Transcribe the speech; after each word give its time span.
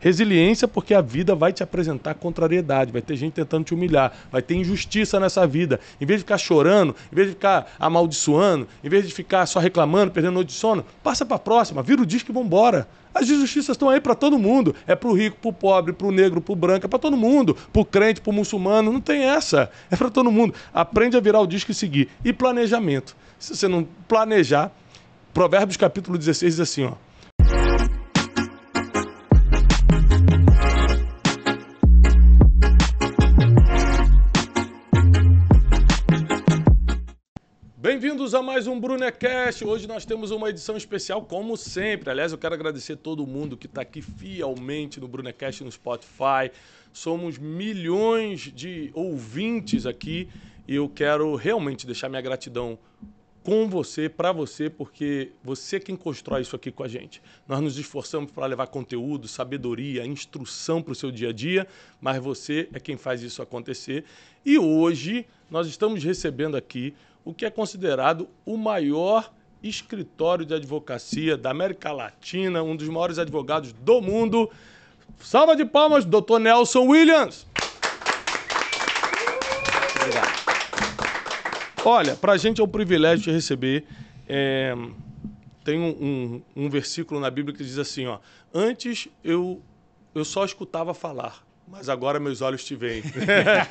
Resiliência 0.00 0.68
porque 0.68 0.94
a 0.94 1.00
vida 1.00 1.34
vai 1.34 1.52
te 1.52 1.62
apresentar 1.62 2.14
contrariedade, 2.14 2.92
vai 2.92 3.02
ter 3.02 3.16
gente 3.16 3.32
tentando 3.32 3.64
te 3.64 3.74
humilhar, 3.74 4.12
vai 4.30 4.40
ter 4.40 4.54
injustiça 4.54 5.18
nessa 5.18 5.46
vida. 5.46 5.80
Em 6.00 6.06
vez 6.06 6.20
de 6.20 6.24
ficar 6.24 6.38
chorando, 6.38 6.94
em 7.12 7.14
vez 7.14 7.28
de 7.28 7.34
ficar 7.34 7.74
amaldiçoando, 7.80 8.68
em 8.82 8.88
vez 8.88 9.06
de 9.06 9.12
ficar 9.12 9.44
só 9.46 9.58
reclamando, 9.58 10.12
perdendo 10.12 10.34
noite 10.34 10.48
de 10.48 10.54
sono, 10.54 10.84
passa 11.02 11.26
para 11.26 11.36
a 11.36 11.40
próxima, 11.40 11.82
vira 11.82 12.00
o 12.00 12.06
disco 12.06 12.30
e 12.30 12.34
vambora. 12.34 12.86
As 13.12 13.28
injustiças 13.28 13.70
estão 13.70 13.88
aí 13.88 14.00
para 14.00 14.14
todo 14.14 14.38
mundo. 14.38 14.74
É 14.86 14.94
para 14.94 15.08
o 15.08 15.12
rico, 15.12 15.36
para 15.40 15.48
o 15.48 15.52
pobre, 15.52 15.92
para 15.92 16.06
o 16.06 16.12
negro, 16.12 16.40
para 16.40 16.52
o 16.52 16.56
branco, 16.56 16.86
é 16.86 16.88
para 16.88 16.98
todo 16.98 17.16
mundo. 17.16 17.56
Para 17.72 17.82
o 17.82 17.84
crente, 17.84 18.20
para 18.20 18.30
o 18.30 18.32
muçulmano, 18.32 18.92
não 18.92 19.00
tem 19.00 19.24
essa. 19.24 19.70
É 19.90 19.96
para 19.96 20.10
todo 20.10 20.30
mundo. 20.30 20.54
Aprende 20.72 21.16
a 21.16 21.20
virar 21.20 21.40
o 21.40 21.46
disco 21.46 21.72
e 21.72 21.74
seguir. 21.74 22.08
E 22.24 22.32
planejamento. 22.32 23.16
Se 23.38 23.56
você 23.56 23.66
não 23.66 23.88
planejar, 24.06 24.70
Provérbios 25.32 25.76
capítulo 25.76 26.18
16 26.18 26.54
diz 26.54 26.60
assim, 26.60 26.84
ó. 26.84 26.92
Bem-vindos 38.00 38.32
a 38.32 38.40
mais 38.40 38.68
um 38.68 38.78
Brunecast. 38.78 39.64
Hoje 39.64 39.88
nós 39.88 40.04
temos 40.04 40.30
uma 40.30 40.48
edição 40.48 40.76
especial, 40.76 41.20
como 41.20 41.56
sempre. 41.56 42.08
Aliás, 42.08 42.30
eu 42.30 42.38
quero 42.38 42.54
agradecer 42.54 42.94
todo 42.94 43.26
mundo 43.26 43.56
que 43.56 43.66
está 43.66 43.82
aqui 43.82 44.00
fielmente 44.00 45.00
no 45.00 45.08
Brunecast 45.08 45.64
no 45.64 45.72
Spotify. 45.72 46.52
Somos 46.92 47.38
milhões 47.38 48.52
de 48.54 48.92
ouvintes 48.94 49.84
aqui 49.84 50.28
e 50.68 50.76
eu 50.76 50.88
quero 50.88 51.34
realmente 51.34 51.84
deixar 51.86 52.08
minha 52.08 52.22
gratidão 52.22 52.78
com 53.42 53.68
você, 53.68 54.08
para 54.08 54.30
você, 54.30 54.70
porque 54.70 55.32
você 55.42 55.76
é 55.76 55.80
quem 55.80 55.96
constrói 55.96 56.42
isso 56.42 56.54
aqui 56.54 56.70
com 56.70 56.84
a 56.84 56.88
gente. 56.88 57.20
Nós 57.48 57.60
nos 57.60 57.78
esforçamos 57.78 58.30
para 58.30 58.46
levar 58.46 58.68
conteúdo, 58.68 59.26
sabedoria, 59.26 60.06
instrução 60.06 60.80
para 60.80 60.92
o 60.92 60.94
seu 60.94 61.10
dia 61.10 61.30
a 61.30 61.32
dia, 61.32 61.66
mas 62.00 62.22
você 62.22 62.68
é 62.72 62.78
quem 62.78 62.96
faz 62.96 63.22
isso 63.22 63.42
acontecer. 63.42 64.04
E 64.46 64.56
hoje 64.56 65.26
nós 65.50 65.66
estamos 65.66 66.04
recebendo 66.04 66.56
aqui 66.56 66.94
o 67.28 67.34
que 67.34 67.44
é 67.44 67.50
considerado 67.50 68.26
o 68.46 68.56
maior 68.56 69.30
escritório 69.62 70.46
de 70.46 70.54
advocacia 70.54 71.36
da 71.36 71.50
América 71.50 71.92
Latina, 71.92 72.62
um 72.62 72.74
dos 72.74 72.88
maiores 72.88 73.18
advogados 73.18 73.70
do 73.70 74.00
mundo. 74.00 74.50
Salva 75.20 75.54
de 75.54 75.66
palmas, 75.66 76.06
Dr. 76.06 76.38
Nelson 76.40 76.86
Williams. 76.86 77.46
Obrigado. 80.00 80.38
Olha, 81.84 82.16
para 82.16 82.32
a 82.32 82.38
gente 82.38 82.62
é 82.62 82.64
um 82.64 82.68
privilégio 82.68 83.24
te 83.24 83.30
receber. 83.30 83.84
É, 84.26 84.74
tem 85.62 85.78
um, 85.78 86.42
um, 86.56 86.64
um, 86.64 86.70
versículo 86.70 87.20
na 87.20 87.30
Bíblia 87.30 87.54
que 87.54 87.62
diz 87.62 87.76
assim, 87.76 88.06
ó, 88.06 88.20
antes 88.54 89.06
eu, 89.22 89.60
eu 90.14 90.24
só 90.24 90.46
escutava 90.46 90.94
falar, 90.94 91.46
mas 91.70 91.88
agora 91.88 92.18
meus 92.18 92.40
olhos 92.40 92.64
te 92.64 92.74
veem. 92.74 93.02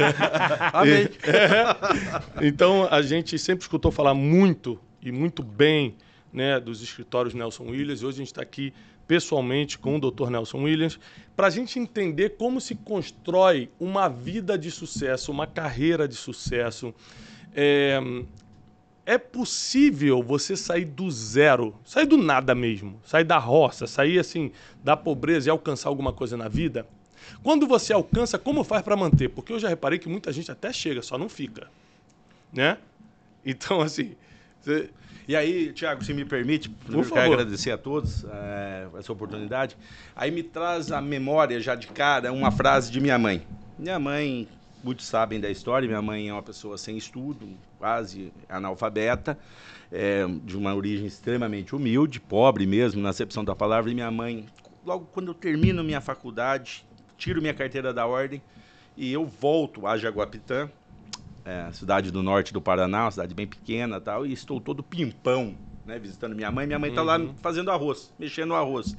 Amém. 0.71 1.09
É. 1.23 2.47
Então, 2.47 2.87
a 2.89 3.01
gente 3.01 3.37
sempre 3.39 3.63
escutou 3.63 3.91
falar 3.91 4.13
muito 4.13 4.79
e 5.01 5.11
muito 5.11 5.41
bem 5.41 5.95
né, 6.31 6.59
dos 6.59 6.81
escritórios 6.81 7.33
Nelson 7.33 7.63
Williams. 7.63 8.03
Hoje 8.03 8.17
a 8.17 8.19
gente 8.19 8.27
está 8.27 8.41
aqui 8.41 8.73
pessoalmente 9.07 9.79
com 9.79 9.95
o 9.95 9.99
Dr. 9.99 10.29
Nelson 10.29 10.63
Williams 10.63 10.99
para 11.35 11.47
a 11.47 11.49
gente 11.49 11.79
entender 11.79 12.35
como 12.37 12.59
se 12.59 12.75
constrói 12.75 13.69
uma 13.79 14.07
vida 14.07 14.57
de 14.57 14.69
sucesso, 14.69 15.31
uma 15.31 15.47
carreira 15.47 16.07
de 16.07 16.15
sucesso. 16.15 16.93
É, 17.55 17.99
é 19.05 19.17
possível 19.17 20.21
você 20.21 20.55
sair 20.55 20.85
do 20.85 21.09
zero, 21.09 21.73
sair 21.83 22.05
do 22.05 22.17
nada 22.17 22.53
mesmo, 22.53 22.99
sair 23.03 23.23
da 23.23 23.37
roça, 23.37 23.87
sair 23.87 24.19
assim 24.19 24.51
da 24.83 24.97
pobreza 24.97 25.49
e 25.49 25.51
alcançar 25.51 25.89
alguma 25.89 26.11
coisa 26.11 26.35
na 26.35 26.47
vida? 26.49 26.85
Quando 27.43 27.67
você 27.67 27.93
alcança, 27.93 28.37
como 28.37 28.63
faz 28.63 28.81
para 28.81 28.95
manter? 28.95 29.29
Porque 29.29 29.53
eu 29.53 29.59
já 29.59 29.69
reparei 29.69 29.99
que 29.99 30.09
muita 30.09 30.31
gente 30.31 30.51
até 30.51 30.71
chega, 30.71 31.01
só 31.01 31.17
não 31.17 31.29
fica. 31.29 31.67
Né? 32.53 32.77
Então, 33.49 33.79
assim. 33.79 34.13
Você... 34.59 34.89
E 35.25 35.35
aí, 35.35 35.73
Tiago, 35.73 36.03
se 36.05 36.13
me 36.13 36.23
permite, 36.23 36.73
eu 36.89 37.03
quero 37.03 37.33
agradecer 37.33 37.71
a 37.71 37.77
todos 37.77 38.25
é, 38.25 38.87
essa 38.97 39.11
oportunidade. 39.11 39.75
Aí 40.15 40.31
me 40.31 40.41
traz 40.41 40.89
a 40.89 41.01
memória 41.01 41.59
já 41.59 41.75
de 41.75 41.87
cara 41.87 42.31
uma 42.31 42.49
frase 42.49 42.89
de 42.89 43.01
minha 43.01 43.17
mãe. 43.17 43.45
Minha 43.77 43.99
mãe, 43.99 44.47
muitos 44.81 45.05
sabem 45.05 45.37
da 45.37 45.49
história, 45.49 45.85
minha 45.85 46.01
mãe 46.01 46.29
é 46.29 46.33
uma 46.33 46.41
pessoa 46.41 46.77
sem 46.77 46.95
estudo, 46.95 47.49
quase 47.77 48.31
analfabeta, 48.47 49.37
é, 49.91 50.25
de 50.45 50.55
uma 50.55 50.73
origem 50.73 51.05
extremamente 51.05 51.75
humilde, 51.75 52.21
pobre 52.21 52.65
mesmo, 52.65 53.01
na 53.01 53.09
acepção 53.09 53.43
da 53.43 53.53
palavra. 53.53 53.91
E 53.91 53.93
minha 53.93 54.09
mãe, 54.09 54.45
logo 54.85 55.09
quando 55.11 55.27
eu 55.27 55.33
termino 55.33 55.83
minha 55.83 55.99
faculdade, 55.99 56.85
tiro 57.17 57.41
minha 57.41 57.53
carteira 57.53 57.93
da 57.93 58.05
ordem 58.05 58.41
e 58.95 59.11
eu 59.11 59.25
volto 59.25 59.85
a 59.85 59.97
Jaguapitã, 59.97 60.69
é, 61.45 61.71
cidade 61.71 62.11
do 62.11 62.21
norte 62.21 62.51
do 62.51 62.61
Paraná, 62.61 63.05
uma 63.05 63.11
cidade 63.11 63.33
bem 63.33 63.47
pequena 63.47 64.01
tal, 64.01 64.25
e 64.25 64.33
estou 64.33 64.59
todo 64.59 64.83
pimpão, 64.83 65.55
né, 65.85 65.97
visitando 65.97 66.35
minha 66.35 66.51
mãe. 66.51 66.67
Minha 66.67 66.79
mãe 66.79 66.89
está 66.89 67.01
uhum. 67.01 67.07
lá 67.07 67.19
fazendo 67.41 67.71
arroz, 67.71 68.11
mexendo 68.19 68.49
no 68.49 68.55
arroz. 68.55 68.95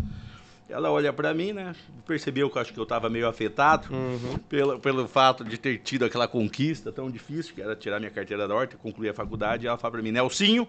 Ela 0.68 0.90
olha 0.90 1.12
para 1.12 1.32
mim, 1.32 1.52
né? 1.52 1.74
Percebeu 2.06 2.50
que 2.50 2.58
eu 2.58 2.62
acho 2.62 2.74
que 2.74 2.78
eu 2.78 2.82
estava 2.82 3.08
meio 3.08 3.26
afetado 3.26 3.88
uhum. 3.90 4.38
pelo, 4.48 4.78
pelo 4.78 5.08
fato 5.08 5.42
de 5.42 5.56
ter 5.56 5.78
tido 5.78 6.04
aquela 6.04 6.28
conquista 6.28 6.92
tão 6.92 7.10
difícil, 7.10 7.54
que 7.54 7.62
era 7.62 7.74
tirar 7.74 7.98
minha 7.98 8.10
carteira 8.10 8.46
da 8.46 8.54
horta, 8.54 8.76
concluir 8.76 9.08
a 9.08 9.14
faculdade. 9.14 9.64
E 9.64 9.66
ela 9.66 9.78
fala 9.78 9.92
para 9.92 10.02
mim, 10.02 10.12
Nelsinho, 10.12 10.68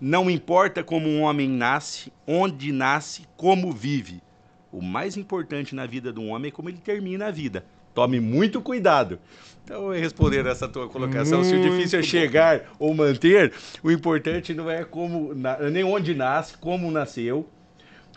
não 0.00 0.30
importa 0.30 0.84
como 0.84 1.08
um 1.08 1.22
homem 1.22 1.48
nasce, 1.48 2.12
onde 2.26 2.70
nasce, 2.70 3.26
como 3.36 3.72
vive. 3.72 4.22
O 4.72 4.80
mais 4.80 5.18
importante 5.18 5.74
na 5.74 5.84
vida 5.84 6.12
de 6.12 6.18
um 6.18 6.30
homem 6.30 6.48
é 6.48 6.50
como 6.50 6.68
ele 6.70 6.78
termina 6.78 7.26
a 7.26 7.30
vida. 7.30 7.64
Tome 7.94 8.18
muito 8.18 8.62
cuidado. 8.62 9.18
Então, 9.62 9.90
responder 9.90 10.46
essa 10.46 10.66
tua 10.66 10.88
colocação, 10.88 11.40
muito 11.40 11.50
se 11.50 11.56
o 11.56 11.70
difícil 11.70 12.00
é 12.00 12.02
chegar 12.02 12.58
bom. 12.58 12.64
ou 12.78 12.94
manter, 12.94 13.52
o 13.82 13.90
importante 13.90 14.54
não 14.54 14.70
é 14.70 14.82
como 14.82 15.34
nem 15.70 15.84
onde 15.84 16.14
nasce, 16.14 16.56
como 16.56 16.90
nasceu, 16.90 17.46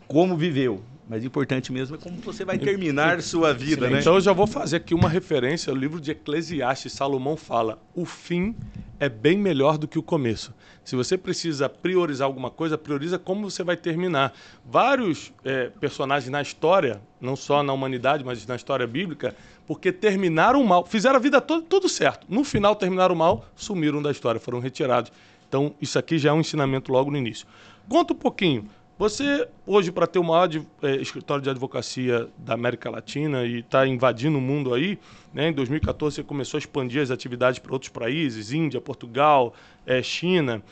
como 0.07 0.37
viveu. 0.37 0.81
Mas 1.07 1.23
importante 1.23 1.71
mesmo 1.71 1.95
é 1.95 1.99
como 1.99 2.17
você 2.17 2.43
vai 2.43 2.57
terminar 2.57 3.21
sua 3.21 3.53
vida, 3.53 3.89
né? 3.89 3.99
Então 3.99 4.15
eu 4.15 4.21
já 4.21 4.33
vou 4.33 4.47
fazer 4.47 4.77
aqui 4.77 4.93
uma 4.93 5.07
referência 5.07 5.69
ao 5.69 5.77
livro 5.77 6.01
de 6.01 6.11
Eclesiastes. 6.11 6.93
Salomão 6.93 7.37
fala: 7.37 7.79
o 7.93 8.05
fim 8.05 8.55
é 8.99 9.07
bem 9.07 9.37
melhor 9.37 9.77
do 9.77 9.87
que 9.87 9.99
o 9.99 10.03
começo. 10.03 10.53
Se 10.83 10.95
você 10.95 11.15
precisa 11.15 11.69
priorizar 11.69 12.25
alguma 12.25 12.49
coisa, 12.49 12.77
prioriza 12.77 13.19
como 13.19 13.49
você 13.49 13.63
vai 13.63 13.77
terminar. 13.77 14.33
Vários 14.65 15.31
é, 15.43 15.69
personagens 15.79 16.31
na 16.31 16.41
história, 16.41 16.99
não 17.21 17.35
só 17.35 17.61
na 17.61 17.71
humanidade, 17.71 18.23
mas 18.23 18.45
na 18.47 18.55
história 18.55 18.87
bíblica, 18.87 19.35
porque 19.67 19.91
terminaram 19.91 20.63
mal, 20.63 20.85
fizeram 20.85 21.17
a 21.17 21.19
vida 21.19 21.39
toda 21.39 21.61
tudo 21.63 21.87
certo. 21.87 22.25
No 22.27 22.43
final 22.43 22.75
terminaram 22.75 23.13
mal, 23.13 23.45
sumiram 23.55 24.01
da 24.01 24.09
história, 24.09 24.39
foram 24.39 24.59
retirados. 24.59 25.11
Então 25.47 25.75
isso 25.79 25.99
aqui 25.99 26.17
já 26.17 26.31
é 26.31 26.33
um 26.33 26.39
ensinamento 26.39 26.91
logo 26.91 27.11
no 27.11 27.17
início. 27.17 27.45
Conta 27.87 28.13
um 28.13 28.17
pouquinho. 28.17 28.67
Você, 28.97 29.45
hoje, 29.67 29.91
para 29.91 30.07
ter 30.07 30.19
o 30.19 30.23
maior 30.23 30.47
de, 30.47 30.65
é, 30.81 30.95
escritório 30.95 31.43
de 31.43 31.49
advocacia 31.49 32.29
da 32.37 32.53
América 32.53 32.89
Latina 32.89 33.43
e 33.43 33.59
está 33.59 33.85
invadindo 33.85 34.37
o 34.37 34.41
mundo 34.41 34.73
aí, 34.73 34.97
né? 35.33 35.49
em 35.49 35.53
2014 35.53 36.15
você 36.15 36.23
começou 36.23 36.57
a 36.57 36.59
expandir 36.59 37.01
as 37.01 37.11
atividades 37.11 37.59
para 37.59 37.73
outros 37.73 37.89
países, 37.89 38.53
Índia, 38.53 38.79
Portugal, 38.79 39.53
é, 39.85 40.01
China. 40.01 40.63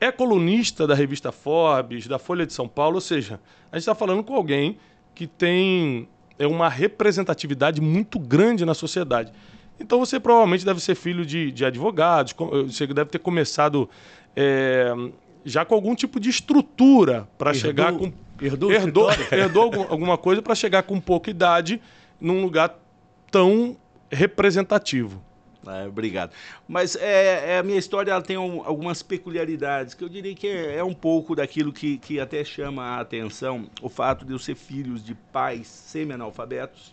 É 0.00 0.12
colunista 0.12 0.86
da 0.86 0.94
revista 0.94 1.32
Forbes, 1.32 2.06
da 2.06 2.20
Folha 2.20 2.46
de 2.46 2.52
São 2.52 2.68
Paulo, 2.68 2.96
ou 2.96 3.00
seja, 3.00 3.40
a 3.72 3.76
gente 3.76 3.82
está 3.82 3.96
falando 3.96 4.22
com 4.22 4.34
alguém 4.34 4.78
que 5.12 5.26
tem 5.26 6.08
é, 6.38 6.46
uma 6.46 6.68
representatividade 6.68 7.80
muito 7.80 8.16
grande 8.16 8.64
na 8.64 8.74
sociedade. 8.74 9.32
Então 9.80 9.98
você 9.98 10.20
provavelmente 10.20 10.64
deve 10.64 10.78
ser 10.78 10.94
filho 10.94 11.26
de, 11.26 11.50
de 11.50 11.64
advogados, 11.64 12.32
você 12.64 12.86
deve 12.86 13.10
ter 13.10 13.18
começado 13.18 13.90
é, 14.36 14.94
já 15.44 15.64
com 15.64 15.74
algum 15.74 15.94
tipo 15.94 16.18
de 16.20 16.30
estrutura 16.30 17.28
para 17.36 17.52
chegar 17.54 17.92
com. 17.92 18.12
Herdou, 18.40 18.72
herdou, 18.72 19.08
herdou 19.30 19.62
algum, 19.62 19.82
alguma 19.82 20.18
coisa 20.18 20.42
para 20.42 20.54
chegar 20.54 20.82
com 20.82 21.00
pouca 21.00 21.30
idade 21.30 21.80
num 22.20 22.42
lugar 22.42 22.78
tão 23.30 23.76
representativo. 24.10 25.22
É, 25.66 25.86
obrigado. 25.86 26.32
Mas 26.66 26.96
é, 26.96 27.54
é, 27.54 27.58
a 27.58 27.62
minha 27.62 27.78
história 27.78 28.10
ela 28.10 28.22
tem 28.22 28.36
um, 28.36 28.62
algumas 28.64 29.02
peculiaridades 29.02 29.94
que 29.94 30.02
eu 30.02 30.08
diria 30.08 30.34
que 30.34 30.46
é, 30.46 30.78
é, 30.78 30.84
um 30.84 30.94
pouco 30.94 31.36
daquilo 31.36 31.72
que, 31.72 31.98
que 31.98 32.18
até 32.18 32.44
chama 32.44 32.82
a 32.82 33.00
atenção 33.00 33.66
o 33.80 33.88
fato 33.88 34.24
de 34.24 34.32
eu 34.32 34.38
ser 34.38 34.56
filhos 34.56 35.04
de 35.04 35.14
pais 35.14 35.68
semi-analfabetos, 35.68 36.92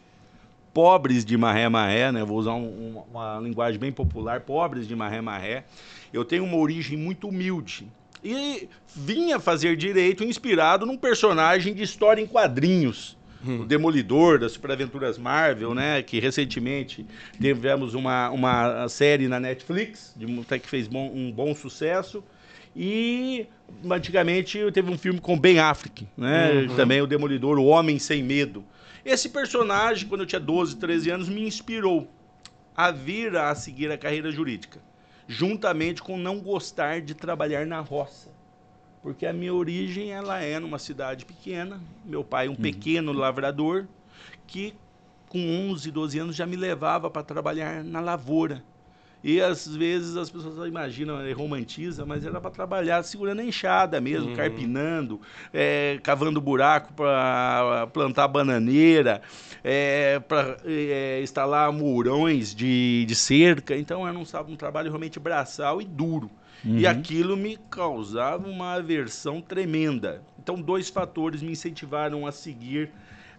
pobres 0.71 1.25
de 1.25 1.35
maré-maré, 1.35 2.11
né? 2.11 2.23
vou 2.23 2.37
usar 2.37 2.53
um, 2.53 3.03
uma 3.11 3.39
linguagem 3.39 3.79
bem 3.79 3.91
popular, 3.91 4.41
pobres 4.41 4.87
de 4.87 4.95
maré-maré. 4.95 5.65
Eu 6.13 6.23
tenho 6.23 6.43
uma 6.43 6.57
origem 6.57 6.97
muito 6.97 7.27
humilde. 7.27 7.87
E 8.23 8.67
vinha 8.95 9.39
fazer 9.39 9.75
direito 9.75 10.23
inspirado 10.23 10.85
num 10.85 10.97
personagem 10.97 11.73
de 11.73 11.83
história 11.83 12.21
em 12.21 12.27
quadrinhos. 12.27 13.17
Hum. 13.45 13.61
O 13.61 13.65
Demolidor 13.65 14.37
das 14.37 14.51
Superaventuras 14.53 15.17
Marvel, 15.17 15.73
né? 15.73 16.01
Que 16.01 16.19
recentemente 16.19 17.05
tivemos 17.39 17.93
uma, 17.93 18.29
uma 18.29 18.89
série 18.89 19.27
na 19.27 19.39
Netflix, 19.39 20.13
de, 20.15 20.25
que 20.59 20.67
fez 20.67 20.87
bom, 20.87 21.11
um 21.13 21.31
bom 21.31 21.55
sucesso. 21.55 22.23
E 22.75 23.47
antigamente 23.89 24.59
teve 24.71 24.91
um 24.91 24.97
filme 24.97 25.19
com 25.19 25.39
Ben 25.39 25.59
Affleck, 25.59 26.07
né? 26.17 26.51
Uhum. 26.51 26.75
Também 26.75 27.01
o 27.01 27.07
Demolidor, 27.07 27.57
O 27.57 27.65
Homem 27.65 27.97
Sem 27.97 28.21
Medo. 28.21 28.63
Esse 29.05 29.29
personagem, 29.29 30.07
quando 30.07 30.21
eu 30.21 30.27
tinha 30.27 30.39
12, 30.39 30.75
13 30.75 31.09
anos, 31.09 31.29
me 31.29 31.41
inspirou 31.41 32.09
a 32.75 32.91
vir 32.91 33.35
a 33.35 33.53
seguir 33.55 33.91
a 33.91 33.97
carreira 33.97 34.31
jurídica, 34.31 34.79
juntamente 35.29 36.01
com 36.01 36.17
não 36.17 36.39
gostar 36.39 37.01
de 37.01 37.13
trabalhar 37.13 37.67
na 37.67 37.79
roça. 37.79 38.31
Porque 39.03 39.27
a 39.27 39.31
minha 39.31 39.53
origem 39.53 40.11
ela 40.11 40.41
é 40.41 40.57
numa 40.57 40.79
cidade 40.79 41.23
pequena, 41.23 41.79
meu 42.03 42.23
pai 42.23 42.47
um 42.47 42.51
uhum. 42.51 42.57
pequeno 42.57 43.13
lavrador 43.13 43.87
que 44.47 44.73
com 45.29 45.39
11, 45.69 45.91
12 45.91 46.19
anos 46.19 46.35
já 46.35 46.47
me 46.47 46.55
levava 46.55 47.11
para 47.11 47.21
trabalhar 47.21 47.83
na 47.83 47.99
lavoura. 47.99 48.63
E 49.23 49.41
às 49.41 49.67
vezes 49.67 50.15
as 50.15 50.29
pessoas 50.29 50.67
imaginam, 50.67 51.17
romantiza, 51.35 52.05
mas 52.05 52.25
era 52.25 52.39
para 52.39 52.51
trabalhar 52.51 53.03
segurando 53.03 53.41
a 53.41 53.43
enxada 53.43 53.99
mesmo, 53.99 54.29
uhum. 54.29 54.35
carpinando, 54.35 55.19
é, 55.53 55.99
cavando 56.01 56.39
buraco 56.39 56.93
para 56.93 57.87
plantar 57.91 58.27
bananeira, 58.29 59.21
é, 59.63 60.19
para 60.19 60.57
é, 60.63 61.19
instalar 61.21 61.71
murões 61.73 62.55
de, 62.55 63.05
de 63.05 63.15
cerca. 63.15 63.75
Então 63.75 64.07
era 64.07 64.17
um, 64.17 64.23
um 64.47 64.55
trabalho 64.55 64.89
realmente 64.89 65.19
braçal 65.19 65.81
e 65.81 65.85
duro. 65.85 66.31
Uhum. 66.63 66.77
E 66.77 66.87
aquilo 66.87 67.37
me 67.37 67.57
causava 67.69 68.47
uma 68.47 68.73
aversão 68.73 69.41
tremenda. 69.41 70.21
Então, 70.37 70.61
dois 70.61 70.89
fatores 70.89 71.41
me 71.41 71.51
incentivaram 71.51 72.25
a 72.25 72.31
seguir 72.31 72.91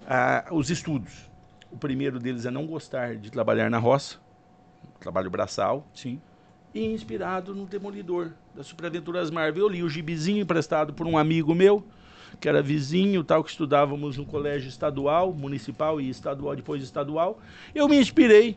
uh, 0.02 0.54
os 0.54 0.70
estudos. 0.70 1.28
O 1.70 1.76
primeiro 1.76 2.18
deles 2.18 2.46
é 2.46 2.50
não 2.50 2.66
gostar 2.66 3.16
de 3.16 3.30
trabalhar 3.30 3.70
na 3.70 3.78
roça, 3.78 4.18
trabalho 5.00 5.30
braçal. 5.30 5.86
Sim. 5.94 6.20
E 6.72 6.84
inspirado 6.84 7.54
no 7.54 7.66
Demolidor, 7.66 8.30
da 8.54 8.62
Superaventuras 8.62 9.30
Marvel. 9.30 9.64
Eu 9.64 9.68
li 9.68 9.82
o 9.82 9.88
gibizinho 9.88 10.42
emprestado 10.42 10.92
por 10.92 11.06
um 11.06 11.18
amigo 11.18 11.54
meu, 11.54 11.84
que 12.38 12.48
era 12.48 12.62
vizinho, 12.62 13.24
tal, 13.24 13.42
que 13.42 13.50
estudávamos 13.50 14.16
no 14.16 14.24
colégio 14.24 14.68
estadual, 14.68 15.32
municipal 15.32 16.00
e 16.00 16.08
estadual, 16.08 16.54
depois 16.54 16.82
estadual. 16.82 17.40
Eu 17.74 17.88
me 17.88 17.98
inspirei. 17.98 18.56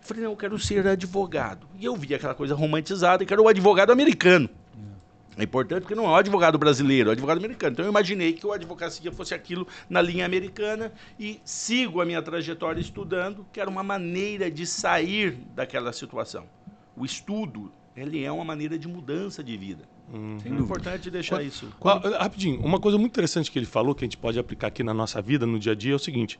Falei, 0.00 0.24
não, 0.24 0.32
eu 0.32 0.36
quero 0.36 0.58
ser 0.58 0.86
advogado. 0.86 1.66
E 1.78 1.84
eu 1.84 1.96
vi 1.96 2.14
aquela 2.14 2.34
coisa 2.34 2.54
romantizada, 2.54 3.22
e 3.22 3.26
quero 3.26 3.42
o 3.42 3.48
advogado 3.48 3.90
americano. 3.90 4.50
É 5.36 5.44
importante 5.44 5.82
porque 5.82 5.94
não 5.94 6.06
é 6.06 6.08
o 6.08 6.14
advogado 6.14 6.56
brasileiro, 6.56 7.08
é 7.08 7.10
o 7.10 7.12
advogado 7.12 7.38
americano. 7.38 7.72
Então 7.72 7.84
eu 7.84 7.90
imaginei 7.90 8.32
que 8.32 8.46
o 8.46 8.52
advocacia 8.52 9.12
fosse 9.12 9.34
aquilo 9.34 9.66
na 9.88 10.00
linha 10.00 10.24
americana 10.24 10.92
e 11.20 11.40
sigo 11.44 12.00
a 12.00 12.06
minha 12.06 12.22
trajetória 12.22 12.80
estudando, 12.80 13.46
que 13.52 13.60
era 13.60 13.68
uma 13.68 13.82
maneira 13.82 14.50
de 14.50 14.66
sair 14.66 15.38
daquela 15.54 15.92
situação. 15.92 16.44
O 16.96 17.04
estudo, 17.04 17.70
ele 17.94 18.24
é 18.24 18.32
uma 18.32 18.44
maneira 18.44 18.78
de 18.78 18.88
mudança 18.88 19.44
de 19.44 19.56
vida. 19.56 19.84
Uhum. 20.12 20.38
É 20.42 20.48
importante 20.48 21.10
deixar 21.10 21.36
qual, 21.36 21.42
isso. 21.42 21.68
Qual, 21.78 21.98
rapidinho, 21.98 22.60
uma 22.60 22.80
coisa 22.80 22.96
muito 22.96 23.12
interessante 23.12 23.50
que 23.50 23.58
ele 23.58 23.66
falou, 23.66 23.94
que 23.94 24.04
a 24.04 24.06
gente 24.06 24.16
pode 24.16 24.38
aplicar 24.38 24.68
aqui 24.68 24.82
na 24.82 24.94
nossa 24.94 25.20
vida, 25.20 25.44
no 25.44 25.58
dia 25.58 25.72
a 25.72 25.74
dia, 25.74 25.92
é 25.92 25.96
o 25.96 25.98
seguinte: 25.98 26.38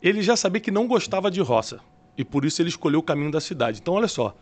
ele 0.00 0.22
já 0.22 0.36
sabia 0.36 0.60
que 0.60 0.70
não 0.70 0.86
gostava 0.86 1.30
de 1.30 1.40
roça 1.40 1.80
e 2.16 2.24
por 2.24 2.44
isso 2.44 2.62
ele 2.62 2.70
escolheu 2.70 3.00
o 3.00 3.02
caminho 3.02 3.30
da 3.30 3.40
cidade. 3.40 3.80
Então, 3.80 3.94
olha 3.94 4.08
só, 4.08 4.34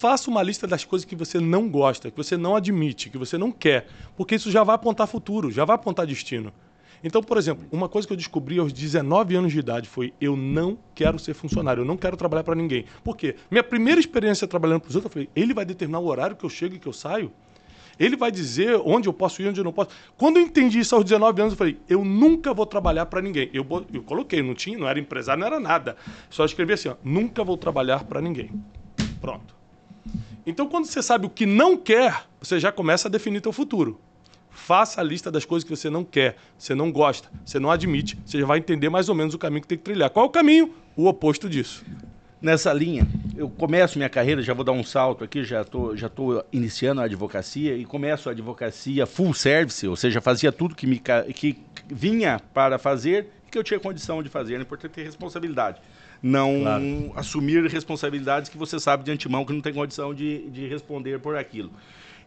faça 0.00 0.30
uma 0.30 0.42
lista 0.42 0.66
das 0.66 0.82
coisas 0.82 1.04
que 1.04 1.14
você 1.14 1.38
não 1.38 1.68
gosta, 1.68 2.10
que 2.10 2.16
você 2.16 2.34
não 2.34 2.56
admite, 2.56 3.10
que 3.10 3.18
você 3.18 3.36
não 3.36 3.52
quer, 3.52 3.86
porque 4.16 4.34
isso 4.34 4.50
já 4.50 4.64
vai 4.64 4.74
apontar 4.74 5.06
futuro, 5.06 5.50
já 5.50 5.62
vai 5.66 5.74
apontar 5.74 6.06
destino. 6.06 6.50
Então, 7.04 7.22
por 7.22 7.36
exemplo, 7.36 7.66
uma 7.70 7.86
coisa 7.86 8.08
que 8.08 8.12
eu 8.14 8.16
descobri 8.16 8.58
aos 8.58 8.72
19 8.72 9.36
anos 9.36 9.52
de 9.52 9.58
idade 9.58 9.90
foi: 9.90 10.14
eu 10.18 10.34
não 10.36 10.78
quero 10.94 11.18
ser 11.18 11.34
funcionário, 11.34 11.82
eu 11.82 11.84
não 11.84 11.98
quero 11.98 12.16
trabalhar 12.16 12.44
para 12.44 12.54
ninguém. 12.54 12.86
Por 13.04 13.14
quê? 13.14 13.36
Minha 13.50 13.62
primeira 13.62 14.00
experiência 14.00 14.48
trabalhando 14.48 14.80
para 14.80 14.88
os 14.88 14.96
outros, 14.96 15.10
eu 15.10 15.12
falei: 15.12 15.28
ele 15.36 15.52
vai 15.52 15.66
determinar 15.66 15.98
o 15.98 16.06
horário 16.06 16.34
que 16.34 16.44
eu 16.44 16.50
chego 16.50 16.76
e 16.76 16.78
que 16.78 16.88
eu 16.88 16.94
saio? 16.94 17.30
Ele 17.98 18.16
vai 18.16 18.30
dizer 18.30 18.80
onde 18.82 19.06
eu 19.06 19.12
posso 19.12 19.42
ir, 19.42 19.48
onde 19.48 19.60
eu 19.60 19.64
não 19.64 19.72
posso. 19.72 19.90
Quando 20.16 20.38
eu 20.38 20.42
entendi 20.42 20.78
isso 20.78 20.94
aos 20.94 21.04
19 21.04 21.42
anos, 21.42 21.52
eu 21.52 21.58
falei: 21.58 21.78
eu 21.86 22.02
nunca 22.06 22.54
vou 22.54 22.64
trabalhar 22.64 23.04
para 23.04 23.20
ninguém. 23.20 23.50
Eu, 23.52 23.66
eu 23.92 24.02
coloquei, 24.02 24.42
não 24.42 24.54
tinha, 24.54 24.78
não 24.78 24.88
era 24.88 24.98
empresário, 24.98 25.40
não 25.40 25.46
era 25.46 25.60
nada. 25.60 25.94
Só 26.30 26.46
escrevi 26.46 26.72
assim: 26.72 26.88
ó, 26.88 26.96
nunca 27.04 27.44
vou 27.44 27.58
trabalhar 27.58 28.04
para 28.04 28.22
ninguém. 28.22 28.50
Pronto. 29.20 29.59
Então, 30.46 30.66
quando 30.66 30.86
você 30.86 31.02
sabe 31.02 31.26
o 31.26 31.30
que 31.30 31.44
não 31.44 31.76
quer, 31.76 32.24
você 32.40 32.58
já 32.58 32.72
começa 32.72 33.08
a 33.08 33.10
definir 33.10 33.40
teu 33.40 33.52
futuro. 33.52 34.00
Faça 34.50 35.00
a 35.00 35.04
lista 35.04 35.30
das 35.30 35.44
coisas 35.44 35.68
que 35.68 35.74
você 35.74 35.88
não 35.88 36.04
quer, 36.04 36.36
você 36.58 36.74
não 36.74 36.90
gosta, 36.90 37.30
você 37.44 37.58
não 37.58 37.70
admite. 37.70 38.18
Você 38.24 38.40
já 38.40 38.46
vai 38.46 38.58
entender 38.58 38.88
mais 38.88 39.08
ou 39.08 39.14
menos 39.14 39.34
o 39.34 39.38
caminho 39.38 39.62
que 39.62 39.68
tem 39.68 39.78
que 39.78 39.84
trilhar. 39.84 40.10
Qual 40.10 40.26
é 40.26 40.28
o 40.28 40.30
caminho? 40.30 40.74
O 40.96 41.06
oposto 41.06 41.48
disso. 41.48 41.84
Nessa 42.42 42.72
linha, 42.72 43.06
eu 43.36 43.50
começo 43.50 43.98
minha 43.98 44.08
carreira, 44.08 44.40
já 44.40 44.54
vou 44.54 44.64
dar 44.64 44.72
um 44.72 44.82
salto 44.82 45.22
aqui, 45.22 45.44
já 45.44 45.60
estou 45.60 45.94
já 45.94 46.08
tô 46.08 46.42
iniciando 46.50 47.02
a 47.02 47.04
advocacia 47.04 47.76
e 47.76 47.84
começo 47.84 48.30
a 48.30 48.32
advocacia 48.32 49.04
full 49.06 49.34
service, 49.34 49.86
ou 49.86 49.94
seja, 49.94 50.22
fazia 50.22 50.50
tudo 50.50 50.74
que, 50.74 50.86
me, 50.86 51.02
que 51.34 51.58
vinha 51.86 52.40
para 52.54 52.78
fazer 52.78 53.28
e 53.46 53.50
que 53.50 53.58
eu 53.58 53.62
tinha 53.62 53.78
condição 53.78 54.22
de 54.22 54.30
fazer. 54.30 54.54
É 54.54 54.60
importante 54.60 54.92
ter 54.92 55.02
responsabilidade 55.02 55.82
não 56.22 56.60
claro. 56.60 57.12
assumir 57.16 57.64
responsabilidades 57.66 58.50
que 58.50 58.58
você 58.58 58.78
sabe 58.78 59.04
de 59.04 59.10
antemão 59.10 59.44
que 59.44 59.52
não 59.52 59.60
tem 59.60 59.72
condição 59.72 60.14
de, 60.14 60.48
de 60.50 60.66
responder 60.66 61.18
por 61.20 61.36
aquilo. 61.36 61.70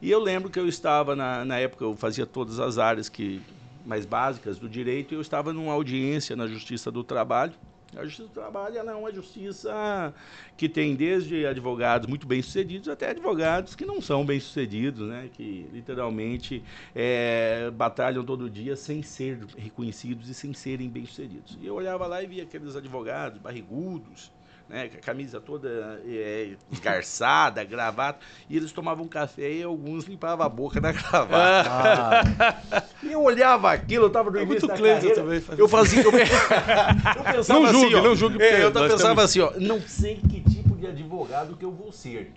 E 0.01 0.11
eu 0.11 0.19
lembro 0.19 0.49
que 0.49 0.59
eu 0.59 0.67
estava, 0.67 1.15
na, 1.15 1.45
na 1.45 1.57
época, 1.59 1.85
eu 1.85 1.95
fazia 1.95 2.25
todas 2.25 2.59
as 2.59 2.77
áreas 2.77 3.07
que 3.07 3.41
mais 3.85 4.05
básicas 4.05 4.57
do 4.57 4.67
direito, 4.67 5.13
e 5.13 5.15
eu 5.15 5.21
estava 5.21 5.53
numa 5.53 5.73
audiência 5.73 6.35
na 6.35 6.47
Justiça 6.47 6.89
do 6.89 7.03
Trabalho, 7.03 7.53
a 7.97 8.03
Justiça 8.03 8.27
do 8.27 8.33
Trabalho 8.33 8.77
é 8.77 8.95
uma 8.95 9.11
justiça 9.11 10.13
que 10.57 10.67
tem 10.67 10.95
desde 10.95 11.45
advogados 11.45 12.07
muito 12.07 12.25
bem-sucedidos 12.25 12.89
até 12.89 13.09
advogados 13.09 13.75
que 13.75 13.85
não 13.85 14.01
são 14.01 14.25
bem-sucedidos, 14.25 15.07
né? 15.07 15.29
que 15.33 15.67
literalmente 15.71 16.63
é, 16.95 17.71
batalham 17.71 18.23
todo 18.23 18.49
dia 18.49 18.75
sem 18.75 19.01
ser 19.03 19.39
reconhecidos 19.57 20.29
e 20.29 20.33
sem 20.33 20.53
serem 20.53 20.89
bem-sucedidos. 20.89 21.57
E 21.61 21.67
eu 21.67 21.75
olhava 21.75 22.07
lá 22.07 22.21
e 22.23 22.27
via 22.27 22.43
aqueles 22.43 22.75
advogados 22.75 23.39
barrigudos, 23.39 24.31
né, 24.69 24.87
com 24.87 24.97
a 24.97 25.01
camisa 25.01 25.39
toda 25.39 26.01
é, 26.05 26.55
esgarçada, 26.71 27.63
gravata, 27.65 28.19
e 28.49 28.57
eles 28.57 28.71
tomavam 28.71 29.07
café 29.07 29.51
e 29.51 29.63
alguns 29.63 30.05
limpavam 30.05 30.45
a 30.45 30.49
boca 30.49 30.79
da 30.79 30.91
gravata. 30.93 31.69
Ah. 31.69 32.83
e 33.01 33.11
eu 33.11 33.21
olhava 33.21 33.71
aquilo, 33.71 34.05
eu 34.05 34.09
tava 34.09 34.31
no 34.31 34.39
é 34.39 34.43
início 34.43 34.67
muito 34.67 34.81
da 34.81 34.89
carreira, 34.89 35.15
também. 35.15 35.43
Eu 35.57 35.67
fazia... 35.67 36.01
Eu, 36.01 36.11
eu 36.11 37.33
pensava 37.33 37.59
não 37.59 37.71
julgue, 37.71 37.85
assim, 37.85 37.95
ó, 37.95 38.01
não 38.01 38.15
julgue. 38.15 38.41
É, 38.41 38.63
eu 38.63 38.71
pensava 38.71 38.97
temos... 38.99 39.23
assim, 39.23 39.39
ó, 39.39 39.53
não 39.59 39.81
sei 39.81 40.15
que 40.15 40.41
tipo 40.41 40.75
de 40.75 40.87
advogado 40.87 41.55
que 41.55 41.65
eu 41.65 41.71
vou 41.71 41.91
ser. 41.91 42.31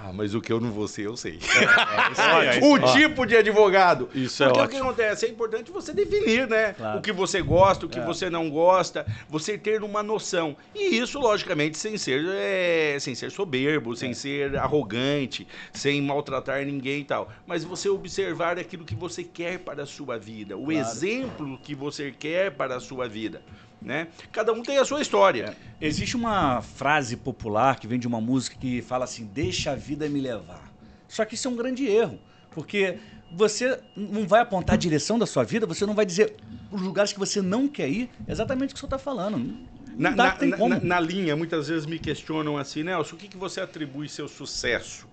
Ah, 0.00 0.12
mas 0.12 0.32
o 0.32 0.40
que 0.40 0.52
eu 0.52 0.60
não 0.60 0.70
vou 0.70 0.86
ser, 0.86 1.06
eu 1.06 1.16
sei. 1.16 1.40
É, 1.42 2.54
é, 2.54 2.58
é, 2.58 2.60
o 2.62 2.78
tipo 2.92 3.26
de 3.26 3.36
advogado. 3.36 4.08
Isso 4.14 4.44
Porque 4.44 4.58
é 4.58 4.62
ótimo. 4.62 4.64
o 4.64 4.68
que 4.68 4.76
acontece? 4.76 5.26
É 5.26 5.28
importante 5.28 5.72
você 5.72 5.92
definir, 5.92 6.46
né? 6.46 6.72
Claro. 6.74 6.98
O 6.98 7.02
que 7.02 7.10
você 7.12 7.42
gosta, 7.42 7.84
o 7.84 7.88
que 7.88 7.98
é. 7.98 8.04
você 8.04 8.30
não 8.30 8.48
gosta, 8.48 9.04
você 9.28 9.58
ter 9.58 9.82
uma 9.82 10.00
noção. 10.00 10.56
E 10.72 10.96
isso, 10.98 11.18
logicamente, 11.18 11.76
sem 11.76 11.98
ser, 11.98 12.24
é, 12.28 12.96
sem 13.00 13.14
ser 13.14 13.32
soberbo, 13.32 13.96
sem 13.96 14.14
ser 14.14 14.56
arrogante, 14.56 15.48
sem 15.72 16.00
maltratar 16.00 16.64
ninguém 16.64 17.00
e 17.00 17.04
tal. 17.04 17.32
Mas 17.44 17.64
você 17.64 17.88
observar 17.88 18.56
aquilo 18.56 18.84
que 18.84 18.94
você 18.94 19.24
quer 19.24 19.58
para 19.58 19.82
a 19.82 19.86
sua 19.86 20.16
vida, 20.16 20.56
o 20.56 20.66
claro. 20.66 20.78
exemplo 20.78 21.58
que 21.58 21.74
você 21.74 22.12
quer 22.12 22.52
para 22.52 22.76
a 22.76 22.80
sua 22.80 23.08
vida. 23.08 23.42
Né? 23.80 24.08
Cada 24.32 24.52
um 24.52 24.62
tem 24.62 24.78
a 24.78 24.84
sua 24.84 25.00
história. 25.00 25.56
Existe 25.80 26.16
uma 26.16 26.60
frase 26.60 27.16
popular 27.16 27.78
que 27.78 27.86
vem 27.86 27.98
de 27.98 28.08
uma 28.08 28.20
música 28.20 28.56
que 28.58 28.82
fala 28.82 29.04
assim: 29.04 29.24
Deixa 29.26 29.70
a 29.70 29.74
vida 29.76 30.08
me 30.08 30.20
levar. 30.20 30.72
Só 31.06 31.24
que 31.24 31.34
isso 31.34 31.48
é 31.48 31.50
um 31.50 31.56
grande 31.56 31.86
erro, 31.86 32.18
porque 32.50 32.98
você 33.30 33.80
não 33.96 34.26
vai 34.26 34.40
apontar 34.40 34.74
a 34.74 34.78
direção 34.78 35.18
da 35.18 35.26
sua 35.26 35.44
vida, 35.44 35.66
você 35.66 35.86
não 35.86 35.94
vai 35.94 36.04
dizer 36.04 36.36
os 36.70 36.80
lugares 36.80 37.12
que 37.12 37.18
você 37.18 37.40
não 37.40 37.68
quer 37.68 37.88
ir, 37.88 38.10
exatamente 38.26 38.70
o 38.70 38.74
que 38.74 38.80
você 38.80 38.86
está 38.86 38.98
falando. 38.98 39.56
Na, 39.96 40.10
na, 40.10 40.36
na, 40.38 40.80
na, 40.80 41.00
linha, 41.00 41.34
muitas 41.34 41.68
vezes 41.68 41.84
me 41.84 41.98
questionam 41.98 42.56
assim, 42.56 42.84
Nelson, 42.84 43.16
o 43.16 43.18
que, 43.18 43.26
que 43.26 43.36
você 43.36 43.60
atribui 43.60 44.08
seu 44.08 44.28
sucesso? 44.28 45.08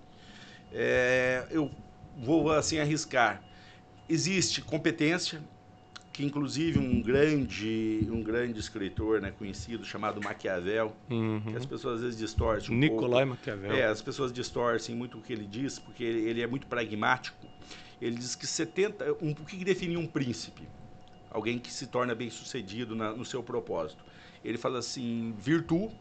É, 0.72 1.44
eu 1.50 1.70
vou 2.16 2.52
assim 2.52 2.78
arriscar. 2.78 3.42
Existe 4.08 4.60
competência, 4.60 5.40
que 6.16 6.24
inclusive 6.24 6.78
um 6.78 7.02
grande 7.02 8.08
um 8.10 8.22
grande 8.22 8.58
escritor 8.58 9.20
né, 9.20 9.30
conhecido 9.38 9.84
chamado 9.84 10.18
Maquiavel 10.22 10.96
uhum. 11.10 11.42
que 11.42 11.54
as 11.54 11.66
pessoas 11.66 11.96
às 11.96 12.00
vezes 12.00 12.18
distorcem 12.18 12.74
um 12.74 12.78
Nicolai 12.78 13.26
pouco. 13.26 13.38
Maquiavel 13.38 13.76
é 13.76 13.84
as 13.84 14.00
pessoas 14.00 14.32
distorcem 14.32 14.96
muito 14.96 15.18
o 15.18 15.20
que 15.20 15.30
ele 15.30 15.44
diz 15.44 15.78
porque 15.78 16.02
ele, 16.02 16.26
ele 16.26 16.40
é 16.40 16.46
muito 16.46 16.66
pragmático 16.66 17.46
ele 18.00 18.16
diz 18.16 18.34
que 18.34 18.46
70 18.46 19.12
um, 19.20 19.32
o 19.32 19.34
que 19.34 19.62
define 19.62 19.98
um 19.98 20.06
príncipe 20.06 20.66
alguém 21.30 21.58
que 21.58 21.70
se 21.70 21.86
torna 21.86 22.14
bem 22.14 22.30
sucedido 22.30 22.96
na, 22.96 23.12
no 23.12 23.24
seu 23.26 23.42
propósito 23.42 24.02
ele 24.42 24.56
fala 24.56 24.78
assim 24.78 25.34
virtude 25.38 25.94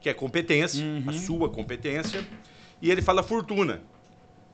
que 0.00 0.08
é 0.08 0.14
competência 0.14 0.84
uhum. 0.84 1.04
a 1.08 1.12
sua 1.12 1.48
competência 1.48 2.24
e 2.80 2.88
ele 2.88 3.02
fala 3.02 3.20
fortuna 3.20 3.82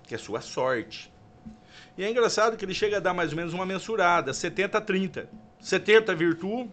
que 0.04 0.14
é 0.14 0.18
sua 0.18 0.40
sorte 0.40 1.11
e 1.96 2.04
é 2.04 2.10
engraçado 2.10 2.56
que 2.56 2.64
ele 2.64 2.74
chega 2.74 2.96
a 2.96 3.00
dar 3.00 3.12
mais 3.12 3.30
ou 3.30 3.36
menos 3.36 3.52
uma 3.52 3.66
mensurada, 3.66 4.32
70 4.32 4.78
a 4.78 4.80
30. 4.80 5.28
70 5.60 6.14
virtude 6.14 6.70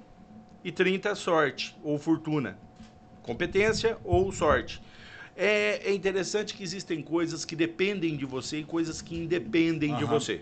e 0.63 0.71
30 0.71 1.13
sorte 1.15 1.75
ou 1.83 1.99
fortuna. 1.99 2.57
Competência 3.21 3.97
ou 4.03 4.31
sorte. 4.31 4.81
É, 5.35 5.89
é, 5.89 5.93
interessante 5.93 6.53
que 6.53 6.63
existem 6.63 7.01
coisas 7.01 7.45
que 7.45 7.55
dependem 7.55 8.17
de 8.17 8.25
você 8.25 8.59
e 8.59 8.63
coisas 8.63 9.01
que 9.01 9.15
independem 9.15 9.91
uhum. 9.91 9.97
de 9.97 10.05
você. 10.05 10.41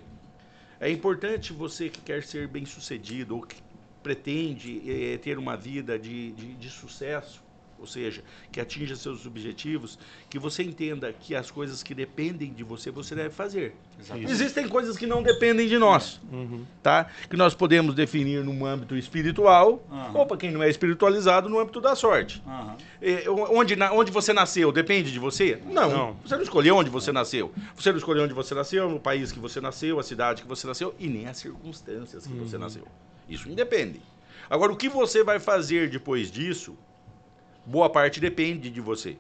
É 0.79 0.89
importante 0.89 1.53
você 1.53 1.89
que 1.89 2.01
quer 2.01 2.24
ser 2.24 2.48
bem 2.48 2.65
sucedido 2.65 3.36
ou 3.36 3.41
que 3.41 3.57
pretende 4.01 4.81
é, 4.89 5.17
ter 5.17 5.38
uma 5.38 5.57
vida 5.57 6.00
de, 6.00 6.31
de, 6.31 6.53
de 6.55 6.69
sucesso, 6.69 7.43
ou 7.79 7.88
seja, 7.88 8.24
que 8.51 8.60
atinja 8.60 8.96
seus 8.96 9.25
objetivos, 9.25 9.98
que 10.29 10.39
você 10.39 10.63
entenda 10.63 11.13
que 11.13 11.36
as 11.36 11.51
coisas 11.51 11.84
que 11.84 11.93
dependem 11.93 12.51
de 12.51 12.63
você, 12.63 12.91
você 12.91 13.15
deve 13.15 13.29
fazer. 13.29 13.75
Exatamente. 14.00 14.31
Existem 14.31 14.67
coisas 14.67 14.98
que 14.98 15.05
não 15.05 15.24
dependem 15.24 15.67
de 15.67 15.77
nós, 15.77 16.19
uhum. 16.31 16.65
tá? 16.81 17.07
Que 17.29 17.36
nós 17.36 17.53
podemos 17.53 17.96
definir 17.96 18.43
no 18.43 18.65
âmbito 18.65 18.96
espiritual, 18.96 19.84
uhum. 19.89 20.17
ou 20.17 20.25
para 20.25 20.38
quem 20.38 20.51
não 20.51 20.62
é 20.62 20.69
espiritualizado, 20.69 21.50
no 21.50 21.60
âmbito 21.60 21.81
da 21.81 21.96
sorte. 21.96 22.41
Uhum. 22.46 22.75
É, 23.01 23.29
onde, 23.29 23.75
onde 23.91 24.12
você 24.12 24.34
nasceu, 24.34 24.72
depende 24.72 25.12
de 25.12 25.19
você? 25.19 25.62
Não. 25.65 25.89
não. 25.89 26.13
Você 26.25 26.36
não 26.36 26.43
escolheu 26.43 26.75
onde 26.75 26.89
você 26.89 27.12
nasceu. 27.12 27.51
Você 27.75 27.91
não 27.91 27.98
escolheu 27.98 28.24
onde 28.24 28.34
você 28.34 28.53
nasceu, 28.53 28.89
no 28.89 29.00
país 29.00 29.31
que 29.31 29.39
você 29.39 29.62
nasceu, 29.62 30.00
a 30.00 30.03
cidade 30.03 30.41
que 30.41 30.48
você 30.48 30.67
nasceu, 30.67 30.96
e 31.00 31.07
nem 31.07 31.27
as 31.27 31.38
circunstâncias 31.38 32.25
que 32.25 32.34
você 32.34 32.55
uhum. 32.55 32.62
nasceu. 32.62 32.88
Isso 33.29 33.50
independe. 33.50 34.01
Agora, 34.50 34.72
o 34.72 34.77
que 34.77 34.88
você 34.88 35.24
vai 35.24 35.39
fazer 35.39 35.89
depois 35.89 36.31
disso 36.31 36.77
boa 37.67 37.89
parte 37.89 38.19
depende 38.19 38.69
de 38.69 38.81
você. 38.81 39.17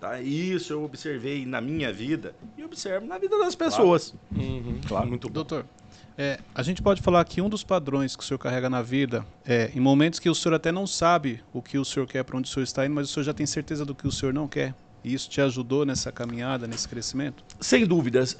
Tá? 0.00 0.20
Isso 0.20 0.72
eu 0.72 0.82
observei 0.82 1.44
na 1.44 1.60
minha 1.60 1.92
vida 1.92 2.34
e 2.56 2.64
observo 2.64 3.06
na 3.06 3.18
vida 3.18 3.38
das 3.38 3.54
pessoas. 3.54 4.14
Claro, 4.32 4.48
uhum. 4.48 4.80
claro. 4.86 5.08
muito 5.08 5.28
bom. 5.28 5.34
Doutor, 5.34 5.66
é, 6.16 6.40
a 6.54 6.62
gente 6.62 6.82
pode 6.82 7.02
falar 7.02 7.24
que 7.24 7.40
um 7.40 7.48
dos 7.48 7.62
padrões 7.62 8.16
que 8.16 8.22
o 8.22 8.26
senhor 8.26 8.38
carrega 8.38 8.68
na 8.70 8.82
vida 8.82 9.24
é 9.44 9.70
em 9.74 9.80
momentos 9.80 10.18
que 10.18 10.28
o 10.28 10.34
senhor 10.34 10.54
até 10.54 10.72
não 10.72 10.86
sabe 10.86 11.42
o 11.52 11.60
que 11.60 11.78
o 11.78 11.84
senhor 11.84 12.06
quer, 12.06 12.24
para 12.24 12.36
onde 12.36 12.48
o 12.48 12.52
senhor 12.52 12.64
está 12.64 12.84
indo, 12.84 12.94
mas 12.94 13.10
o 13.10 13.12
senhor 13.12 13.24
já 13.24 13.34
tem 13.34 13.46
certeza 13.46 13.84
do 13.84 13.94
que 13.94 14.08
o 14.08 14.12
senhor 14.12 14.32
não 14.32 14.48
quer. 14.48 14.74
E 15.02 15.14
isso 15.14 15.30
te 15.30 15.40
ajudou 15.40 15.86
nessa 15.86 16.12
caminhada, 16.12 16.66
nesse 16.66 16.86
crescimento? 16.88 17.42
Sem 17.58 17.86
dúvidas. 17.86 18.36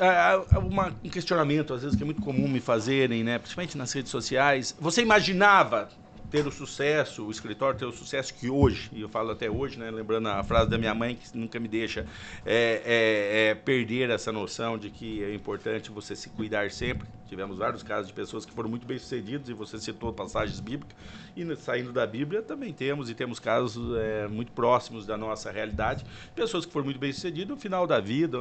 Uma, 0.62 0.92
um 1.02 1.08
questionamento, 1.08 1.72
às 1.72 1.82
vezes, 1.82 1.96
que 1.96 2.02
é 2.02 2.06
muito 2.06 2.20
comum 2.20 2.46
me 2.48 2.60
fazerem, 2.60 3.24
né? 3.24 3.38
principalmente 3.38 3.78
nas 3.78 3.92
redes 3.92 4.10
sociais. 4.10 4.76
Você 4.78 5.00
imaginava 5.00 5.88
ter 6.30 6.46
o 6.46 6.52
sucesso, 6.52 7.26
o 7.26 7.30
escritório 7.30 7.78
ter 7.78 7.84
o 7.84 7.92
sucesso 7.92 8.32
que 8.34 8.48
hoje, 8.48 8.90
e 8.92 9.00
eu 9.00 9.08
falo 9.08 9.30
até 9.30 9.50
hoje, 9.50 9.78
né, 9.78 9.90
lembrando 9.90 10.28
a 10.28 10.42
frase 10.44 10.70
da 10.70 10.78
minha 10.78 10.94
mãe, 10.94 11.16
que 11.16 11.36
nunca 11.36 11.58
me 11.58 11.68
deixa 11.68 12.06
é, 12.46 12.82
é, 12.84 13.50
é 13.50 13.54
perder 13.54 14.10
essa 14.10 14.30
noção 14.30 14.78
de 14.78 14.90
que 14.90 15.22
é 15.22 15.34
importante 15.34 15.90
você 15.90 16.14
se 16.14 16.28
cuidar 16.30 16.70
sempre. 16.70 17.08
Tivemos 17.26 17.58
vários 17.58 17.82
casos 17.82 18.08
de 18.08 18.12
pessoas 18.12 18.44
que 18.44 18.52
foram 18.52 18.68
muito 18.68 18.86
bem 18.86 18.98
sucedidos, 18.98 19.48
e 19.48 19.52
você 19.52 19.78
citou 19.78 20.12
passagens 20.12 20.60
bíblicas, 20.60 20.96
e 21.36 21.56
saindo 21.56 21.92
da 21.92 22.06
Bíblia 22.06 22.42
também 22.42 22.72
temos, 22.72 23.10
e 23.10 23.14
temos 23.14 23.38
casos 23.38 23.96
é, 23.96 24.28
muito 24.28 24.52
próximos 24.52 25.06
da 25.06 25.16
nossa 25.16 25.50
realidade, 25.50 26.04
pessoas 26.34 26.66
que 26.66 26.72
foram 26.72 26.86
muito 26.86 26.98
bem 26.98 27.12
sucedidas 27.12 27.48
no 27.48 27.56
final 27.56 27.86
da 27.86 28.00
vida, 28.00 28.38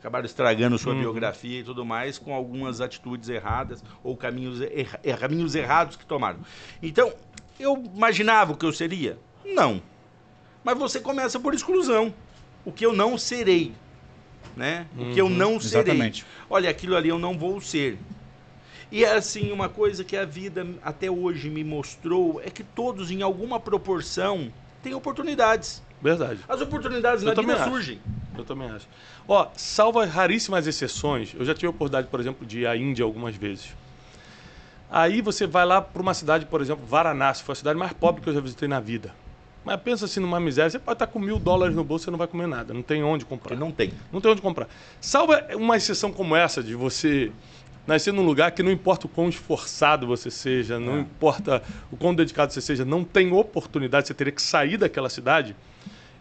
acabaram 0.00 0.24
estragando 0.24 0.78
sua 0.78 0.94
uhum. 0.94 1.00
biografia 1.00 1.60
e 1.60 1.62
tudo 1.62 1.84
mais 1.84 2.18
com 2.18 2.34
algumas 2.34 2.80
atitudes 2.80 3.28
erradas 3.28 3.84
ou 4.02 4.16
caminhos, 4.16 4.60
er, 4.62 5.18
caminhos 5.18 5.54
errados 5.54 5.94
que 5.94 6.06
tomaram. 6.06 6.40
Então, 6.82 7.12
eu 7.58 7.76
imaginava 7.94 8.52
o 8.52 8.56
que 8.56 8.64
eu 8.64 8.72
seria? 8.72 9.18
Não. 9.44 9.82
Mas 10.64 10.78
você 10.78 11.00
começa 11.00 11.38
por 11.38 11.52
exclusão. 11.52 12.12
O 12.64 12.72
que 12.72 12.84
eu 12.84 12.94
não 12.94 13.18
serei. 13.18 13.72
Né? 14.56 14.86
Uhum. 14.96 15.10
O 15.10 15.14
que 15.14 15.20
eu 15.20 15.26
uhum. 15.26 15.30
não 15.30 15.60
serei. 15.60 15.92
Exatamente. 15.92 16.26
Olha, 16.48 16.70
aquilo 16.70 16.96
ali 16.96 17.10
eu 17.10 17.18
não 17.18 17.38
vou 17.38 17.60
ser. 17.60 17.98
E 18.90 19.04
é 19.04 19.12
assim, 19.12 19.52
uma 19.52 19.68
coisa 19.68 20.02
que 20.02 20.16
a 20.16 20.24
vida 20.24 20.66
até 20.82 21.10
hoje 21.10 21.48
me 21.50 21.62
mostrou 21.62 22.40
é 22.42 22.50
que 22.50 22.64
todos, 22.64 23.10
em 23.10 23.22
alguma 23.22 23.60
proporção, 23.60 24.50
têm 24.82 24.94
oportunidades. 24.94 25.82
Verdade. 26.02 26.40
As 26.48 26.60
oportunidades 26.60 27.22
eu 27.22 27.34
na 27.34 27.40
vida 27.40 27.54
acho. 27.54 27.70
surgem. 27.70 28.00
Eu 28.36 28.44
também 28.44 28.70
acho. 28.70 28.88
Ó, 29.28 29.48
salva 29.54 30.06
raríssimas 30.06 30.66
exceções. 30.66 31.34
Eu 31.38 31.44
já 31.44 31.54
tive 31.54 31.66
a 31.66 31.70
oportunidade, 31.70 32.08
por 32.08 32.20
exemplo, 32.20 32.46
de 32.46 32.60
ir 32.60 32.66
à 32.66 32.76
Índia 32.76 33.04
algumas 33.04 33.36
vezes. 33.36 33.74
Aí 34.90 35.20
você 35.20 35.46
vai 35.46 35.64
lá 35.64 35.80
para 35.80 36.02
uma 36.02 36.14
cidade, 36.14 36.46
por 36.46 36.60
exemplo, 36.60 36.84
Varanasi, 36.84 37.42
foi 37.42 37.52
a 37.52 37.56
cidade 37.56 37.78
mais 37.78 37.92
pobre 37.92 38.20
que 38.20 38.28
eu 38.28 38.34
já 38.34 38.40
visitei 38.40 38.66
na 38.66 38.80
vida. 38.80 39.14
Mas 39.64 39.80
pensa 39.80 40.06
assim 40.06 40.20
numa 40.20 40.40
miséria, 40.40 40.70
você 40.70 40.78
pode 40.78 40.96
estar 40.96 41.06
com 41.06 41.18
mil 41.18 41.38
dólares 41.38 41.76
no 41.76 41.84
bolso 41.84 42.08
e 42.08 42.10
não 42.10 42.18
vai 42.18 42.26
comer 42.26 42.48
nada. 42.48 42.72
Não 42.72 42.82
tem 42.82 43.04
onde 43.04 43.24
comprar. 43.24 43.50
Porque 43.50 43.60
não 43.62 43.70
tem. 43.70 43.92
Não 44.10 44.20
tem 44.20 44.32
onde 44.32 44.40
comprar. 44.40 44.68
Salva 45.00 45.46
uma 45.54 45.76
exceção 45.76 46.10
como 46.10 46.34
essa 46.34 46.62
de 46.62 46.74
você 46.74 47.30
nascer 47.90 48.12
num 48.12 48.22
lugar 48.24 48.52
que 48.52 48.62
não 48.62 48.70
importa 48.70 49.06
o 49.06 49.08
quão 49.08 49.28
esforçado 49.28 50.06
você 50.06 50.30
seja, 50.30 50.78
não 50.78 50.98
é. 50.98 51.00
importa 51.00 51.60
o 51.90 51.96
quão 51.96 52.14
dedicado 52.14 52.52
você 52.52 52.60
seja, 52.60 52.84
não 52.84 53.02
tem 53.02 53.32
oportunidade, 53.32 54.06
você 54.06 54.14
teria 54.14 54.32
que 54.32 54.40
sair 54.40 54.76
daquela 54.76 55.08
cidade. 55.08 55.56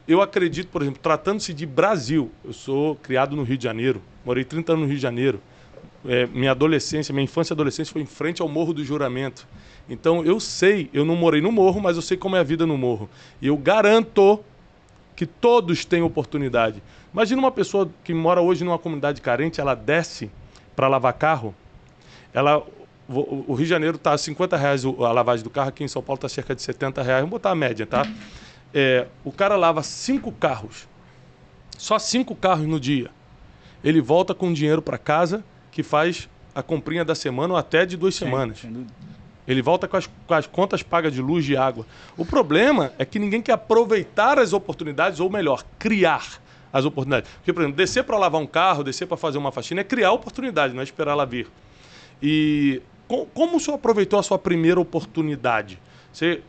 Eu 0.08 0.20
acredito, 0.20 0.70
por 0.70 0.82
exemplo, 0.82 1.00
tratando-se 1.00 1.54
de 1.54 1.68
Brasil, 1.68 2.32
eu 2.44 2.54
sou 2.54 2.96
criado 2.96 3.36
no 3.36 3.44
Rio 3.44 3.58
de 3.58 3.64
Janeiro, 3.64 4.02
morei 4.26 4.44
30 4.44 4.72
anos 4.72 4.82
no 4.82 4.88
Rio 4.88 4.96
de 4.96 5.02
Janeiro. 5.02 5.40
É, 6.08 6.26
minha 6.28 6.52
adolescência, 6.52 7.14
minha 7.14 7.26
infância 7.26 7.54
e 7.54 7.56
adolescência 7.56 7.92
foi 7.92 8.02
em 8.02 8.06
frente 8.06 8.42
ao 8.42 8.48
Morro 8.48 8.74
do 8.74 8.84
Juramento. 8.84 9.48
Então 9.88 10.26
eu 10.26 10.40
sei, 10.40 10.90
eu 10.92 11.06
não 11.06 11.16
morei 11.16 11.42
no 11.42 11.52
morro, 11.52 11.80
mas 11.80 11.98
eu 11.98 12.02
sei 12.02 12.18
como 12.18 12.36
é 12.36 12.40
a 12.40 12.44
vida 12.44 12.66
no 12.66 12.78
morro. 12.78 13.08
E 13.42 13.48
eu 13.48 13.58
garanto 13.58 14.40
que 15.16 15.26
todos 15.26 15.86
têm 15.86 16.02
oportunidade. 16.02 16.82
Imagina 17.14 17.40
uma 17.40 17.52
pessoa 17.52 17.90
que 18.04 18.14
mora 18.14 18.42
hoje 18.42 18.64
numa 18.64 18.80
comunidade 18.80 19.22
carente, 19.22 19.60
ela 19.60 19.76
desce 19.76 20.32
para 20.76 20.88
lavar 20.88 21.14
carro, 21.14 21.54
ela, 22.34 22.64
o 23.08 23.54
Rio 23.54 23.66
de 23.66 23.66
Janeiro 23.66 23.98
está 23.98 24.14
a 24.14 24.18
50 24.18 24.56
reais 24.58 24.86
a 24.86 25.12
lavagem 25.12 25.44
do 25.44 25.50
carro, 25.50 25.70
aqui 25.70 25.84
em 25.84 25.88
São 25.88 26.02
Paulo 26.02 26.18
está 26.18 26.30
cerca 26.30 26.56
de 26.56 26.62
70 26.62 27.02
reais. 27.02 27.22
Vamos 27.22 27.32
botar 27.32 27.52
a 27.52 27.56
média, 27.56 27.86
tá? 27.86 28.06
é, 28.74 29.08
o 29.24 29.32
cara 29.32 29.56
lava 29.56 29.82
cinco 29.84 30.32
carros, 30.32 30.88
só 31.78 31.98
cinco 31.98 32.36
carros 32.36 32.68
no 32.68 32.80
dia. 32.80 33.10
Ele 33.84 34.02
volta 34.02 34.34
com 34.34 34.52
dinheiro 34.52 34.82
para 34.82 34.98
casa 34.98 35.44
que 35.72 35.82
faz 35.82 36.28
a 36.54 36.62
comprinha 36.62 37.06
da 37.06 37.16
semana 37.16 37.54
ou 37.54 37.60
até 37.60 37.86
de 37.86 37.96
duas 37.96 38.16
Sim, 38.16 38.26
semanas. 38.26 38.62
Ele 39.48 39.62
volta 39.62 39.88
com 39.88 39.98
as, 39.98 40.08
com 40.28 40.34
as, 40.34 40.46
contas 40.46 40.84
pagas 40.84 41.14
de 41.14 41.22
luz 41.22 41.48
e 41.48 41.58
água. 41.58 41.86
O 42.18 42.26
problema 42.26 42.92
é 43.00 43.06
que 43.06 43.18
ninguém 43.18 43.42
quer 43.42 43.54
aproveitar 43.54 44.38
as 44.38 44.54
oportunidades, 44.54 45.20
ou 45.20 45.30
melhor, 45.30 45.64
criar 45.80 46.40
as 46.72 46.86
oportunidades. 46.86 47.30
Porque, 47.38 47.54
por 47.54 47.62
exemplo, 47.62 47.78
descer 47.78 48.04
para 48.04 48.18
lavar 48.18 48.42
um 48.42 48.48
carro, 48.48 48.84
descer 48.84 49.08
para 49.08 49.18
fazer 49.18 49.38
uma 49.38 49.52
faxina 49.52 49.82
é 49.82 49.84
criar 49.84 50.12
oportunidade, 50.12 50.74
não 50.74 50.82
é 50.82 50.84
esperar 50.84 51.12
ela 51.12 51.26
vir. 51.26 51.48
E 52.22 52.82
com, 53.08 53.26
como 53.26 53.58
o 53.58 53.60
senhor 53.60 53.76
aproveitou 53.76 54.20
a 54.20 54.24
sua 54.24 54.38
primeira 54.38 54.80
oportunidade? 54.80 55.80
Você 56.12 56.42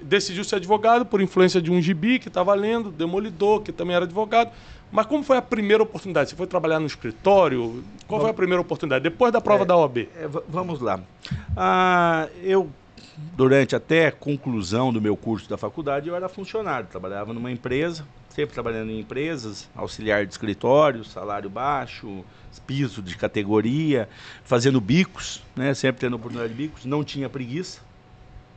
decidiu 0.00 0.44
ser 0.44 0.56
advogado 0.56 1.06
por 1.06 1.20
influência 1.20 1.60
de 1.60 1.70
um 1.70 1.80
gibi 1.80 2.18
que 2.18 2.28
estava 2.28 2.54
lendo, 2.54 2.90
Demolidor, 2.90 3.62
que 3.62 3.72
também 3.72 3.96
era 3.96 4.04
advogado. 4.04 4.50
Mas 4.92 5.06
como 5.06 5.24
foi 5.24 5.36
a 5.36 5.42
primeira 5.42 5.82
oportunidade? 5.82 6.30
Você 6.30 6.36
foi 6.36 6.46
trabalhar 6.46 6.78
no 6.78 6.86
escritório? 6.86 7.82
Qual 8.06 8.20
foi 8.20 8.30
a 8.30 8.34
primeira 8.34 8.60
oportunidade? 8.60 9.02
Depois 9.02 9.32
da 9.32 9.40
prova 9.40 9.64
é, 9.64 9.66
da 9.66 9.76
OAB? 9.76 9.98
É, 10.16 10.28
vamos 10.48 10.80
lá. 10.80 11.00
Ah, 11.56 12.28
eu, 12.42 12.70
durante 13.16 13.74
até 13.74 14.06
a 14.06 14.12
conclusão 14.12 14.92
do 14.92 15.00
meu 15.00 15.16
curso 15.16 15.48
da 15.48 15.56
faculdade, 15.56 16.08
eu 16.08 16.14
era 16.14 16.28
funcionário. 16.28 16.86
Trabalhava 16.88 17.32
numa 17.32 17.50
empresa, 17.50 18.06
sempre 18.34 18.52
trabalhando 18.52 18.90
em 18.90 19.00
empresas, 19.00 19.68
auxiliar 19.74 20.26
de 20.26 20.32
escritório, 20.32 21.04
salário 21.04 21.48
baixo, 21.48 22.24
piso 22.66 23.02
de 23.02 23.16
categoria, 23.16 24.08
fazendo 24.44 24.80
bicos, 24.80 25.42
né? 25.54 25.74
sempre 25.74 26.00
tendo 26.00 26.16
oportunidade 26.16 26.52
de 26.52 26.62
bicos. 26.62 26.84
Não 26.84 27.04
tinha 27.04 27.28
preguiça 27.28 27.80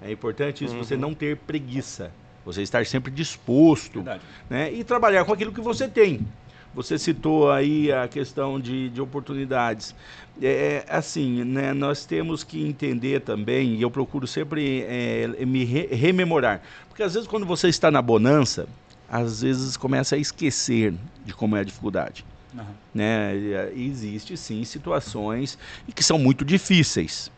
é 0.02 0.12
importante 0.12 0.64
isso, 0.64 0.76
uhum. 0.76 0.84
você 0.84 0.96
não 0.96 1.14
ter 1.14 1.38
preguiça. 1.38 2.12
Você 2.46 2.62
estar 2.62 2.86
sempre 2.86 3.12
disposto 3.12 4.06
né? 4.50 4.72
e 4.72 4.84
trabalhar 4.84 5.26
com 5.26 5.34
aquilo 5.34 5.52
que 5.52 5.60
você 5.60 5.88
tem. 5.88 6.26
Você 6.74 6.98
citou 6.98 7.52
aí 7.52 7.92
a 7.92 8.08
questão 8.08 8.60
de, 8.60 8.90
de 8.90 9.02
oportunidades. 9.02 9.96
É, 10.42 10.86
é 10.88 10.96
assim, 10.96 11.44
né, 11.44 11.74
nós 11.74 12.06
temos 12.06 12.44
que 12.44 12.66
entender 12.66 13.22
também, 13.22 13.76
e 13.76 13.82
eu 13.82 13.90
procuro 13.90 14.28
sempre 14.28 14.86
é, 14.88 15.46
me 15.46 15.66
re 15.66 15.88
rememorar, 15.88 16.62
porque 16.88 17.02
às 17.02 17.16
vezes 17.16 17.28
quando 17.28 17.48
você 17.48 17.68
está 17.68 17.90
na 17.90 18.02
bonança, 18.02 18.68
às 19.10 19.42
vezes 19.42 19.78
começa 19.78 20.16
a 20.16 20.18
esquecer 20.18 20.94
de 21.26 21.34
como 21.34 21.56
é 21.56 21.62
a 21.62 21.64
dificuldade. 21.64 22.26
Uhum. 22.54 22.66
Né? 22.94 23.36
E, 23.76 23.88
existe 23.88 24.36
sim 24.36 24.64
situações 24.64 25.58
que 25.96 26.04
são 26.04 26.18
muito 26.18 26.44
difíceis. 26.44 27.32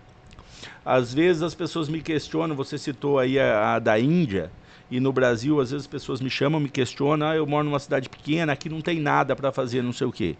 Às 0.83 1.13
vezes 1.13 1.41
as 1.41 1.53
pessoas 1.53 1.87
me 1.87 2.01
questionam, 2.01 2.55
você 2.55 2.77
citou 2.77 3.19
aí 3.19 3.39
a, 3.39 3.75
a 3.75 3.79
da 3.79 3.99
Índia, 3.99 4.51
e 4.89 4.99
no 4.99 5.13
Brasil, 5.13 5.59
às 5.61 5.69
vezes 5.69 5.85
as 5.85 5.91
pessoas 5.91 6.19
me 6.19 6.29
chamam, 6.29 6.59
me 6.59 6.69
questionam, 6.69 7.27
ah, 7.27 7.35
eu 7.35 7.45
moro 7.45 7.63
numa 7.63 7.79
cidade 7.79 8.09
pequena, 8.09 8.53
aqui 8.53 8.69
não 8.69 8.81
tem 8.81 8.99
nada 8.99 9.35
para 9.35 9.51
fazer, 9.51 9.83
não 9.83 9.93
sei 9.93 10.07
o 10.07 10.11
quê. 10.11 10.35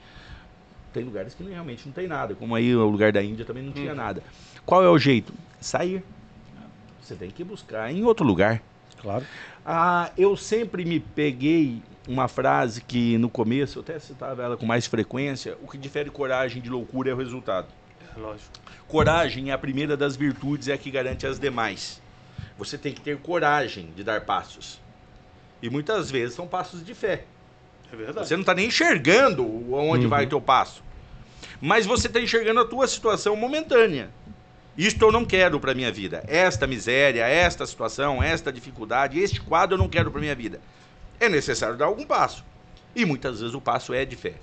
Tem 0.91 1.03
lugares 1.03 1.35
que 1.35 1.43
realmente 1.43 1.85
não 1.85 1.93
tem 1.93 2.07
nada, 2.07 2.33
como 2.33 2.55
aí 2.55 2.75
o 2.75 2.89
lugar 2.89 3.11
da 3.11 3.21
Índia 3.21 3.45
também 3.45 3.61
não 3.61 3.71
tinha 3.71 3.91
hum. 3.91 3.95
nada. 3.95 4.23
Qual 4.65 4.83
é 4.83 4.89
o 4.89 4.97
jeito? 4.97 5.31
Sair. 5.61 6.03
Você 7.01 7.15
tem 7.15 7.29
que 7.29 7.43
buscar 7.43 7.91
em 7.91 8.03
outro 8.03 8.25
lugar. 8.25 8.61
Claro. 9.01 9.25
Ah, 9.65 10.11
eu 10.17 10.35
sempre 10.35 10.85
me 10.85 10.99
peguei 10.99 11.81
uma 12.07 12.27
frase 12.27 12.81
que 12.81 13.17
no 13.17 13.29
começo, 13.29 13.79
eu 13.79 13.81
até 13.83 13.99
citava 13.99 14.43
ela 14.43 14.57
com 14.57 14.65
mais 14.65 14.87
frequência, 14.87 15.57
o 15.61 15.67
que 15.67 15.77
difere 15.77 16.09
coragem 16.09 16.61
de 16.61 16.69
loucura 16.69 17.11
é 17.11 17.13
o 17.13 17.17
resultado. 17.17 17.67
É 18.15 18.19
lógico. 18.19 18.49
Coragem 18.87 19.51
é 19.51 19.53
a 19.53 19.57
primeira 19.57 19.95
das 19.95 20.15
virtudes 20.15 20.67
e 20.67 20.71
é 20.71 20.73
a 20.73 20.77
que 20.77 20.89
garante 20.89 21.27
as 21.27 21.39
demais. 21.39 22.01
Você 22.57 22.77
tem 22.77 22.93
que 22.93 23.01
ter 23.01 23.17
coragem 23.19 23.91
de 23.95 24.03
dar 24.03 24.21
passos. 24.21 24.81
E 25.61 25.69
muitas 25.69 26.09
vezes 26.09 26.35
são 26.35 26.47
passos 26.47 26.83
de 26.83 26.93
fé. 26.93 27.25
É 27.91 27.95
verdade. 27.95 28.27
Você 28.27 28.35
não 28.35 28.41
está 28.41 28.53
nem 28.53 28.67
enxergando 28.67 29.45
onde 29.73 30.05
uhum. 30.05 30.09
vai 30.09 30.25
o 30.25 30.29
teu 30.29 30.41
passo. 30.41 30.83
Mas 31.61 31.85
você 31.85 32.07
está 32.07 32.19
enxergando 32.19 32.59
a 32.59 32.65
tua 32.65 32.87
situação 32.87 33.35
momentânea. 33.35 34.09
Isto 34.79 35.07
eu 35.07 35.11
não 35.11 35.25
quero 35.25 35.59
para 35.59 35.73
minha 35.73 35.91
vida. 35.91 36.23
Esta 36.25 36.65
miséria, 36.65 37.27
esta 37.27 37.65
situação, 37.65 38.23
esta 38.23 38.49
dificuldade, 38.49 39.19
este 39.19 39.41
quadro 39.41 39.73
eu 39.73 39.77
não 39.77 39.89
quero 39.89 40.09
para 40.09 40.21
minha 40.21 40.33
vida. 40.33 40.61
É 41.19 41.27
necessário 41.27 41.75
dar 41.75 41.87
algum 41.87 42.05
passo. 42.05 42.45
E 42.95 43.03
muitas 43.03 43.41
vezes 43.41 43.53
o 43.53 43.59
passo 43.59 43.93
é 43.93 44.05
de 44.05 44.15
fé. 44.15 44.35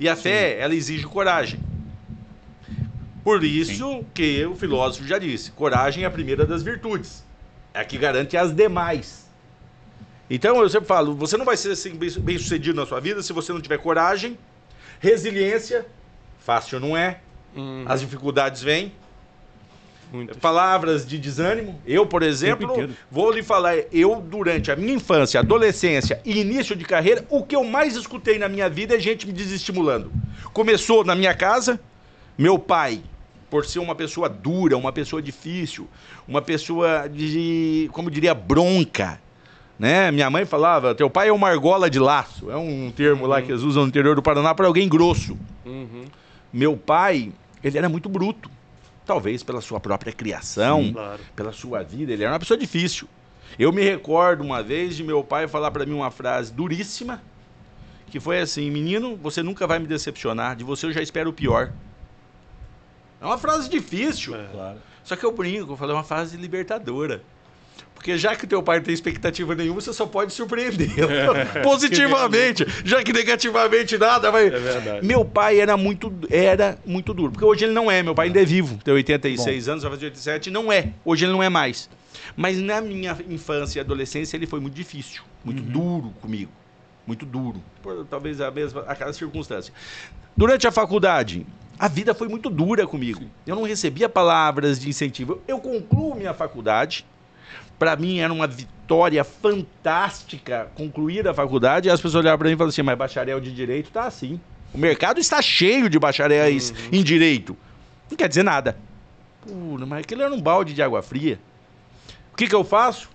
E 0.00 0.08
a 0.08 0.16
Sim. 0.16 0.22
fé, 0.22 0.58
ela 0.58 0.74
exige 0.74 1.04
coragem. 1.04 1.60
Por 3.22 3.44
isso 3.44 3.86
Sim. 3.86 4.06
que 4.14 4.46
o 4.46 4.56
filósofo 4.56 5.06
já 5.06 5.18
disse: 5.18 5.50
coragem 5.50 6.04
é 6.04 6.06
a 6.06 6.10
primeira 6.10 6.46
das 6.46 6.62
virtudes. 6.62 7.22
É 7.74 7.80
a 7.80 7.84
que 7.84 7.98
garante 7.98 8.34
as 8.34 8.54
demais. 8.54 9.26
Então 10.30 10.58
eu 10.62 10.70
sempre 10.70 10.88
falo: 10.88 11.14
você 11.14 11.36
não 11.36 11.44
vai 11.44 11.58
ser 11.58 11.72
assim, 11.72 11.94
bem 11.94 12.38
sucedido 12.38 12.80
na 12.80 12.86
sua 12.86 12.98
vida 12.98 13.22
se 13.22 13.30
você 13.30 13.52
não 13.52 13.60
tiver 13.60 13.76
coragem, 13.76 14.38
resiliência, 15.00 15.86
fácil 16.38 16.80
não 16.80 16.96
é, 16.96 17.20
uhum. 17.54 17.84
as 17.86 18.00
dificuldades 18.00 18.62
vêm, 18.62 18.90
Muitas. 20.16 20.36
Palavras 20.38 21.06
de 21.06 21.18
desânimo. 21.18 21.78
Eu, 21.86 22.06
por 22.06 22.22
exemplo, 22.22 22.88
vou 23.10 23.30
lhe 23.30 23.42
falar, 23.42 23.76
eu 23.92 24.16
durante 24.16 24.72
a 24.72 24.76
minha 24.76 24.94
infância, 24.94 25.40
adolescência 25.40 26.20
e 26.24 26.40
início 26.40 26.74
de 26.74 26.84
carreira, 26.86 27.24
o 27.28 27.42
que 27.42 27.54
eu 27.54 27.62
mais 27.62 27.96
escutei 27.96 28.38
na 28.38 28.48
minha 28.48 28.68
vida 28.68 28.96
é 28.96 28.98
gente 28.98 29.26
me 29.26 29.32
desestimulando. 29.32 30.10
Começou 30.54 31.04
na 31.04 31.14
minha 31.14 31.34
casa, 31.34 31.78
meu 32.38 32.58
pai, 32.58 33.02
por 33.50 33.66
ser 33.66 33.78
uma 33.78 33.94
pessoa 33.94 34.26
dura, 34.26 34.76
uma 34.76 34.90
pessoa 34.90 35.20
difícil, 35.20 35.86
uma 36.26 36.40
pessoa 36.40 37.08
de, 37.08 37.90
como 37.92 38.10
diria, 38.10 38.34
bronca. 38.34 39.20
Né? 39.78 40.10
Minha 40.10 40.30
mãe 40.30 40.46
falava, 40.46 40.94
teu 40.94 41.10
pai 41.10 41.28
é 41.28 41.32
uma 41.32 41.48
argola 41.48 41.90
de 41.90 41.98
laço. 41.98 42.50
É 42.50 42.56
um 42.56 42.90
termo 42.90 43.24
uhum. 43.24 43.28
lá 43.28 43.42
que 43.42 43.52
eles 43.52 43.62
usam 43.62 43.82
no 43.82 43.88
interior 43.90 44.16
do 44.16 44.22
Paraná 44.22 44.54
para 44.54 44.66
alguém 44.66 44.88
grosso. 44.88 45.36
Uhum. 45.66 46.06
Meu 46.50 46.74
pai, 46.74 47.30
ele 47.62 47.76
era 47.76 47.88
muito 47.88 48.08
bruto. 48.08 48.55
Talvez 49.06 49.42
pela 49.42 49.60
sua 49.60 49.78
própria 49.78 50.12
criação, 50.12 50.82
Sim, 50.82 50.92
claro. 50.92 51.20
pela 51.34 51.52
sua 51.52 51.82
vida. 51.82 52.12
Ele 52.12 52.24
era 52.24 52.32
uma 52.32 52.38
pessoa 52.40 52.58
difícil. 52.58 53.08
Eu 53.56 53.72
me 53.72 53.82
recordo 53.82 54.42
uma 54.42 54.62
vez 54.62 54.96
de 54.96 55.04
meu 55.04 55.22
pai 55.22 55.46
falar 55.46 55.70
para 55.70 55.86
mim 55.86 55.94
uma 55.94 56.10
frase 56.10 56.52
duríssima, 56.52 57.22
que 58.08 58.18
foi 58.18 58.40
assim: 58.40 58.68
Menino, 58.68 59.16
você 59.16 59.42
nunca 59.42 59.66
vai 59.66 59.78
me 59.78 59.86
decepcionar, 59.86 60.56
de 60.56 60.64
você 60.64 60.86
eu 60.86 60.92
já 60.92 61.00
espero 61.00 61.30
o 61.30 61.32
pior. 61.32 61.72
É 63.20 63.24
uma 63.24 63.38
frase 63.38 63.70
difícil. 63.70 64.34
É. 64.34 64.48
Claro. 64.48 64.78
Só 65.04 65.14
que 65.14 65.24
eu 65.24 65.30
brinco, 65.30 65.72
eu 65.72 65.76
falei, 65.76 65.94
é 65.94 65.98
uma 65.98 66.04
frase 66.04 66.36
libertadora. 66.36 67.22
Porque 67.96 68.16
já 68.16 68.36
que 68.36 68.46
teu 68.46 68.62
pai 68.62 68.76
não 68.76 68.84
tem 68.84 68.94
expectativa 68.94 69.54
nenhuma, 69.54 69.80
você 69.80 69.92
só 69.92 70.06
pode 70.06 70.32
surpreender 70.32 70.90
é, 71.00 71.60
positivamente. 71.64 72.64
já 72.84 73.02
que 73.02 73.12
negativamente 73.12 73.98
nada 73.98 74.30
vai. 74.30 74.46
É 74.46 74.50
verdade. 74.50 75.04
Meu 75.04 75.24
pai 75.24 75.58
era 75.58 75.76
muito, 75.76 76.12
era 76.30 76.78
muito 76.86 77.12
duro. 77.12 77.32
Porque 77.32 77.44
hoje 77.44 77.64
ele 77.64 77.72
não 77.72 77.90
é. 77.90 78.02
Meu 78.02 78.14
pai 78.14 78.28
ainda 78.28 78.40
é 78.40 78.44
vivo. 78.44 78.78
Tem 78.84 78.94
86 78.94 79.64
Bom. 79.64 79.72
anos, 79.72 79.82
vai 79.82 79.92
fazer 79.92 80.06
87. 80.06 80.50
Não 80.50 80.70
é. 80.70 80.90
Hoje 81.04 81.24
ele 81.24 81.32
não 81.32 81.42
é 81.42 81.48
mais. 81.48 81.88
Mas 82.36 82.58
na 82.58 82.80
minha 82.80 83.16
infância 83.28 83.78
e 83.78 83.80
adolescência 83.80 84.36
ele 84.36 84.46
foi 84.46 84.60
muito 84.60 84.74
difícil. 84.74 85.22
Muito 85.42 85.62
uhum. 85.62 85.70
duro 85.70 86.14
comigo. 86.20 86.52
Muito 87.06 87.24
duro. 87.24 87.60
Por 87.82 88.04
talvez 88.04 88.40
a 88.40 88.50
mesma 88.50 88.82
aquela 88.82 89.12
circunstância. 89.12 89.72
Durante 90.36 90.66
a 90.66 90.70
faculdade, 90.70 91.46
a 91.78 91.88
vida 91.88 92.14
foi 92.14 92.28
muito 92.28 92.50
dura 92.50 92.86
comigo. 92.86 93.24
Eu 93.46 93.56
não 93.56 93.62
recebia 93.62 94.08
palavras 94.08 94.78
de 94.78 94.88
incentivo. 94.88 95.40
Eu 95.48 95.58
concluo 95.58 96.14
minha 96.14 96.34
faculdade 96.34 97.04
para 97.78 97.96
mim 97.96 98.18
era 98.18 98.32
uma 98.32 98.46
vitória 98.46 99.22
fantástica 99.24 100.68
concluir 100.74 101.26
a 101.28 101.34
faculdade. 101.34 101.88
E 101.88 101.90
as 101.90 102.00
pessoas 102.00 102.22
olhavam 102.22 102.38
para 102.38 102.48
mim 102.48 102.54
e 102.54 102.56
falavam 102.56 102.70
assim: 102.70 102.82
mas 102.82 102.98
bacharel 102.98 103.40
de 103.40 103.52
direito 103.52 103.90
tá 103.90 104.04
assim. 104.04 104.40
O 104.72 104.78
mercado 104.78 105.18
está 105.20 105.40
cheio 105.40 105.88
de 105.88 105.98
bacharéis 105.98 106.70
uhum. 106.70 106.76
em 106.92 107.02
direito. 107.02 107.56
Não 108.10 108.16
quer 108.16 108.28
dizer 108.28 108.42
nada. 108.42 108.76
Pura, 109.42 109.86
mas 109.86 110.00
aquilo 110.00 110.22
era 110.22 110.32
um 110.32 110.40
balde 110.40 110.74
de 110.74 110.82
água 110.82 111.02
fria. 111.02 111.38
O 112.32 112.36
que, 112.36 112.46
que 112.46 112.54
eu 112.54 112.64
faço? 112.64 113.08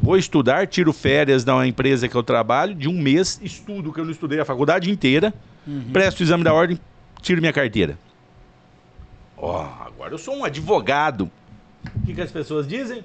Vou 0.00 0.16
estudar, 0.16 0.66
tiro 0.66 0.92
férias 0.92 1.44
da 1.44 1.66
empresa 1.66 2.08
que 2.08 2.14
eu 2.14 2.22
trabalho, 2.22 2.74
de 2.74 2.88
um 2.88 2.92
mês, 2.92 3.40
estudo 3.42 3.92
que 3.92 3.98
eu 3.98 4.04
não 4.04 4.12
estudei 4.12 4.38
a 4.38 4.44
faculdade 4.44 4.90
inteira, 4.90 5.34
uhum. 5.66 5.90
presto 5.92 6.20
o 6.20 6.22
exame 6.22 6.44
da 6.44 6.54
ordem, 6.54 6.78
tiro 7.20 7.40
minha 7.40 7.52
carteira. 7.52 7.98
Ó, 9.36 9.64
oh, 9.64 9.84
agora 9.84 10.14
eu 10.14 10.18
sou 10.18 10.36
um 10.36 10.44
advogado. 10.44 11.30
O 11.96 12.06
que, 12.06 12.14
que 12.14 12.20
as 12.20 12.30
pessoas 12.30 12.66
dizem? 12.66 13.04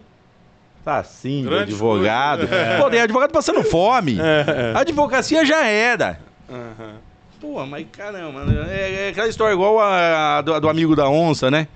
Tá 0.83 0.97
assim, 0.97 1.47
advogado. 1.53 2.43
É. 2.53 2.77
Pô, 2.77 2.89
tem 2.89 2.99
advogado 2.99 3.31
passando 3.31 3.63
fome. 3.63 4.17
É. 4.19 4.73
A 4.75 4.81
advocacia 4.81 5.45
já 5.45 5.65
era. 5.65 6.19
Uhum. 6.49 6.95
Pô, 7.39 7.65
mas 7.65 7.85
caramba, 7.91 8.45
é, 8.69 9.05
é 9.05 9.09
aquela 9.09 9.27
história 9.27 9.53
igual 9.53 9.79
a, 9.79 10.37
a 10.37 10.41
do, 10.41 10.59
do, 10.61 10.69
amigo 10.69 10.95
da 10.95 11.09
onça, 11.09 11.51
né? 11.51 11.67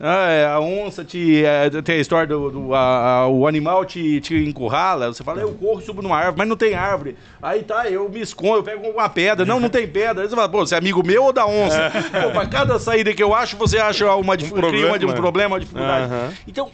Ah, 0.00 0.28
é, 0.30 0.46
a 0.46 0.60
onça 0.60 1.04
te. 1.04 1.44
É, 1.44 1.70
tem 1.82 1.96
a 1.96 2.00
história 2.00 2.26
do. 2.26 2.50
do 2.50 2.74
a, 2.74 3.20
a, 3.20 3.28
o 3.28 3.46
animal 3.46 3.84
te, 3.84 4.20
te 4.20 4.34
encurrala. 4.34 5.12
Você 5.12 5.22
fala, 5.22 5.40
eu 5.40 5.52
corro, 5.54 5.80
subo 5.80 6.02
numa 6.02 6.16
árvore, 6.16 6.38
mas 6.38 6.48
não 6.48 6.56
tem 6.56 6.74
árvore. 6.74 7.16
Aí 7.42 7.62
tá, 7.62 7.88
eu 7.88 8.08
me 8.08 8.20
escondo, 8.20 8.56
eu 8.56 8.62
pego 8.62 8.88
uma 8.88 9.08
pedra. 9.08 9.46
Não, 9.46 9.60
não 9.60 9.68
tem 9.68 9.86
pedra. 9.86 10.22
Aí 10.22 10.28
você 10.28 10.34
fala, 10.34 10.48
pô, 10.48 10.66
você 10.66 10.74
é 10.74 10.78
amigo 10.78 11.06
meu 11.06 11.24
ou 11.24 11.32
da 11.32 11.46
onça? 11.46 11.92
Pô, 12.22 12.30
pra 12.32 12.46
cada 12.46 12.78
saída 12.78 13.14
que 13.14 13.22
eu 13.22 13.34
acho, 13.34 13.56
você 13.56 13.78
acha 13.78 14.06
uma, 14.16 14.34
um 14.34 14.50
problema, 14.50 14.98
de 14.98 15.06
um 15.06 15.12
problema, 15.12 15.54
uma 15.54 15.60
dificuldade. 15.60 16.12
Uhum. 16.12 16.30
Então, 16.48 16.70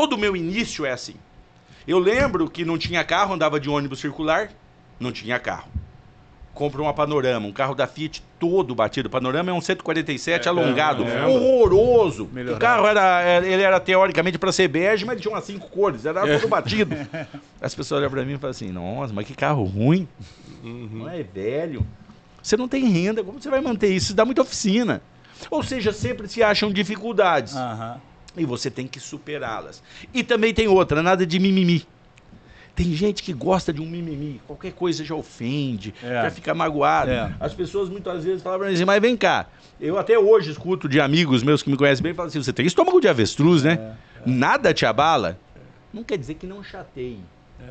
Todo 0.00 0.14
o 0.14 0.18
meu 0.18 0.34
início 0.34 0.86
é 0.86 0.92
assim. 0.92 1.16
Eu 1.86 1.98
lembro 1.98 2.48
que 2.48 2.64
não 2.64 2.78
tinha 2.78 3.04
carro, 3.04 3.34
andava 3.34 3.60
de 3.60 3.68
ônibus 3.68 4.00
circular, 4.00 4.50
não 4.98 5.12
tinha 5.12 5.38
carro. 5.38 5.68
Compro 6.54 6.82
uma 6.82 6.94
Panorama, 6.94 7.46
um 7.46 7.52
carro 7.52 7.74
da 7.74 7.86
Fiat 7.86 8.22
todo 8.38 8.74
batido. 8.74 9.10
Panorama 9.10 9.50
é 9.50 9.52
um 9.52 9.60
147 9.60 10.46
é, 10.46 10.48
alongado, 10.48 11.04
é, 11.04 11.26
horroroso. 11.26 12.30
Melhorado. 12.32 12.56
O 12.56 12.58
carro 12.58 12.86
era, 12.86 13.22
é, 13.22 13.46
ele 13.46 13.62
era 13.62 13.78
teoricamente 13.78 14.38
para 14.38 14.50
ser 14.52 14.68
bege, 14.68 15.04
mas 15.04 15.16
ele 15.16 15.20
tinha 15.20 15.34
umas 15.34 15.44
cinco 15.44 15.68
cores, 15.68 16.06
era 16.06 16.26
todo 16.26 16.48
batido. 16.48 16.96
As 17.60 17.74
pessoas 17.74 18.00
olham 18.00 18.10
para 18.10 18.24
mim 18.24 18.32
e 18.32 18.38
falam 18.38 18.52
assim: 18.52 18.72
nossa, 18.72 19.12
mas 19.12 19.26
que 19.26 19.34
carro 19.34 19.64
ruim. 19.64 20.08
Uhum. 20.64 20.88
Não 20.92 21.10
é 21.10 21.22
velho. 21.22 21.86
Você 22.42 22.56
não 22.56 22.66
tem 22.66 22.86
renda, 22.86 23.22
como 23.22 23.38
você 23.38 23.50
vai 23.50 23.60
manter 23.60 23.88
isso? 23.88 24.06
Isso 24.06 24.14
dá 24.14 24.24
muita 24.24 24.40
oficina. 24.40 25.02
Ou 25.50 25.62
seja, 25.62 25.92
sempre 25.92 26.26
se 26.26 26.42
acham 26.42 26.72
dificuldades. 26.72 27.54
Uhum. 27.54 28.09
E 28.36 28.44
você 28.44 28.70
tem 28.70 28.86
que 28.86 29.00
superá-las. 29.00 29.82
E 30.14 30.22
também 30.22 30.54
tem 30.54 30.68
outra, 30.68 31.02
nada 31.02 31.26
de 31.26 31.38
mimimi. 31.38 31.86
Tem 32.74 32.94
gente 32.94 33.22
que 33.22 33.32
gosta 33.32 33.72
de 33.72 33.82
um 33.82 33.86
mimimi, 33.86 34.40
qualquer 34.46 34.72
coisa 34.72 35.04
já 35.04 35.14
ofende, 35.14 35.92
é. 36.02 36.22
já 36.22 36.30
fica 36.30 36.54
magoado. 36.54 37.10
É. 37.10 37.34
As 37.38 37.52
pessoas 37.52 37.88
muitas 37.88 38.24
vezes 38.24 38.42
falam 38.42 38.68
assim, 38.68 38.84
mas 38.84 39.02
vem 39.02 39.16
cá. 39.16 39.46
Eu 39.80 39.98
até 39.98 40.18
hoje 40.18 40.50
escuto 40.50 40.88
de 40.88 41.00
amigos 41.00 41.42
meus 41.42 41.62
que 41.62 41.70
me 41.70 41.76
conhecem 41.76 42.02
bem, 42.02 42.14
falam 42.14 42.28
assim, 42.28 42.42
você 42.42 42.52
tem 42.52 42.64
estômago 42.64 43.00
de 43.00 43.08
avestruz, 43.08 43.62
né? 43.62 43.72
É. 43.72 44.28
é. 44.28 44.32
Nada 44.32 44.72
te 44.72 44.86
abala. 44.86 45.38
Não 45.92 46.04
quer 46.04 46.16
dizer 46.16 46.34
que 46.34 46.46
não 46.46 46.62
chateie. 46.62 47.20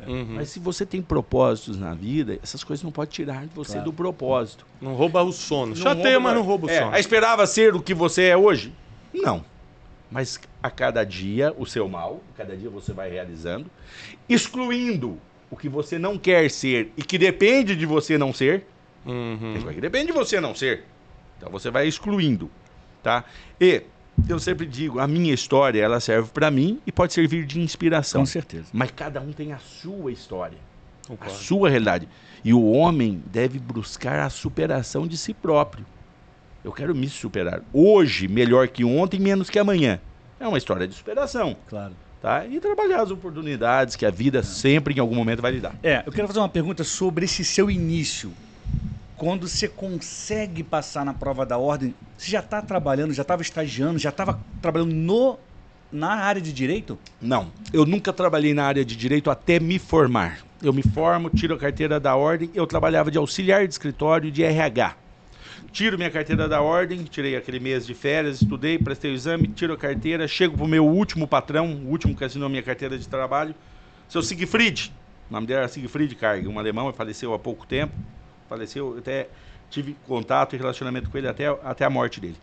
É. 0.06 0.08
Uhum. 0.08 0.34
Mas 0.36 0.50
se 0.50 0.60
você 0.60 0.86
tem 0.86 1.02
propósitos 1.02 1.76
na 1.76 1.94
vida, 1.94 2.38
essas 2.42 2.62
coisas 2.62 2.84
não 2.84 2.92
podem 2.92 3.10
tirar 3.10 3.46
de 3.46 3.54
você 3.54 3.72
claro. 3.72 3.86
do 3.86 3.92
propósito. 3.92 4.64
Não 4.80 4.94
rouba 4.94 5.22
o 5.22 5.32
sono. 5.32 5.74
Não 5.74 5.76
Chateia, 5.76 6.14
rouba, 6.14 6.20
mas 6.20 6.34
não 6.34 6.42
rouba 6.42 6.66
o 6.66 6.70
é, 6.70 6.78
sono. 6.78 6.96
Esperava 6.96 7.46
ser 7.46 7.74
o 7.74 7.82
que 7.82 7.94
você 7.94 8.24
é 8.24 8.36
hoje? 8.36 8.72
Não. 9.12 9.44
Mas 10.10 10.40
a 10.62 10.70
cada 10.70 11.04
dia 11.04 11.54
o 11.56 11.64
seu 11.64 11.88
mal, 11.88 12.20
cada 12.36 12.56
dia 12.56 12.68
você 12.68 12.92
vai 12.92 13.10
realizando, 13.10 13.70
excluindo 14.28 15.18
o 15.50 15.56
que 15.56 15.68
você 15.68 15.98
não 15.98 16.18
quer 16.18 16.50
ser 16.50 16.92
e 16.96 17.02
que 17.02 17.16
depende 17.16 17.76
de 17.76 17.86
você 17.86 18.18
não 18.18 18.32
ser. 18.32 18.66
Uhum. 19.06 19.54
Que 19.72 19.80
depende 19.80 20.06
de 20.06 20.12
você 20.12 20.40
não 20.40 20.54
ser. 20.54 20.84
Então 21.38 21.50
você 21.50 21.70
vai 21.70 21.86
excluindo, 21.86 22.50
tá? 23.02 23.24
E 23.60 23.82
eu 24.28 24.38
sempre 24.38 24.66
digo, 24.66 24.98
a 24.98 25.06
minha 25.06 25.32
história 25.32 25.82
ela 25.82 26.00
serve 26.00 26.28
para 26.30 26.50
mim 26.50 26.80
e 26.86 26.92
pode 26.92 27.12
servir 27.12 27.46
de 27.46 27.60
inspiração. 27.60 28.22
Com 28.22 28.26
certeza. 28.26 28.66
Mas 28.72 28.90
cada 28.90 29.20
um 29.20 29.32
tem 29.32 29.52
a 29.52 29.58
sua 29.58 30.12
história, 30.12 30.58
Concordo. 31.06 31.32
a 31.32 31.36
sua 31.36 31.70
realidade. 31.70 32.08
E 32.44 32.52
o 32.52 32.70
homem 32.70 33.22
deve 33.26 33.58
buscar 33.58 34.20
a 34.20 34.30
superação 34.30 35.06
de 35.06 35.16
si 35.16 35.32
próprio. 35.32 35.86
Eu 36.62 36.72
quero 36.72 36.94
me 36.94 37.08
superar. 37.08 37.62
Hoje, 37.72 38.28
melhor 38.28 38.68
que 38.68 38.84
ontem, 38.84 39.18
menos 39.18 39.48
que 39.48 39.58
amanhã. 39.58 39.98
É 40.38 40.46
uma 40.46 40.58
história 40.58 40.86
de 40.86 40.94
superação. 40.94 41.56
Claro. 41.68 41.94
Tá? 42.20 42.46
E 42.46 42.60
trabalhar 42.60 43.00
as 43.00 43.10
oportunidades 43.10 43.96
que 43.96 44.04
a 44.04 44.10
vida 44.10 44.42
sempre, 44.42 44.94
em 44.94 45.00
algum 45.00 45.14
momento, 45.14 45.40
vai 45.40 45.52
lhe 45.52 45.60
dar. 45.60 45.74
É, 45.82 46.02
eu 46.04 46.12
quero 46.12 46.28
fazer 46.28 46.38
uma 46.38 46.48
pergunta 46.50 46.84
sobre 46.84 47.24
esse 47.24 47.42
seu 47.44 47.70
início. 47.70 48.30
Quando 49.16 49.48
você 49.48 49.68
consegue 49.68 50.62
passar 50.62 51.04
na 51.04 51.14
prova 51.14 51.46
da 51.46 51.56
ordem, 51.56 51.94
você 52.16 52.30
já 52.30 52.40
está 52.40 52.60
trabalhando, 52.60 53.14
já 53.14 53.22
estava 53.22 53.40
estagiando, 53.40 53.98
já 53.98 54.10
estava 54.10 54.38
trabalhando 54.60 54.92
no, 54.92 55.38
na 55.90 56.12
área 56.12 56.42
de 56.42 56.52
direito? 56.52 56.98
Não. 57.20 57.50
Eu 57.72 57.86
nunca 57.86 58.12
trabalhei 58.12 58.52
na 58.52 58.64
área 58.64 58.84
de 58.84 58.94
direito 58.96 59.30
até 59.30 59.58
me 59.58 59.78
formar. 59.78 60.40
Eu 60.62 60.74
me 60.74 60.82
formo, 60.82 61.30
tiro 61.30 61.54
a 61.54 61.58
carteira 61.58 61.98
da 61.98 62.14
ordem, 62.16 62.50
eu 62.54 62.66
trabalhava 62.66 63.10
de 63.10 63.16
auxiliar 63.16 63.66
de 63.66 63.72
escritório 63.72 64.30
de 64.30 64.42
RH 64.42 64.94
tiro 65.72 65.96
minha 65.96 66.10
carteira 66.10 66.48
da 66.48 66.60
ordem, 66.60 67.04
tirei 67.04 67.36
aquele 67.36 67.60
mês 67.60 67.86
de 67.86 67.94
férias, 67.94 68.40
estudei, 68.42 68.78
prestei 68.78 69.10
o 69.10 69.14
exame, 69.14 69.48
tiro 69.48 69.72
a 69.72 69.76
carteira, 69.76 70.26
chego 70.26 70.56
pro 70.56 70.66
meu 70.66 70.86
último 70.86 71.26
patrão, 71.26 71.66
o 71.66 71.88
último 71.88 72.16
que 72.16 72.24
assinou 72.24 72.48
minha 72.48 72.62
carteira 72.62 72.98
de 72.98 73.08
trabalho, 73.08 73.54
seu 74.08 74.22
Siegfried. 74.22 74.92
O 75.28 75.32
nome 75.32 75.46
dele 75.46 75.60
era 75.60 75.68
Siegfried 75.68 76.14
Karg, 76.16 76.46
um 76.48 76.58
alemão, 76.58 76.92
faleceu 76.92 77.32
há 77.32 77.38
pouco 77.38 77.66
tempo. 77.66 77.94
Faleceu 78.48 78.96
até 78.98 79.28
tive 79.70 79.96
contato 80.06 80.54
e 80.54 80.58
relacionamento 80.58 81.08
com 81.08 81.16
ele 81.16 81.28
até, 81.28 81.46
até 81.62 81.84
a 81.84 81.90
morte 81.90 82.20
dele. 82.20 82.36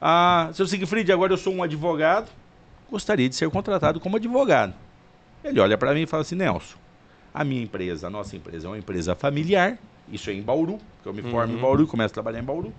Ah, 0.00 0.50
seu 0.52 0.66
Siegfried, 0.66 1.10
agora 1.10 1.32
eu 1.32 1.38
sou 1.38 1.54
um 1.54 1.62
advogado, 1.62 2.30
gostaria 2.90 3.28
de 3.28 3.34
ser 3.34 3.48
contratado 3.48 3.98
como 3.98 4.16
advogado. 4.16 4.74
Ele 5.42 5.58
olha 5.58 5.78
para 5.78 5.94
mim 5.94 6.02
e 6.02 6.06
fala 6.06 6.20
assim, 6.20 6.34
Nelson, 6.34 6.76
a 7.32 7.42
minha 7.42 7.62
empresa, 7.62 8.06
a 8.06 8.10
nossa 8.10 8.36
empresa 8.36 8.66
é 8.66 8.70
uma 8.70 8.78
empresa 8.78 9.14
familiar, 9.14 9.78
isso 10.10 10.30
é 10.30 10.32
em 10.32 10.42
Bauru, 10.42 10.78
que 11.02 11.08
eu 11.08 11.14
me 11.14 11.22
formo 11.22 11.52
uhum. 11.52 11.58
em 11.58 11.62
Bauru, 11.62 11.86
começo 11.86 12.12
a 12.12 12.14
trabalhar 12.14 12.40
em 12.40 12.44
Bauru. 12.44 12.72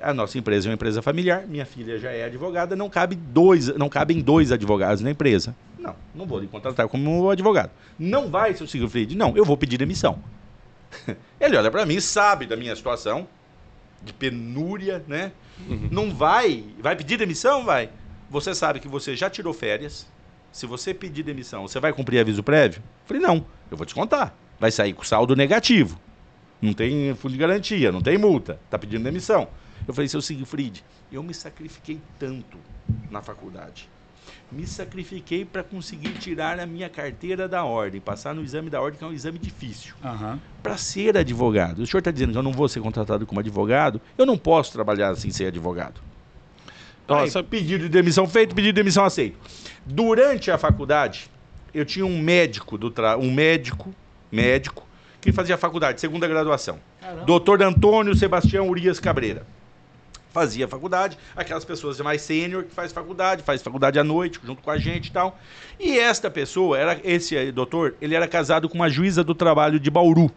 A 0.00 0.12
nossa 0.12 0.38
empresa 0.38 0.68
é 0.68 0.70
uma 0.70 0.74
empresa 0.74 1.00
familiar, 1.00 1.46
minha 1.46 1.64
filha 1.64 1.98
já 1.98 2.10
é 2.10 2.24
advogada, 2.24 2.76
não 2.76 2.90
cabe 2.90 3.16
dois, 3.16 3.68
não 3.76 3.88
cabem 3.88 4.20
dois 4.20 4.52
advogados 4.52 5.02
na 5.02 5.10
empresa. 5.10 5.56
Não, 5.78 5.96
não 6.14 6.26
vou 6.26 6.38
lhe 6.38 6.46
contratar 6.46 6.86
como 6.88 7.30
advogado. 7.30 7.70
Não 7.98 8.28
vai, 8.30 8.54
seu 8.54 8.66
Siegfried? 8.66 9.16
Não, 9.16 9.36
eu 9.36 9.44
vou 9.44 9.56
pedir 9.56 9.78
demissão. 9.78 10.18
Ele 11.40 11.56
olha 11.56 11.70
para 11.70 11.86
mim, 11.86 11.98
sabe 12.00 12.46
da 12.46 12.56
minha 12.56 12.76
situação 12.76 13.26
de 14.02 14.12
penúria, 14.12 15.02
né? 15.08 15.32
Uhum. 15.68 15.88
Não 15.90 16.14
vai, 16.14 16.64
vai 16.78 16.94
pedir 16.94 17.16
demissão, 17.16 17.64
vai. 17.64 17.88
Você 18.30 18.54
sabe 18.54 18.80
que 18.80 18.88
você 18.88 19.16
já 19.16 19.30
tirou 19.30 19.52
férias. 19.52 20.06
Se 20.52 20.66
você 20.66 20.94
pedir 20.94 21.22
demissão, 21.22 21.66
você 21.66 21.78
vai 21.78 21.92
cumprir 21.92 22.18
aviso 22.18 22.42
prévio? 22.42 22.78
Eu 22.80 23.06
falei, 23.06 23.22
não, 23.22 23.46
eu 23.70 23.76
vou 23.76 23.86
te 23.86 23.94
contar. 23.94 24.36
Vai 24.58 24.70
sair 24.70 24.92
com 24.92 25.04
saldo 25.04 25.36
negativo. 25.36 25.98
Não 26.60 26.72
tem 26.72 27.14
fundo 27.14 27.32
de 27.32 27.38
garantia, 27.38 27.92
não 27.92 28.00
tem 28.00 28.16
multa. 28.16 28.58
Tá 28.70 28.78
pedindo 28.78 29.04
demissão. 29.04 29.48
Eu 29.86 29.94
falei, 29.94 30.08
seu 30.08 30.20
Siegfried, 30.20 30.84
eu 31.12 31.22
me 31.22 31.34
sacrifiquei 31.34 32.00
tanto 32.18 32.58
na 33.10 33.22
faculdade. 33.22 33.88
Me 34.50 34.66
sacrifiquei 34.66 35.44
para 35.44 35.62
conseguir 35.62 36.12
tirar 36.14 36.58
a 36.58 36.66
minha 36.66 36.88
carteira 36.88 37.48
da 37.48 37.64
ordem, 37.64 38.00
passar 38.00 38.34
no 38.34 38.42
exame 38.42 38.70
da 38.70 38.80
ordem, 38.80 38.98
que 38.98 39.04
é 39.04 39.08
um 39.08 39.12
exame 39.12 39.38
difícil. 39.38 39.94
Uhum. 40.04 40.38
Para 40.62 40.76
ser 40.76 41.16
advogado. 41.16 41.80
O 41.80 41.86
senhor 41.86 41.98
está 41.98 42.10
dizendo 42.10 42.32
que 42.32 42.38
eu 42.38 42.42
não 42.42 42.52
vou 42.52 42.68
ser 42.68 42.80
contratado 42.80 43.26
como 43.26 43.40
advogado? 43.40 44.00
Eu 44.16 44.24
não 44.24 44.38
posso 44.38 44.72
trabalhar 44.72 45.14
sem 45.16 45.30
ser 45.30 45.46
advogado. 45.46 46.00
Nossa. 47.08 47.40
Aí, 47.40 47.44
pedido 47.44 47.84
de 47.84 47.88
demissão 47.88 48.26
feito, 48.26 48.54
pedido 48.54 48.74
de 48.74 48.80
demissão 48.80 49.04
aceito. 49.04 49.38
Durante 49.84 50.50
a 50.50 50.58
faculdade, 50.58 51.30
eu 51.72 51.84
tinha 51.84 52.06
um 52.06 52.20
médico 52.20 52.78
do 52.78 52.90
tra... 52.90 53.16
um 53.16 53.32
médico, 53.32 53.94
médico, 54.30 54.85
que 55.26 55.32
fazia 55.32 55.58
faculdade, 55.58 56.00
segunda 56.00 56.26
graduação. 56.28 56.78
Caramba. 57.00 57.24
Doutor 57.24 57.62
Antônio 57.62 58.14
Sebastião 58.14 58.68
Urias 58.68 59.00
Cabreira 59.00 59.44
fazia 60.32 60.68
faculdade, 60.68 61.16
aquelas 61.34 61.64
pessoas 61.64 61.98
mais 61.98 62.20
sênior 62.20 62.64
que 62.64 62.70
faz 62.70 62.92
faculdade, 62.92 63.42
faz 63.42 63.62
faculdade 63.62 63.98
à 63.98 64.04
noite, 64.04 64.38
junto 64.44 64.60
com 64.60 64.70
a 64.70 64.76
gente 64.76 65.06
e 65.06 65.10
tal. 65.10 65.38
E 65.80 65.98
esta 65.98 66.30
pessoa, 66.30 66.78
era 66.78 67.00
esse 67.02 67.50
doutor, 67.52 67.94
ele 68.02 68.14
era 68.14 68.28
casado 68.28 68.68
com 68.68 68.74
uma 68.74 68.90
juíza 68.90 69.24
do 69.24 69.34
trabalho 69.34 69.80
de 69.80 69.90
Bauru. 69.90 70.30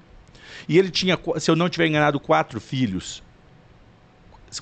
E 0.70 0.78
ele 0.78 0.90
tinha, 0.90 1.20
se 1.38 1.52
eu 1.52 1.56
não 1.56 1.68
tiver 1.68 1.88
enganado, 1.88 2.18
quatro 2.18 2.62
filhos. 2.62 3.22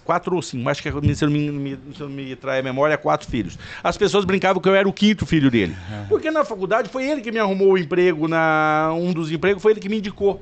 Quatro 0.03 0.35
ou 0.35 0.41
cinco, 0.41 0.69
acho 0.69 0.81
que 0.81 0.89
se 1.15 1.25
não 1.25 1.31
me, 1.31 1.51
me, 1.51 1.79
se 1.93 2.01
não 2.01 2.09
me 2.09 2.35
trai 2.35 2.59
a 2.59 2.63
memória, 2.63 2.97
quatro 2.97 3.29
filhos. 3.29 3.57
As 3.83 3.97
pessoas 3.97 4.25
brincavam 4.25 4.61
que 4.61 4.67
eu 4.67 4.75
era 4.75 4.87
o 4.87 4.93
quinto 4.93 5.25
filho 5.25 5.49
dele. 5.49 5.75
Porque 6.09 6.29
na 6.31 6.43
faculdade 6.43 6.89
foi 6.89 7.09
ele 7.09 7.21
que 7.21 7.31
me 7.31 7.39
arrumou 7.39 7.73
o 7.73 7.77
emprego, 7.77 8.27
na 8.27 8.91
um 8.93 9.13
dos 9.13 9.31
empregos 9.31 9.61
foi 9.61 9.73
ele 9.73 9.79
que 9.79 9.89
me 9.89 9.97
indicou. 9.97 10.41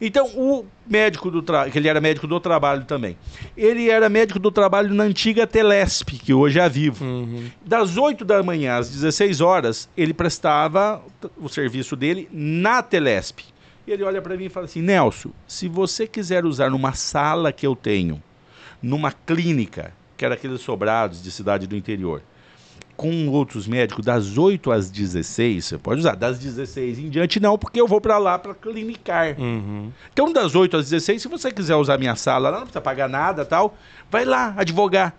Então, 0.00 0.26
o 0.34 0.66
médico 0.86 1.30
do 1.30 1.40
trabalho, 1.40 1.72
que 1.72 1.78
ele 1.78 1.88
era 1.88 2.00
médico 2.00 2.26
do 2.26 2.40
trabalho 2.40 2.84
também, 2.84 3.16
ele 3.56 3.88
era 3.88 4.08
médico 4.08 4.38
do 4.38 4.50
trabalho 4.50 4.92
na 4.92 5.04
antiga 5.04 5.46
Telesp, 5.46 6.18
que 6.18 6.34
hoje 6.34 6.58
é 6.58 6.62
a 6.62 6.68
Vivo. 6.68 7.04
Uhum. 7.04 7.48
Das 7.64 7.96
8 7.96 8.24
da 8.24 8.42
manhã 8.42 8.76
às 8.76 8.90
16 8.90 9.40
horas, 9.40 9.88
ele 9.96 10.12
prestava 10.12 11.00
o 11.40 11.48
serviço 11.48 11.94
dele 11.94 12.28
na 12.32 12.82
Telesp. 12.82 13.40
E 13.86 13.92
ele 13.92 14.02
olha 14.02 14.20
para 14.20 14.36
mim 14.36 14.46
e 14.46 14.48
fala 14.48 14.66
assim: 14.66 14.82
Nelson, 14.82 15.30
se 15.46 15.68
você 15.68 16.06
quiser 16.06 16.44
usar 16.44 16.70
numa 16.70 16.94
sala 16.94 17.52
que 17.52 17.66
eu 17.66 17.76
tenho, 17.76 18.22
numa 18.84 19.10
clínica, 19.10 19.92
que 20.16 20.24
era 20.24 20.34
aqueles 20.34 20.60
sobrados 20.60 21.22
de 21.22 21.30
cidade 21.30 21.66
do 21.66 21.74
interior, 21.74 22.22
com 22.96 23.28
outros 23.28 23.66
médicos 23.66 24.04
das 24.04 24.36
8 24.38 24.70
às 24.70 24.90
16, 24.90 25.64
você 25.64 25.78
pode 25.78 26.00
usar, 26.00 26.14
das 26.14 26.38
16 26.38 26.98
em 26.98 27.08
diante 27.08 27.40
não, 27.40 27.58
porque 27.58 27.80
eu 27.80 27.88
vou 27.88 28.00
para 28.00 28.18
lá 28.18 28.38
para 28.38 28.54
clinicar. 28.54 29.34
Uhum. 29.40 29.90
Então, 30.12 30.32
das 30.32 30.54
8 30.54 30.76
às 30.76 30.90
16, 30.90 31.22
se 31.22 31.28
você 31.28 31.50
quiser 31.50 31.74
usar 31.76 31.98
minha 31.98 32.14
sala 32.14 32.50
lá, 32.50 32.58
não 32.58 32.66
precisa 32.66 32.80
pagar 32.80 33.08
nada 33.08 33.44
tal, 33.44 33.76
vai 34.10 34.24
lá 34.24 34.54
advogar. 34.56 35.14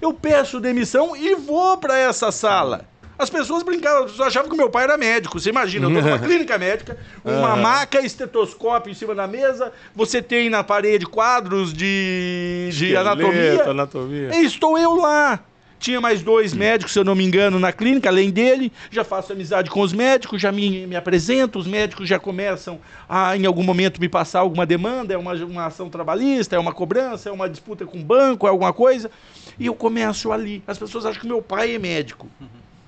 Eu 0.00 0.14
peço 0.14 0.60
demissão 0.60 1.14
e 1.14 1.34
vou 1.34 1.76
para 1.76 1.98
essa 1.98 2.32
sala. 2.32 2.86
As 3.18 3.30
pessoas 3.30 3.62
brincavam, 3.62 4.08
achavam 4.24 4.50
que 4.50 4.56
meu 4.56 4.68
pai 4.68 4.84
era 4.84 4.96
médico. 4.96 5.38
Você 5.38 5.50
imagina, 5.50 5.86
eu 5.86 5.90
estou 5.90 6.02
numa 6.02 6.18
clínica 6.24 6.58
médica, 6.58 6.98
uma 7.24 7.54
uhum. 7.54 7.62
maca, 7.62 8.00
estetoscópio 8.04 8.90
em 8.90 8.94
cima 8.94 9.14
da 9.14 9.26
mesa, 9.26 9.72
você 9.94 10.20
tem 10.20 10.50
na 10.50 10.64
parede 10.64 11.06
quadros 11.06 11.72
de, 11.72 12.70
de 12.72 12.96
anatomia. 12.96 13.70
anatomia. 13.70 14.34
E 14.34 14.44
estou 14.44 14.78
eu 14.78 14.94
lá. 14.94 15.40
Tinha 15.78 16.00
mais 16.00 16.22
dois 16.22 16.54
médicos, 16.54 16.94
se 16.94 16.98
eu 16.98 17.04
não 17.04 17.14
me 17.14 17.22
engano, 17.22 17.58
na 17.58 17.70
clínica, 17.70 18.08
além 18.08 18.30
dele. 18.30 18.72
Já 18.90 19.04
faço 19.04 19.34
amizade 19.34 19.68
com 19.68 19.80
os 19.82 19.92
médicos, 19.92 20.40
já 20.40 20.50
me, 20.50 20.86
me 20.86 20.96
apresento, 20.96 21.58
os 21.58 21.66
médicos 21.66 22.08
já 22.08 22.18
começam 22.18 22.80
a, 23.06 23.36
em 23.36 23.44
algum 23.44 23.62
momento, 23.62 24.00
me 24.00 24.08
passar 24.08 24.40
alguma 24.40 24.64
demanda, 24.64 25.12
é 25.12 25.18
uma, 25.18 25.34
uma 25.34 25.66
ação 25.66 25.90
trabalhista, 25.90 26.56
é 26.56 26.58
uma 26.58 26.72
cobrança, 26.72 27.28
é 27.28 27.32
uma 27.32 27.50
disputa 27.50 27.84
com 27.84 27.98
o 27.98 28.02
banco, 28.02 28.46
é 28.46 28.50
alguma 28.50 28.72
coisa. 28.72 29.10
E 29.58 29.66
eu 29.66 29.74
começo 29.74 30.32
ali. 30.32 30.62
As 30.66 30.78
pessoas 30.78 31.04
acham 31.04 31.20
que 31.20 31.26
meu 31.26 31.42
pai 31.42 31.74
é 31.74 31.78
médico. 31.78 32.30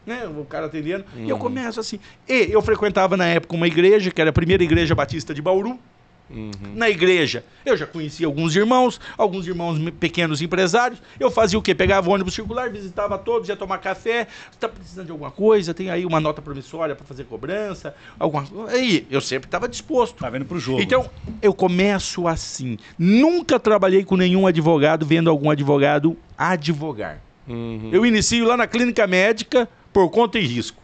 Né, 0.06 0.24
o 0.24 0.44
cara 0.44 0.66
atendendo. 0.66 1.04
Uhum. 1.16 1.24
E 1.26 1.30
eu 1.30 1.36
começo 1.36 1.80
assim. 1.80 1.98
E 2.28 2.48
eu 2.50 2.62
frequentava 2.62 3.16
na 3.16 3.26
época 3.26 3.56
uma 3.56 3.66
igreja, 3.66 4.10
que 4.10 4.20
era 4.20 4.30
a 4.30 4.32
primeira 4.32 4.62
igreja 4.62 4.94
batista 4.94 5.34
de 5.34 5.42
Bauru. 5.42 5.78
Uhum. 6.28 6.50
Na 6.74 6.90
igreja, 6.90 7.44
eu 7.64 7.76
já 7.76 7.86
conhecia 7.86 8.26
alguns 8.26 8.54
irmãos, 8.56 9.00
alguns 9.16 9.46
irmãos 9.46 9.78
pequenos 10.00 10.42
empresários. 10.42 11.00
Eu 11.20 11.30
fazia 11.30 11.58
o 11.58 11.62
quê? 11.62 11.74
Pegava 11.74 12.10
o 12.10 12.12
ônibus 12.12 12.34
circular, 12.34 12.68
visitava 12.70 13.16
todos, 13.16 13.48
ia 13.48 13.56
tomar 13.56 13.78
café. 13.78 14.26
Está 14.50 14.68
precisando 14.68 15.06
de 15.06 15.12
alguma 15.12 15.30
coisa? 15.30 15.72
Tem 15.72 15.88
aí 15.88 16.04
uma 16.04 16.20
nota 16.20 16.42
promissória 16.42 16.96
para 16.96 17.04
fazer 17.04 17.24
cobrança? 17.24 17.94
Alguma 18.18 18.44
Aí, 18.68 19.06
eu 19.10 19.20
sempre 19.20 19.46
estava 19.46 19.68
disposto. 19.68 20.18
Tá 20.18 20.30
vendo 20.30 20.44
pro 20.44 20.58
jogo. 20.58 20.80
Então, 20.80 21.08
eu 21.40 21.54
começo 21.54 22.26
assim. 22.26 22.76
Nunca 22.98 23.60
trabalhei 23.60 24.04
com 24.04 24.16
nenhum 24.16 24.46
advogado 24.46 25.06
vendo 25.06 25.30
algum 25.30 25.50
advogado 25.50 26.16
advogar. 26.36 27.20
Uhum. 27.48 27.90
Eu 27.92 28.04
inicio 28.04 28.44
lá 28.44 28.56
na 28.56 28.66
clínica 28.66 29.06
médica 29.06 29.68
por 29.96 30.10
conta 30.10 30.38
e 30.38 30.46
risco. 30.46 30.78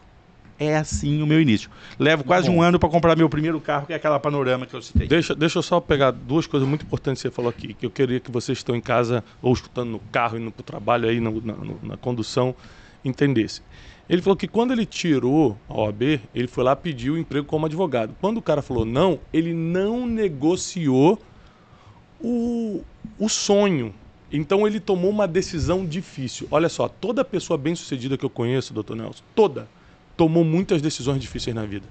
É 0.59 0.75
assim 0.75 1.21
o 1.21 1.27
meu 1.27 1.39
início. 1.39 1.69
Levo 1.99 2.25
quase 2.25 2.49
Bom. 2.49 2.57
um 2.57 2.63
ano 2.63 2.79
para 2.79 2.89
comprar 2.89 3.15
meu 3.15 3.29
primeiro 3.29 3.61
carro, 3.61 3.85
que 3.85 3.93
é 3.93 3.97
aquela 3.97 4.19
panorama 4.19 4.65
que 4.65 4.73
eu 4.73 4.81
citei. 4.81 5.07
Deixa, 5.07 5.35
deixa 5.35 5.59
eu 5.59 5.63
só 5.63 5.81
pegar 5.81 6.13
duas 6.13 6.47
coisas 6.47 6.67
muito 6.67 6.87
importantes 6.87 7.21
que 7.21 7.29
você 7.29 7.35
falou 7.35 7.51
aqui, 7.51 7.75
que 7.75 7.85
eu 7.85 7.91
queria 7.91 8.19
que 8.19 8.31
vocês 8.31 8.57
estão 8.57 8.75
em 8.75 8.81
casa 8.81 9.23
ou 9.43 9.53
escutando 9.53 9.91
no 9.91 9.99
carro, 10.11 10.39
indo 10.39 10.51
para 10.51 10.63
o 10.63 10.65
trabalho 10.65 11.11
aí, 11.11 11.21
na, 11.21 11.31
na, 11.31 11.55
na 11.83 11.97
condução, 11.99 12.55
entendessem. 13.05 13.63
Ele 14.09 14.23
falou 14.23 14.35
que 14.35 14.49
quando 14.49 14.73
ele 14.73 14.87
tirou 14.87 15.59
a 15.69 15.75
OAB, 15.75 16.03
ele 16.35 16.49
foi 16.49 16.65
lá 16.65 16.75
pedir 16.75 17.11
o 17.11 17.19
emprego 17.19 17.47
como 17.47 17.67
advogado. 17.67 18.17
Quando 18.19 18.39
o 18.39 18.43
cara 18.43 18.63
falou 18.63 18.87
não, 18.87 19.21
ele 19.31 19.53
não 19.53 20.07
negociou 20.07 21.21
o, 22.19 22.83
o 23.19 23.29
sonho. 23.29 23.93
Então 24.33 24.67
ele 24.67 24.81
tomou 24.81 25.11
uma 25.11 25.29
decisão 25.29 25.85
difícil. 25.85 26.49
Olha 26.51 26.69
só, 26.69 26.89
toda 26.89 27.23
pessoa 27.25 27.59
bem 27.59 27.75
sucedida 27.75 28.17
que 28.17 28.25
eu 28.25 28.31
conheço, 28.31 28.73
doutor 28.73 28.97
Nelson, 28.97 29.23
toda, 29.35 29.69
tomou 30.17 30.43
muitas 30.43 30.81
decisões 30.81 31.21
difíceis 31.21 31.55
na 31.55 31.67
vida. 31.67 31.87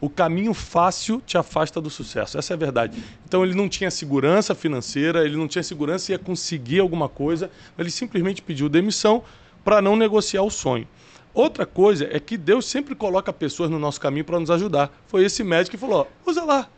O 0.00 0.08
caminho 0.08 0.52
fácil 0.52 1.22
te 1.24 1.38
afasta 1.38 1.80
do 1.80 1.88
sucesso, 1.88 2.38
essa 2.38 2.52
é 2.52 2.54
a 2.54 2.58
verdade. 2.58 3.02
Então 3.26 3.44
ele 3.44 3.54
não 3.54 3.68
tinha 3.68 3.90
segurança 3.90 4.54
financeira, 4.54 5.24
ele 5.24 5.36
não 5.36 5.46
tinha 5.46 5.62
segurança 5.62 6.12
ia 6.12 6.18
conseguir 6.18 6.80
alguma 6.80 7.08
coisa, 7.08 7.50
ele 7.78 7.90
simplesmente 7.90 8.42
pediu 8.42 8.68
demissão 8.68 9.22
para 9.62 9.80
não 9.80 9.96
negociar 9.96 10.42
o 10.42 10.50
sonho. 10.50 10.86
Outra 11.34 11.66
coisa 11.66 12.08
é 12.12 12.20
que 12.20 12.36
Deus 12.36 12.64
sempre 12.64 12.94
coloca 12.94 13.32
pessoas 13.32 13.68
no 13.68 13.78
nosso 13.78 14.00
caminho 14.00 14.24
para 14.24 14.38
nos 14.38 14.52
ajudar. 14.52 14.88
Foi 15.08 15.24
esse 15.24 15.42
médico 15.42 15.72
que 15.72 15.76
falou: 15.76 16.08
ó, 16.26 16.30
usa 16.30 16.44
lá. 16.44 16.68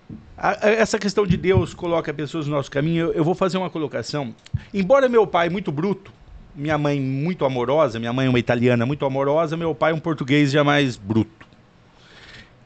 Essa 0.63 0.99
questão 0.99 1.27
de 1.27 1.37
Deus 1.37 1.75
coloca 1.75 2.13
pessoas 2.13 2.47
no 2.47 2.57
nosso 2.57 2.71
caminho, 2.71 3.13
eu 3.13 3.23
vou 3.23 3.35
fazer 3.35 3.59
uma 3.59 3.69
colocação. 3.69 4.35
Embora 4.73 5.09
meu 5.09 5.27
pai 5.27 5.51
muito 5.51 5.71
bruto, 5.71 6.11
minha 6.55 6.79
mãe 6.79 6.99
muito 6.99 7.45
amorosa, 7.45 7.99
minha 7.99 8.13
mãe 8.13 8.27
é 8.27 8.31
uma 8.31 8.39
italiana 8.39 8.87
muito 8.87 9.05
amorosa, 9.05 9.57
meu 9.57 9.75
pai 9.75 9.93
um 9.93 9.99
português 9.99 10.51
já 10.51 10.65
mais 10.65 10.97
bruto. 10.97 11.47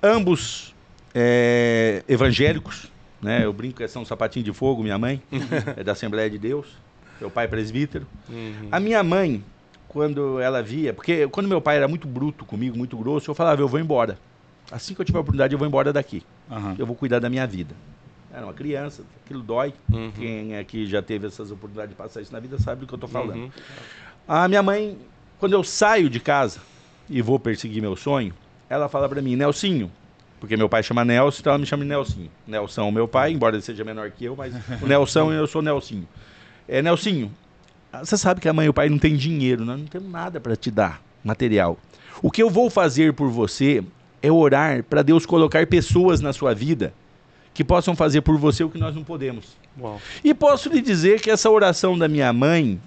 Ambos 0.01 0.75
é, 1.13 2.05
evangélicos, 2.09 2.91
né? 3.21 3.45
Eu 3.45 3.53
brinco 3.53 3.79
que 3.79 3.89
são 3.89 4.05
sapatinho 4.05 4.45
de 4.45 4.53
fogo, 4.53 4.83
minha 4.83 4.99
mãe 4.99 5.21
é 5.77 5.83
da 5.83 5.93
Assembleia 5.93 6.31
de 6.31 6.39
Deus, 6.39 6.69
meu 7.21 7.31
pai 7.31 7.47
é 7.47 7.49
presbítero. 7.49 8.07
Uhum. 8.29 8.69
A 8.71 8.79
minha 8.79 9.03
mãe, 9.03 9.45
quando 9.91 10.39
ela 10.39 10.63
via, 10.63 10.95
porque 10.95 11.27
quando 11.27 11.49
meu 11.49 11.61
pai 11.61 11.77
era 11.77 11.89
muito 11.89 12.07
bruto 12.07 12.45
comigo, 12.45 12.79
muito 12.79 12.97
grosso, 12.97 13.29
eu 13.29 13.35
falava, 13.35 13.61
eu 13.61 13.67
vou 13.67 13.81
embora. 13.81 14.17
Assim 14.71 14.95
que 14.95 15.01
eu 15.01 15.05
tiver 15.05 15.19
a 15.19 15.21
oportunidade, 15.21 15.53
eu 15.53 15.59
vou 15.59 15.67
embora 15.67 15.93
daqui. 15.93 16.23
Uhum. 16.49 16.77
Eu 16.79 16.87
vou 16.87 16.95
cuidar 16.95 17.19
da 17.19 17.29
minha 17.29 17.45
vida. 17.45 17.75
Era 18.33 18.47
uma 18.47 18.55
criança, 18.55 19.03
aquilo 19.25 19.43
dói. 19.43 19.75
Uhum. 19.93 20.13
Quem 20.13 20.57
aqui 20.57 20.87
já 20.87 21.03
teve 21.03 21.27
essas 21.27 21.51
oportunidades 21.51 21.91
de 21.91 21.97
passar 21.97 22.21
isso 22.21 22.33
na 22.33 22.39
vida 22.39 22.57
sabe 22.61 22.83
do 22.83 22.87
que 22.87 22.95
eu 22.95 22.99
estou 22.99 23.11
falando. 23.11 23.35
Uhum. 23.35 23.51
A 24.29 24.47
minha 24.47 24.63
mãe, 24.63 24.97
quando 25.41 25.55
eu 25.55 25.65
saio 25.65 26.09
de 26.09 26.21
casa 26.21 26.61
e 27.09 27.21
vou 27.21 27.41
perseguir 27.41 27.83
meu 27.83 27.97
sonho, 27.97 28.33
ela 28.69 28.89
fala 28.89 29.09
para 29.09 29.21
mim, 29.21 29.35
Nelsinho, 29.35 29.91
Porque 30.39 30.57
meu 30.57 30.69
pai 30.69 30.85
chama 30.85 31.05
Nelson, 31.05 31.41
então 31.41 31.51
ela 31.51 31.59
me 31.59 31.67
chama 31.67 31.83
de 31.83 31.89
Nelsinho. 31.89 32.31
Nelson, 32.47 32.91
meu 32.93 33.09
pai, 33.09 33.33
embora 33.33 33.57
ele 33.57 33.63
seja 33.63 33.83
menor 33.83 34.09
que 34.13 34.25
eu, 34.25 34.37
mas 34.37 34.55
o 34.81 34.87
Nelson 34.87 35.33
eu 35.33 35.49
sou 35.49 35.61
Nelsinho. 35.61 36.09
É, 36.69 36.81
Nelsinho, 36.81 37.35
você 37.93 38.17
sabe 38.17 38.41
que 38.41 38.49
a 38.49 38.53
mãe 38.53 38.67
e 38.67 38.69
o 38.69 38.75
pai 38.75 38.89
não 38.89 38.99
têm 38.99 39.17
dinheiro, 39.17 39.65
nós 39.65 39.79
não 39.79 39.87
temos 39.87 40.11
nada 40.11 40.41
para 40.41 40.55
te 40.57 40.71
dar, 40.71 41.03
material. 41.25 41.79
O 42.23 42.31
que 42.31 42.43
eu 42.43 42.51
vou 42.51 42.71
fazer 42.71 43.13
por 43.15 43.29
você 43.31 43.83
é 44.23 44.31
orar 44.31 44.85
para 44.85 45.03
Deus 45.03 45.25
colocar 45.27 45.67
pessoas 45.67 46.21
na 46.21 46.33
sua 46.33 46.55
vida 46.55 46.93
que 47.53 47.65
possam 47.65 47.97
fazer 47.97 48.21
por 48.21 48.37
você 48.39 48.63
o 48.63 48.71
que 48.71 48.79
nós 48.79 48.95
não 48.95 49.03
podemos. 49.03 49.57
Uau. 49.79 50.01
E 50.23 50.33
posso 50.33 50.69
lhe 50.69 50.81
dizer 50.81 51.21
que 51.21 51.31
essa 51.31 51.51
oração 51.51 51.99
da 51.99 52.09
minha 52.09 52.33
mãe, 52.33 52.81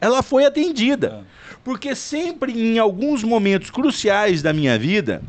ela 0.00 0.22
foi 0.22 0.44
atendida. 0.44 1.22
É. 1.22 1.36
Porque 1.62 1.94
sempre 1.94 2.52
em 2.52 2.78
alguns 2.78 3.22
momentos 3.22 3.70
cruciais 3.70 4.42
da 4.42 4.52
minha 4.52 4.78
vida, 4.78 5.22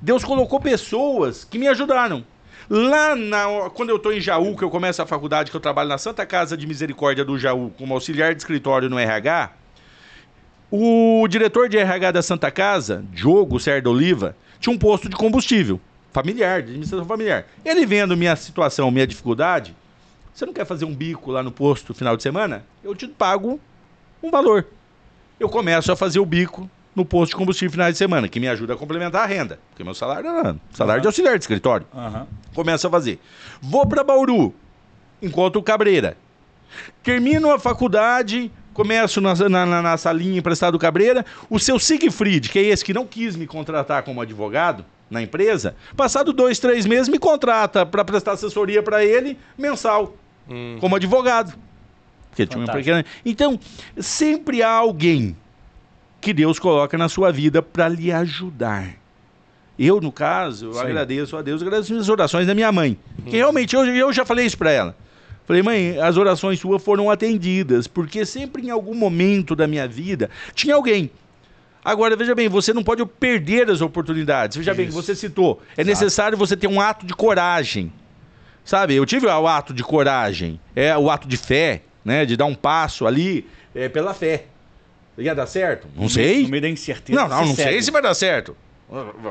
Deus 0.00 0.24
colocou 0.24 0.60
pessoas 0.60 1.44
que 1.44 1.58
me 1.58 1.68
ajudaram. 1.68 2.24
Lá 2.74 3.14
na, 3.14 3.68
quando 3.68 3.90
eu 3.90 3.96
estou 3.96 4.14
em 4.14 4.18
Jaú, 4.18 4.56
que 4.56 4.64
eu 4.64 4.70
começo 4.70 5.02
a 5.02 5.04
faculdade, 5.04 5.50
que 5.50 5.56
eu 5.58 5.60
trabalho 5.60 5.90
na 5.90 5.98
Santa 5.98 6.24
Casa 6.24 6.56
de 6.56 6.66
Misericórdia 6.66 7.22
do 7.22 7.38
Jaú, 7.38 7.70
como 7.76 7.92
auxiliar 7.92 8.34
de 8.34 8.40
escritório 8.40 8.88
no 8.88 8.98
RH, 8.98 9.52
o 10.70 11.28
diretor 11.28 11.68
de 11.68 11.76
RH 11.76 12.12
da 12.12 12.22
Santa 12.22 12.50
Casa, 12.50 13.04
Diogo 13.12 13.60
Serdo 13.60 13.90
Oliva, 13.90 14.34
tinha 14.58 14.74
um 14.74 14.78
posto 14.78 15.06
de 15.06 15.14
combustível 15.14 15.78
familiar, 16.14 16.62
de 16.62 16.68
administração 16.68 17.04
familiar. 17.04 17.44
Ele 17.62 17.84
vendo 17.84 18.16
minha 18.16 18.34
situação, 18.36 18.90
minha 18.90 19.06
dificuldade, 19.06 19.76
você 20.32 20.46
não 20.46 20.54
quer 20.54 20.64
fazer 20.64 20.86
um 20.86 20.94
bico 20.94 21.30
lá 21.30 21.42
no 21.42 21.52
posto 21.52 21.90
no 21.90 21.94
final 21.94 22.16
de 22.16 22.22
semana? 22.22 22.64
Eu 22.82 22.94
te 22.94 23.06
pago 23.06 23.60
um 24.22 24.30
valor. 24.30 24.66
Eu 25.38 25.50
começo 25.50 25.92
a 25.92 25.96
fazer 25.96 26.20
o 26.20 26.24
bico 26.24 26.70
no 26.94 27.04
posto 27.04 27.30
de 27.30 27.36
combustível 27.36 27.72
final 27.72 27.90
de 27.90 27.96
semana, 27.96 28.28
que 28.28 28.38
me 28.38 28.48
ajuda 28.48 28.74
a 28.74 28.76
complementar 28.76 29.22
a 29.22 29.26
renda. 29.26 29.58
Porque 29.70 29.82
meu 29.82 29.94
salário 29.94 30.28
é 30.28 30.54
salário 30.72 30.98
uhum. 30.98 31.02
de 31.02 31.06
auxiliar 31.06 31.38
de 31.38 31.44
escritório. 31.44 31.86
Uhum. 31.92 32.26
Começo 32.54 32.86
a 32.86 32.90
fazer. 32.90 33.18
Vou 33.60 33.86
para 33.86 34.04
Bauru, 34.04 34.54
encontro 35.20 35.60
o 35.60 35.64
Cabreira. 35.64 36.16
Termino 37.02 37.50
a 37.50 37.58
faculdade, 37.58 38.50
começo 38.72 39.20
na, 39.20 39.34
na, 39.34 39.82
na 39.82 39.96
salinha 39.96 40.38
emprestada 40.38 40.72
do 40.72 40.78
Cabreira. 40.78 41.24
O 41.48 41.58
seu 41.58 41.78
Siegfried, 41.78 42.48
que 42.48 42.58
é 42.58 42.62
esse 42.62 42.84
que 42.84 42.94
não 42.94 43.06
quis 43.06 43.36
me 43.36 43.46
contratar 43.46 44.02
como 44.02 44.20
advogado, 44.20 44.84
na 45.12 45.20
empresa, 45.20 45.76
passado 45.94 46.32
dois, 46.32 46.58
três 46.58 46.86
meses, 46.86 47.06
me 47.06 47.18
contrata 47.18 47.84
para 47.84 48.02
prestar 48.02 48.32
assessoria 48.32 48.82
para 48.82 49.04
ele 49.04 49.38
mensal, 49.58 50.16
hum. 50.48 50.78
como 50.80 50.96
advogado. 50.96 51.54
Porque 52.30 52.46
tinha 52.46 52.64
uma 52.64 52.72
pequena... 52.72 53.04
Então, 53.22 53.60
sempre 53.98 54.62
há 54.62 54.70
alguém 54.70 55.36
que 56.22 56.32
Deus 56.32 56.58
coloca 56.58 56.96
na 56.96 57.08
sua 57.08 57.30
vida 57.30 57.60
para 57.60 57.88
lhe 57.88 58.10
ajudar. 58.10 58.94
Eu, 59.78 60.00
no 60.00 60.10
caso, 60.10 60.66
eu 60.66 60.74
Sim. 60.74 60.80
agradeço 60.80 61.36
a 61.36 61.42
Deus, 61.42 61.60
agradeço 61.60 61.94
as 61.94 62.08
orações 62.08 62.46
da 62.46 62.54
minha 62.54 62.72
mãe. 62.72 62.96
Hum. 63.18 63.24
Que 63.26 63.36
realmente, 63.36 63.76
eu, 63.76 63.84
eu 63.84 64.12
já 64.12 64.24
falei 64.24 64.46
isso 64.46 64.56
para 64.56 64.70
ela. 64.70 64.96
Falei, 65.44 65.62
mãe, 65.62 65.98
as 65.98 66.16
orações 66.16 66.58
suas 66.58 66.82
foram 66.82 67.10
atendidas, 67.10 67.86
porque 67.86 68.24
sempre 68.24 68.62
em 68.62 68.70
algum 68.70 68.94
momento 68.94 69.54
da 69.54 69.66
minha 69.66 69.86
vida 69.86 70.30
tinha 70.54 70.74
alguém 70.74 71.10
Agora, 71.84 72.14
veja 72.14 72.34
bem, 72.34 72.48
você 72.48 72.72
não 72.72 72.84
pode 72.84 73.04
perder 73.04 73.68
as 73.68 73.80
oportunidades. 73.80 74.56
Veja 74.56 74.70
Isso. 74.70 74.76
bem, 74.76 74.88
você 74.88 75.16
citou. 75.16 75.60
É 75.76 75.82
Exato. 75.82 75.88
necessário 75.88 76.38
você 76.38 76.56
ter 76.56 76.68
um 76.68 76.80
ato 76.80 77.04
de 77.04 77.12
coragem. 77.12 77.92
Sabe, 78.64 78.94
eu 78.94 79.04
tive 79.04 79.26
o 79.26 79.48
ato 79.48 79.74
de 79.74 79.82
coragem, 79.82 80.60
é 80.76 80.96
o 80.96 81.10
ato 81.10 81.26
de 81.26 81.36
fé, 81.36 81.82
né? 82.04 82.24
De 82.24 82.36
dar 82.36 82.44
um 82.44 82.54
passo 82.54 83.04
ali 83.04 83.44
é, 83.74 83.88
pela 83.88 84.14
fé. 84.14 84.44
Ia 85.18 85.34
dar 85.34 85.46
certo? 85.46 85.86
Não 85.94 86.08
sei. 86.08 86.42
No 86.42 86.48
meio 86.48 86.62
da 86.62 86.68
incerteza. 86.68 87.20
Não, 87.20 87.28
não, 87.28 87.46
não 87.46 87.54
sei 87.54 87.82
se 87.82 87.90
vai 87.90 88.02
dar 88.02 88.14
certo. 88.14 88.56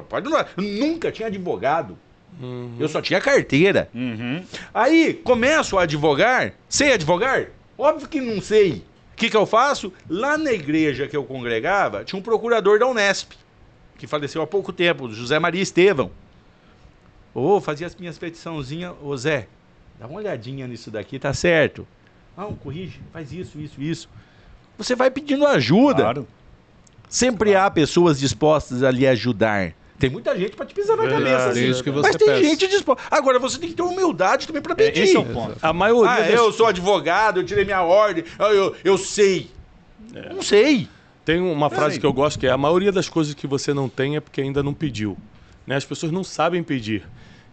Pode 0.10 0.30
não. 0.30 0.46
Nunca 0.58 1.12
tinha 1.12 1.28
advogado. 1.28 1.98
Uhum. 2.40 2.76
Eu 2.80 2.88
só 2.88 3.02
tinha 3.02 3.20
carteira. 3.20 3.90
Uhum. 3.94 4.44
Aí 4.74 5.14
começo 5.14 5.78
a 5.78 5.84
advogar. 5.84 6.54
Sei 6.70 6.94
advogar? 6.94 7.48
Óbvio 7.78 8.08
que 8.08 8.22
não 8.22 8.42
sei 8.42 8.84
que, 9.22 9.30
que 9.30 9.38
eu 9.38 9.46
faço? 9.46 9.94
Lá 10.10 10.36
na 10.36 10.52
igreja 10.52 11.08
que 11.08 11.16
eu 11.16 11.24
congregava, 11.24 12.04
tinha 12.04 12.18
um 12.18 12.24
procurador 12.24 12.80
da 12.80 12.88
Unesp, 12.88 13.34
que 13.96 14.08
faleceu 14.08 14.42
há 14.42 14.48
pouco 14.48 14.74
tempo, 14.74 15.12
José 15.12 15.38
Maria 15.38 15.62
Estevão. 15.62 16.10
Ô, 17.32 17.58
oh, 17.58 17.62
fazia 17.62 17.86
as 17.86 17.96
minhas 17.96 18.18
petiçãozinhas, 18.18 18.96
ô 19.00 19.16
Zé, 19.16 19.48
dá 20.00 20.08
uma 20.08 20.18
olhadinha 20.18 20.68
nisso 20.68 20.90
daqui, 20.90 21.20
tá 21.20 21.36
certo. 21.36 21.88
Não, 22.36 22.56
corrige, 22.56 23.00
faz 23.14 23.32
isso, 23.32 23.60
isso, 23.60 23.80
isso. 23.80 24.10
Você 24.82 24.96
vai 24.96 25.12
pedindo 25.12 25.46
ajuda. 25.46 26.04
Claro. 26.04 26.28
Sempre 27.10 27.52
claro. 27.52 27.68
há 27.68 27.72
pessoas 27.72 28.20
dispostas 28.20 28.84
a 28.84 28.90
lhe 28.90 29.06
ajudar. 29.06 29.74
Tem 30.00 30.10
muita 30.10 30.36
gente 30.36 30.56
para 30.56 30.66
te 30.66 30.74
pisar 30.74 30.98
na 30.98 31.04
Verdade, 31.04 31.24
cabeça. 31.24 31.50
Assim, 31.50 31.70
isso 31.70 31.84
que 31.84 31.92
você 31.92 32.08
mas 32.08 32.16
tem 32.16 32.28
peça. 32.28 32.44
gente 32.44 32.68
disposta. 32.68 33.04
Agora 33.12 33.38
você 33.38 33.60
tem 33.60 33.70
que 33.70 33.76
ter 33.76 33.84
humildade 33.84 34.48
também 34.48 34.62
para 34.62 34.74
pedir. 34.74 35.00
É, 35.00 35.04
esse 35.04 35.16
é 35.16 35.20
o 35.20 35.26
ponto. 35.26 35.56
A 35.62 35.72
maioria. 35.72 36.10
Ah, 36.10 36.22
das... 36.22 36.34
eu 36.34 36.52
sou 36.52 36.66
advogado, 36.66 37.40
eu 37.40 37.44
tirei 37.46 37.64
minha 37.64 37.84
ordem, 37.84 38.24
eu, 38.40 38.48
eu, 38.48 38.76
eu 38.84 38.98
sei. 38.98 39.52
É. 40.16 40.34
Não 40.34 40.42
sei. 40.42 40.90
Tem 41.24 41.40
uma 41.40 41.70
frase 41.70 42.00
que 42.00 42.06
eu 42.06 42.12
gosto 42.12 42.40
que 42.40 42.48
é: 42.48 42.50
a 42.50 42.58
maioria 42.58 42.92
das 42.92 43.08
coisas 43.08 43.36
que 43.36 43.46
você 43.46 43.76
não 43.76 43.88
tem 43.88 44.16
é 44.16 44.20
porque 44.20 44.42
ainda 44.42 44.64
não 44.64 44.74
pediu. 44.74 45.16
Né? 45.68 45.76
As 45.76 45.86
pessoas 45.86 46.12
não 46.12 46.24
sabem 46.24 46.64
pedir. 46.64 47.04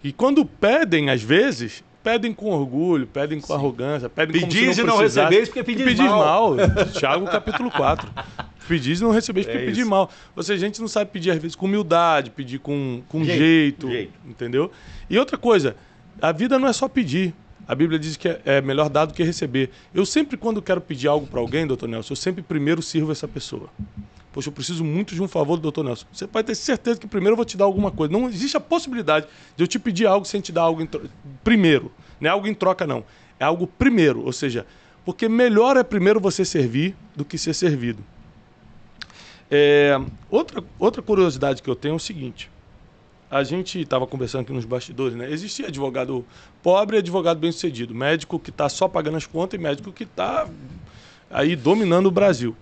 E 0.03 0.11
quando 0.12 0.43
pedem, 0.45 1.11
às 1.11 1.23
vezes, 1.23 1.85
pedem 2.09 2.33
com 2.33 2.47
orgulho, 2.47 3.07
pedem 3.07 3.38
com 3.38 3.49
Sim. 3.49 3.53
arrogância, 3.53 4.09
pedem 4.09 4.40
pedis 4.40 4.61
como 4.61 4.75
se 4.75 4.83
não 4.83 4.87
e 4.87 4.97
não 4.97 4.97
recebeis 4.97 5.49
porque 5.49 5.62
pedis, 5.62 5.85
pedis 5.85 6.07
mal. 6.07 6.57
mal. 6.57 6.57
Tiago 6.94 7.27
capítulo 7.27 7.71
4. 7.71 8.09
Pedis 8.66 9.01
e 9.01 9.03
não 9.03 9.11
recebeis 9.11 9.47
porque 9.47 9.59
é 9.59 9.64
pedir 9.64 9.85
mal. 9.87 10.11
Ou 10.37 10.42
seja, 10.42 10.62
a 10.62 10.68
gente 10.68 10.79
não 10.79 10.88
sabe 10.88 11.11
pedir 11.11 11.31
às 11.31 11.38
vezes 11.38 11.57
com 11.57 11.64
humildade, 11.64 12.29
pedir 12.29 12.59
com, 12.59 13.01
com 13.09 13.25
jeito, 13.25 13.38
jeito, 13.40 13.88
jeito, 13.88 14.12
entendeu? 14.27 14.71
E 15.09 15.18
outra 15.18 15.38
coisa, 15.38 15.75
a 16.21 16.33
vida 16.33 16.59
não 16.59 16.68
é 16.68 16.73
só 16.75 16.87
pedir. 16.87 17.35
A 17.66 17.75
Bíblia 17.75 17.99
diz 17.99 18.18
que 18.18 18.29
é, 18.29 18.40
é 18.44 18.61
melhor 18.61 18.90
dar 18.90 19.07
do 19.07 19.14
que 19.14 19.23
receber. 19.23 19.71
Eu 19.94 20.05
sempre, 20.05 20.37
quando 20.37 20.61
quero 20.61 20.83
pedir 20.83 21.09
algo 21.09 21.27
para 21.27 21.40
alguém, 21.40 21.66
doutor 21.66 21.88
Nelson, 21.88 22.12
eu 22.12 22.16
sempre 22.16 22.42
primeiro 22.42 22.83
sirvo 22.83 23.11
essa 23.11 23.27
pessoa. 23.27 23.71
Poxa, 24.38 24.51
eu 24.51 24.53
preciso 24.53 24.85
muito 24.85 25.16
de 25.16 25.20
um 25.20 25.27
favor 25.27 25.57
do 25.57 25.62
doutor 25.62 25.83
Nelson. 25.83 26.07
Você 26.12 26.24
pode 26.24 26.46
ter 26.46 26.55
certeza 26.55 27.01
que 27.01 27.09
primeiro 27.09 27.33
eu 27.33 27.37
vou 27.37 27.44
te 27.44 27.57
dar 27.57 27.64
alguma 27.64 27.90
coisa. 27.90 28.12
Não 28.12 28.29
existe 28.29 28.57
a 28.57 28.61
possibilidade 28.61 29.27
de 29.57 29.64
eu 29.64 29.66
te 29.66 29.81
pedir 29.81 30.07
algo 30.07 30.24
sem 30.24 30.40
te 30.40 30.53
dar 30.53 30.62
algo 30.62 30.88
primeiro. 31.42 31.90
Não 32.20 32.31
é 32.31 32.33
algo 32.33 32.46
em 32.46 32.55
troca, 32.55 32.87
não. 32.87 33.03
É 33.40 33.44
algo 33.44 33.66
primeiro. 33.66 34.24
Ou 34.24 34.33
seja, 34.33 34.64
porque 35.05 35.29
melhor 35.29 35.77
é 35.77 35.83
primeiro 35.83 36.20
você 36.20 36.44
servir 36.44 36.94
do 37.16 37.24
que 37.24 37.37
ser 37.37 37.53
servido. 37.53 38.01
É, 39.51 40.01
outra, 40.31 40.62
outra 40.79 41.03
curiosidade 41.03 41.61
que 41.61 41.68
eu 41.68 41.74
tenho 41.74 41.94
é 41.94 41.96
o 41.96 41.98
seguinte. 41.98 42.48
A 43.29 43.42
gente 43.42 43.81
estava 43.81 44.07
conversando 44.07 44.42
aqui 44.42 44.53
nos 44.53 44.64
bastidores, 44.64 45.16
né? 45.16 45.29
Existia 45.33 45.66
advogado 45.66 46.24
pobre 46.62 46.94
e 46.94 47.01
advogado 47.01 47.40
bem-sucedido. 47.40 47.92
Médico 47.92 48.38
que 48.38 48.51
está 48.51 48.68
só 48.68 48.87
pagando 48.87 49.16
as 49.16 49.27
contas 49.27 49.59
e 49.59 49.61
médico 49.61 49.90
que 49.90 50.05
está 50.05 50.48
aí 51.29 51.57
dominando 51.57 52.07
o 52.07 52.12
Brasil. 52.12 52.55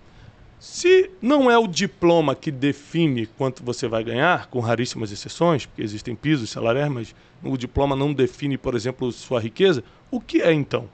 Se 0.59 1.11
não 1.21 1.51
é 1.51 1.57
o 1.57 1.67
diploma 1.67 2.33
que 2.33 2.49
define 2.49 3.27
quanto 3.27 3.63
você 3.63 3.87
vai 3.87 4.03
ganhar, 4.03 4.47
com 4.47 4.59
raríssimas 4.59 5.11
exceções, 5.11 5.67
porque 5.67 5.83
existem 5.83 6.15
pisos 6.15 6.49
salariais, 6.49 6.91
mas 6.91 7.15
o 7.43 7.55
diploma 7.55 7.95
não 7.95 8.11
define, 8.11 8.57
por 8.57 8.73
exemplo, 8.73 9.11
sua 9.11 9.39
riqueza, 9.39 9.83
o 10.09 10.19
que 10.19 10.41
é 10.41 10.51
então? 10.51 10.89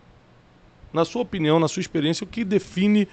Na 0.91 1.05
sua 1.05 1.21
opinião, 1.21 1.59
na 1.59 1.69
sua 1.69 1.79
experiência, 1.79 2.25
o 2.25 2.27
que 2.27 2.43
define 2.43 3.07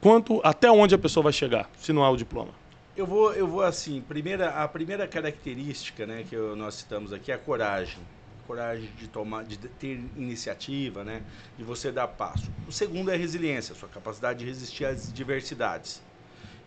quanto 0.00 0.40
até 0.42 0.70
onde 0.70 0.94
a 0.94 0.98
pessoa 0.98 1.24
vai 1.24 1.32
chegar, 1.32 1.70
se 1.78 1.92
não 1.92 2.04
há 2.04 2.10
o 2.10 2.16
diploma? 2.16 2.50
Eu 2.96 3.06
vou, 3.06 3.32
eu 3.34 3.46
vou 3.46 3.62
assim, 3.62 4.00
primeira, 4.00 4.48
a 4.48 4.66
primeira 4.66 5.06
característica 5.06 6.04
né, 6.04 6.24
que 6.28 6.34
eu, 6.34 6.56
nós 6.56 6.74
citamos 6.74 7.12
aqui 7.12 7.30
é 7.30 7.34
a 7.34 7.38
coragem. 7.38 8.00
Coragem 8.46 8.88
de 8.96 9.08
tomar, 9.08 9.44
de 9.44 9.56
ter 9.56 9.98
iniciativa, 10.16 11.02
né, 11.02 11.22
de 11.58 11.64
você 11.64 11.90
dar 11.90 12.06
passo. 12.06 12.50
O 12.66 12.72
segundo 12.72 13.10
é 13.10 13.14
a 13.14 13.18
resiliência, 13.18 13.72
a 13.72 13.76
sua 13.76 13.88
capacidade 13.88 14.38
de 14.40 14.44
resistir 14.44 14.84
às 14.84 15.12
diversidades. 15.12 16.00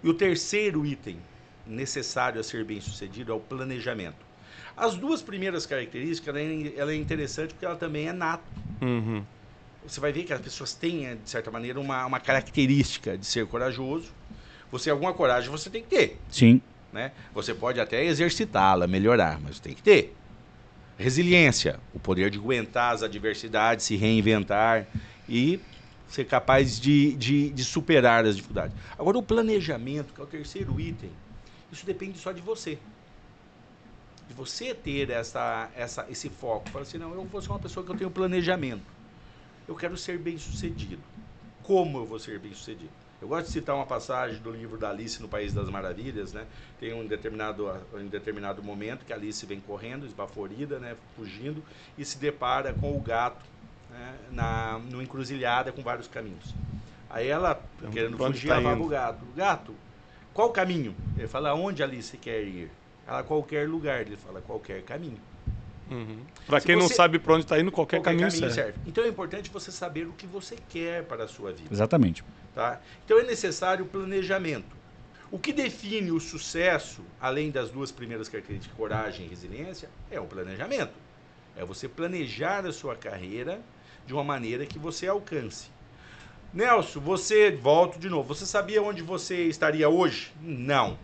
E 0.03 0.09
o 0.09 0.13
terceiro 0.13 0.85
item 0.85 1.17
necessário 1.65 2.39
a 2.39 2.43
ser 2.43 2.63
bem 2.63 2.81
sucedido 2.81 3.31
é 3.31 3.35
o 3.35 3.39
planejamento. 3.39 4.25
As 4.75 4.95
duas 4.95 5.21
primeiras 5.21 5.65
características, 5.65 6.35
ela 6.35 6.91
é, 6.91 6.93
é 6.93 6.95
interessante 6.95 7.53
porque 7.53 7.65
ela 7.65 7.75
também 7.75 8.07
é 8.07 8.13
nato. 8.13 8.43
Uhum 8.81 9.23
você 9.83 9.99
vai 9.99 10.11
ver 10.11 10.23
que 10.23 10.33
as 10.33 10.41
pessoas 10.41 10.73
têm, 10.73 11.07
eh, 11.07 11.15
de 11.15 11.29
certa 11.29 11.49
maneira, 11.49 11.79
uma, 11.79 12.05
uma 12.05 12.19
característica 12.19 13.17
de 13.17 13.25
ser 13.25 13.45
corajoso. 13.47 14.11
Você, 14.71 14.89
alguma 14.89 15.13
coragem 15.13 15.49
você 15.49 15.69
tem 15.69 15.81
que 15.81 15.89
ter. 15.89 16.21
Sim. 16.29 16.61
Né? 16.91 17.11
Você 17.33 17.53
pode 17.53 17.79
até 17.79 18.05
exercitá-la, 18.05 18.87
melhorar, 18.87 19.39
mas 19.41 19.59
tem 19.59 19.73
que 19.73 19.81
ter. 19.81 20.18
Resiliência, 20.99 21.79
o 21.93 21.99
poder 21.99 22.29
de 22.29 22.37
aguentar 22.37 22.93
as 22.93 23.03
adversidades, 23.03 23.85
se 23.85 23.95
reinventar 23.95 24.87
e 25.27 25.59
ser 26.07 26.25
capaz 26.25 26.79
de, 26.79 27.15
de, 27.15 27.51
de 27.51 27.63
superar 27.63 28.25
as 28.25 28.35
dificuldades. 28.35 28.75
Agora, 28.97 29.17
o 29.17 29.23
planejamento, 29.23 30.13
que 30.13 30.19
é 30.19 30.23
o 30.23 30.27
terceiro 30.27 30.79
item, 30.79 31.17
isso 31.71 31.85
depende 31.85 32.19
só 32.19 32.31
de 32.31 32.41
você 32.41 32.79
de 34.27 34.33
você 34.33 34.75
ter 34.75 35.09
essa, 35.09 35.71
essa, 35.75 36.05
esse 36.09 36.29
foco. 36.29 36.69
Fala 36.69 36.83
assim, 36.83 36.97
não, 36.97 37.13
eu 37.13 37.25
vou 37.25 37.41
ser 37.41 37.49
uma 37.51 37.59
pessoa 37.59 37.83
que 37.85 37.91
eu 37.91 37.95
tenho 37.95 38.11
planejamento 38.11 38.93
eu 39.67 39.75
quero 39.75 39.95
ser 39.97 40.17
bem 40.19 40.37
sucedido. 40.37 41.07
Como 41.61 41.99
eu 41.99 42.05
vou 42.05 42.19
ser 42.19 42.39
bem 42.39 42.53
sucedido? 42.53 42.93
Eu 43.21 43.27
gosto 43.27 43.47
de 43.47 43.51
citar 43.51 43.75
uma 43.75 43.85
passagem 43.85 44.39
do 44.41 44.49
livro 44.49 44.77
da 44.77 44.89
Alice 44.89 45.21
no 45.21 45.27
País 45.27 45.53
das 45.53 45.69
Maravilhas, 45.69 46.31
né? 46.31 46.45
Tem 46.79 46.93
um 46.93 47.05
determinado, 47.05 47.69
um 47.93 48.07
determinado 48.07 48.63
momento 48.63 49.05
que 49.05 49.11
a 49.11 49.15
Alice 49.15 49.45
vem 49.45 49.59
correndo, 49.59 50.05
esbaforida, 50.05 50.79
né? 50.79 50.95
Fugindo, 51.15 51.61
e 51.97 52.05
se 52.05 52.17
depara 52.17 52.73
com 52.73 52.95
o 52.95 52.99
gato 53.01 53.45
né? 53.89 54.15
Na, 54.31 54.79
no 54.79 55.01
encruzilhada 55.01 55.71
com 55.71 55.81
vários 55.81 56.07
caminhos. 56.07 56.53
Aí 57.09 57.27
ela, 57.27 57.59
então, 57.79 57.91
querendo 57.91 58.17
fugir, 58.17 58.49
tá 58.49 58.57
ela 58.57 58.75
pro 58.75 58.87
gato, 58.87 59.25
gato, 59.35 59.75
qual 60.33 60.49
o 60.49 60.51
caminho? 60.51 60.95
Ele 61.17 61.27
fala, 61.27 61.49
aonde 61.49 61.81
Alice 61.81 62.15
quer 62.17 62.43
ir? 62.43 62.71
Ela, 63.07 63.23
qualquer 63.23 63.67
lugar. 63.67 64.01
Ele 64.01 64.15
fala, 64.15 64.41
qualquer 64.41 64.83
caminho. 64.83 65.19
Uhum. 65.89 66.19
Para 66.45 66.61
quem 66.61 66.75
você... 66.75 66.81
não 66.81 66.87
sabe 66.87 67.17
para 67.17 67.33
onde 67.33 67.45
está 67.45 67.59
indo, 67.59 67.71
qualquer, 67.71 67.97
qualquer 67.97 68.11
caminho, 68.11 68.29
caminho 68.29 68.53
serve. 68.53 68.73
serve. 68.73 68.89
Então 68.89 69.03
é 69.03 69.07
importante 69.07 69.49
você 69.49 69.71
saber 69.71 70.05
o 70.05 70.13
que 70.13 70.27
você 70.27 70.55
quer 70.69 71.03
para 71.03 71.23
a 71.23 71.27
sua 71.27 71.51
vida. 71.51 71.69
Exatamente. 71.71 72.23
Tá? 72.59 72.77
Então 73.05 73.17
é 73.17 73.23
necessário 73.23 73.85
planejamento. 73.85 74.75
O 75.31 75.39
que 75.39 75.53
define 75.53 76.11
o 76.11 76.19
sucesso, 76.19 77.01
além 77.17 77.51
das 77.51 77.69
duas 77.69 77.89
primeiras 77.89 78.27
características, 78.27 78.75
coragem 78.75 79.25
e 79.25 79.29
resiliência, 79.29 79.89
é 80.11 80.19
o 80.19 80.25
planejamento. 80.25 80.91
É 81.55 81.63
você 81.63 81.87
planejar 81.87 82.65
a 82.65 82.73
sua 82.73 82.97
carreira 82.97 83.61
de 84.05 84.13
uma 84.13 84.25
maneira 84.25 84.65
que 84.65 84.77
você 84.77 85.07
alcance. 85.07 85.69
Nelson, 86.53 86.99
você, 86.99 87.49
volto 87.49 87.97
de 87.97 88.09
novo, 88.09 88.27
você 88.27 88.45
sabia 88.45 88.83
onde 88.83 89.01
você 89.01 89.43
estaria 89.43 89.87
hoje? 89.87 90.33
Não. 90.41 90.99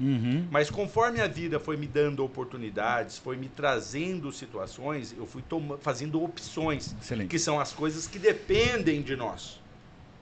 Uhum. 0.00 0.48
Mas 0.50 0.70
conforme 0.70 1.20
a 1.20 1.26
vida 1.26 1.60
foi 1.60 1.76
me 1.76 1.86
dando 1.86 2.24
oportunidades, 2.24 3.18
foi 3.18 3.36
me 3.36 3.50
trazendo 3.50 4.32
situações, 4.32 5.14
eu 5.18 5.26
fui 5.26 5.44
fazendo 5.82 6.22
opções, 6.22 6.96
Excelente. 6.98 7.28
que 7.28 7.38
são 7.38 7.60
as 7.60 7.74
coisas 7.74 8.06
que 8.06 8.18
dependem 8.18 9.02
de 9.02 9.14
nós. 9.14 9.62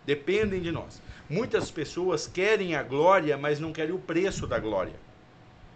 Dependem 0.05 0.61
de 0.61 0.73
nós. 0.73 1.01
Muitas 1.29 1.71
pessoas 1.71 2.27
querem 2.27 2.75
a 2.75 2.83
glória, 2.83 3.37
mas 3.39 3.61
não 3.61 3.73
querem 3.73 3.95
o 3.95 3.99
preço 3.99 4.47
da 4.47 4.59
glória. 4.59 4.95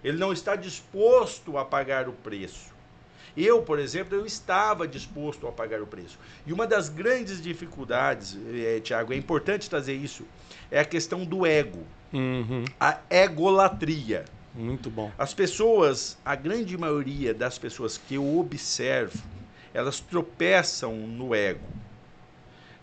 Ele 0.02 0.18
não 0.18 0.32
está 0.32 0.54
disposto 0.54 1.56
a 1.56 1.64
pagar 1.64 2.08
o 2.08 2.12
preço. 2.12 2.74
Eu, 3.36 3.60
por 3.62 3.78
exemplo, 3.78 4.16
eu 4.16 4.24
estava 4.24 4.88
disposto 4.88 5.46
a 5.46 5.52
pagar 5.52 5.82
o 5.82 5.86
preço. 5.86 6.18
E 6.46 6.52
uma 6.52 6.66
das 6.66 6.88
grandes 6.88 7.40
dificuldades, 7.40 8.38
é, 8.54 8.80
Tiago, 8.80 9.12
é 9.12 9.16
importante 9.16 9.68
trazer 9.68 9.94
isso, 9.94 10.24
é 10.70 10.80
a 10.80 10.84
questão 10.84 11.24
do 11.24 11.44
ego. 11.44 11.84
Uhum. 12.12 12.64
A 12.80 12.98
egolatria. 13.10 14.24
Muito 14.54 14.88
bom. 14.88 15.12
As 15.18 15.34
pessoas, 15.34 16.16
a 16.24 16.34
grande 16.34 16.78
maioria 16.78 17.34
das 17.34 17.58
pessoas 17.58 17.98
que 17.98 18.14
eu 18.14 18.38
observo, 18.38 19.22
elas 19.74 20.00
tropeçam 20.00 20.94
no 20.96 21.34
ego. 21.34 21.68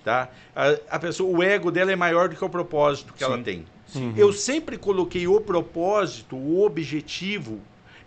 Tá? 0.03 0.29
A, 0.55 0.95
a 0.95 0.99
pessoa, 0.99 1.37
o 1.37 1.41
ego 1.41 1.71
dela 1.71 1.91
é 1.91 1.95
maior 1.95 2.29
do 2.29 2.35
que 2.35 2.43
o 2.43 2.49
propósito 2.49 3.13
que 3.13 3.19
Sim. 3.19 3.25
ela 3.25 3.37
tem. 3.37 3.65
Uhum. 3.95 4.13
Eu 4.17 4.33
sempre 4.33 4.77
coloquei 4.77 5.27
o 5.27 5.39
propósito, 5.39 6.35
o 6.35 6.65
objetivo, 6.65 7.61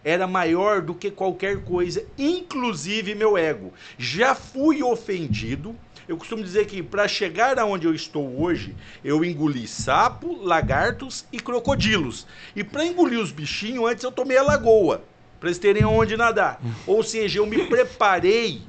era 0.04 0.26
maior 0.26 0.82
do 0.82 0.94
que 0.94 1.10
qualquer 1.10 1.64
coisa, 1.64 2.04
inclusive 2.18 3.14
meu 3.14 3.36
ego. 3.36 3.72
Já 3.98 4.34
fui 4.34 4.82
ofendido 4.82 5.74
eu 6.08 6.16
costumo 6.16 6.42
dizer 6.42 6.66
que 6.66 6.82
para 6.82 7.08
chegar 7.08 7.58
aonde 7.58 7.86
eu 7.86 7.94
estou 7.94 8.40
hoje, 8.40 8.76
eu 9.02 9.24
engoli 9.24 9.66
sapo, 9.66 10.40
lagartos 10.40 11.24
e 11.32 11.40
crocodilos. 11.40 12.26
E 12.54 12.62
para 12.62 12.84
engolir 12.84 13.18
os 13.18 13.32
bichinhos, 13.32 13.90
antes 13.90 14.04
eu 14.04 14.12
tomei 14.12 14.36
a 14.36 14.42
lagoa, 14.42 15.02
para 15.40 15.48
eles 15.48 15.58
terem 15.58 15.84
onde 15.84 16.16
nadar. 16.16 16.60
Ou 16.86 17.02
seja, 17.02 17.40
eu 17.40 17.46
me 17.46 17.66
preparei 17.66 18.62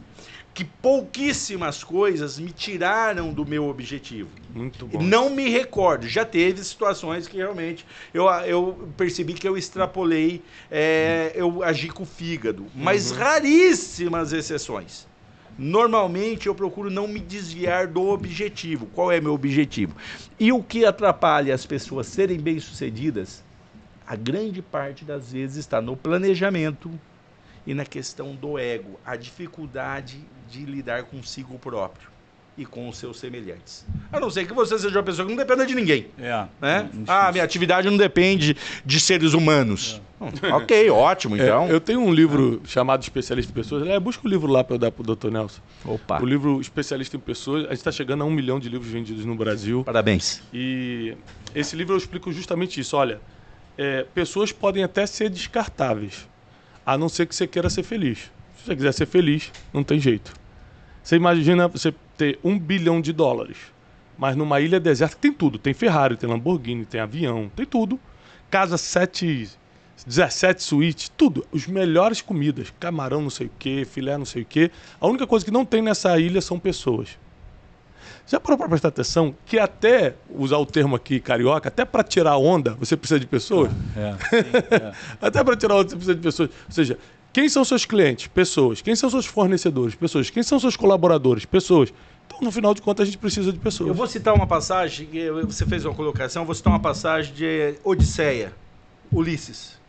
que 0.57 0.65
pouquíssimas 0.65 1.83
coisas 1.83 2.39
me 2.39 2.49
tiraram 2.49 3.31
do 3.31 3.45
meu 3.45 3.67
objetivo. 3.69 4.27
Muito 4.55 4.87
bom. 4.87 5.03
Não 5.03 5.29
me 5.29 5.47
recordo. 5.49 6.07
Já 6.07 6.25
teve 6.25 6.63
situações 6.63 7.27
que 7.27 7.37
realmente 7.37 7.85
eu, 8.11 8.25
eu 8.25 8.89
percebi 8.97 9.35
que 9.35 9.47
eu 9.47 9.55
extrapolei, 9.55 10.41
é, 10.71 11.31
eu 11.35 11.61
agi 11.61 11.89
com 11.89 12.01
o 12.01 12.05
fígado. 12.07 12.65
Mas 12.73 13.11
uhum. 13.11 13.17
raríssimas 13.17 14.33
exceções. 14.33 15.05
Normalmente 15.55 16.47
eu 16.47 16.55
procuro 16.55 16.89
não 16.89 17.07
me 17.07 17.19
desviar 17.19 17.85
do 17.85 18.07
objetivo. 18.07 18.87
Qual 18.87 19.11
é 19.11 19.21
meu 19.21 19.35
objetivo? 19.35 19.95
E 20.39 20.51
o 20.51 20.63
que 20.63 20.85
atrapalha 20.85 21.53
as 21.53 21.67
pessoas 21.67 22.07
serem 22.07 22.39
bem-sucedidas? 22.39 23.43
A 24.07 24.15
grande 24.15 24.63
parte 24.63 25.05
das 25.05 25.33
vezes 25.33 25.57
está 25.57 25.79
no 25.79 25.95
planejamento 25.95 26.89
e 27.67 27.73
na 27.73 27.85
questão 27.85 28.33
do 28.33 28.57
ego, 28.57 28.97
a 29.05 29.17
dificuldade 29.17 30.17
de 30.49 30.65
lidar 30.65 31.03
consigo 31.03 31.59
próprio 31.59 32.09
e 32.57 32.65
com 32.65 32.87
os 32.89 32.97
seus 32.97 33.19
semelhantes. 33.19 33.85
A 34.11 34.19
não 34.19 34.31
ser 34.31 34.47
que 34.47 34.53
você 34.53 34.79
seja 34.79 34.97
uma 34.97 35.03
pessoa 35.03 35.27
que 35.27 35.31
não 35.31 35.37
dependa 35.37 35.65
de 35.65 35.75
ninguém. 35.75 36.07
É. 36.17 36.45
Né? 36.59 36.89
É 36.91 37.03
ah, 37.05 37.29
minha 37.31 37.43
atividade 37.43 37.87
não 37.89 37.97
depende 37.97 38.55
de 38.85 38.99
seres 38.99 39.33
humanos. 39.33 40.01
É. 40.41 40.53
ok, 40.53 40.89
ótimo, 40.89 41.35
é, 41.35 41.43
então. 41.43 41.67
É, 41.67 41.71
eu 41.73 41.79
tenho 41.79 41.99
um 41.99 42.11
livro 42.11 42.61
chamado 42.65 43.03
Especialista 43.03 43.51
em 43.51 43.53
Pessoas. 43.53 43.85
É, 43.85 43.99
busca 43.99 44.25
o 44.25 44.29
livro 44.29 44.51
lá 44.51 44.63
para 44.63 44.75
eu 44.75 44.79
dar 44.79 44.89
para 44.89 45.11
o 45.11 45.15
Dr. 45.15 45.29
Nelson. 45.29 45.61
Opa. 45.85 46.19
O 46.21 46.25
livro 46.25 46.59
Especialista 46.61 47.17
em 47.17 47.19
Pessoas. 47.19 47.65
A 47.65 47.69
gente 47.69 47.79
está 47.79 47.91
chegando 47.91 48.23
a 48.23 48.25
um 48.25 48.31
milhão 48.31 48.59
de 48.59 48.69
livros 48.69 48.89
vendidos 48.89 49.25
no 49.25 49.35
Brasil. 49.35 49.83
Parabéns. 49.83 50.41
E 50.51 51.15
esse 51.53 51.75
livro 51.75 51.93
eu 51.93 51.97
explico 51.97 52.31
justamente 52.31 52.79
isso. 52.79 52.95
Olha, 52.97 53.19
é, 53.77 54.03
pessoas 54.15 54.51
podem 54.51 54.83
até 54.83 55.05
ser 55.05 55.29
descartáveis, 55.29 56.27
a 56.87 56.97
não 56.97 57.09
ser 57.09 57.25
que 57.27 57.35
você 57.35 57.45
queira 57.45 57.69
ser 57.69 57.83
feliz. 57.83 58.31
Se 58.55 58.65
você 58.65 58.73
quiser 58.77 58.93
ser 58.93 59.05
feliz, 59.05 59.51
não 59.73 59.83
tem 59.83 59.99
jeito. 59.99 60.33
Você 61.03 61.17
imagina 61.17 61.67
você 61.67 61.93
ter 62.15 62.39
um 62.41 62.57
bilhão 62.57 63.01
de 63.01 63.11
dólares, 63.11 63.57
mas 64.17 64.37
numa 64.37 64.61
ilha 64.61 64.79
deserta 64.79 65.17
tem 65.19 65.33
tudo. 65.33 65.59
Tem 65.59 65.73
Ferrari, 65.73 66.15
tem 66.15 66.29
Lamborghini, 66.29 66.85
tem 66.85 67.01
avião, 67.01 67.51
tem 67.53 67.65
tudo. 67.65 67.99
Casa 68.49 68.77
7, 68.77 69.49
17 70.05 70.63
suítes, 70.63 71.09
tudo. 71.09 71.45
Os 71.51 71.67
melhores 71.67 72.21
comidas. 72.21 72.73
Camarão 72.79 73.21
não 73.21 73.29
sei 73.29 73.47
o 73.47 73.51
que, 73.59 73.83
filé 73.83 74.17
não 74.17 74.25
sei 74.25 74.43
o 74.43 74.45
que. 74.45 74.71
A 75.01 75.07
única 75.07 75.27
coisa 75.27 75.45
que 75.45 75.51
não 75.51 75.65
tem 75.65 75.81
nessa 75.81 76.17
ilha 76.17 76.39
são 76.39 76.57
pessoas. 76.57 77.17
Já 78.27 78.41
parou 78.41 78.57
para 78.57 78.67
prestar 78.67 78.89
atenção 78.89 79.33
que 79.45 79.57
até, 79.57 80.15
usar 80.29 80.57
o 80.57 80.65
termo 80.65 80.97
aqui 80.97 81.17
carioca, 81.17 81.69
até 81.69 81.85
para 81.85 82.03
tirar 82.03 82.37
onda 82.37 82.75
você 82.77 82.97
precisa 82.97 83.17
de 83.17 83.25
pessoas? 83.25 83.71
É, 83.95 84.13
sim, 84.29 84.49
é. 84.69 84.93
até 85.21 85.41
para 85.41 85.55
tirar 85.55 85.75
onda 85.75 85.89
você 85.89 85.95
precisa 85.95 86.15
de 86.15 86.21
pessoas. 86.21 86.49
Ou 86.49 86.71
seja, 86.71 86.97
quem 87.31 87.47
são 87.47 87.63
seus 87.63 87.85
clientes? 87.85 88.27
Pessoas. 88.27 88.81
Quem 88.81 88.95
são 88.95 89.09
seus 89.09 89.25
fornecedores? 89.25 89.95
Pessoas. 89.95 90.29
Quem 90.29 90.43
são 90.43 90.59
seus 90.59 90.75
colaboradores? 90.75 91.45
Pessoas. 91.45 91.93
Então, 92.25 92.39
no 92.41 92.51
final 92.51 92.73
de 92.73 92.81
contas, 92.81 93.03
a 93.03 93.05
gente 93.05 93.17
precisa 93.17 93.53
de 93.53 93.59
pessoas. 93.59 93.87
Eu 93.87 93.93
vou 93.93 94.07
citar 94.07 94.33
uma 94.33 94.45
passagem, 94.45 95.07
você 95.45 95.65
fez 95.65 95.85
uma 95.85 95.95
colocação, 95.95 96.41
eu 96.41 96.45
vou 96.45 96.55
citar 96.55 96.73
uma 96.73 96.79
passagem 96.79 97.33
de 97.33 97.75
Odisseia, 97.83 98.53
Ulisses. 99.09 99.79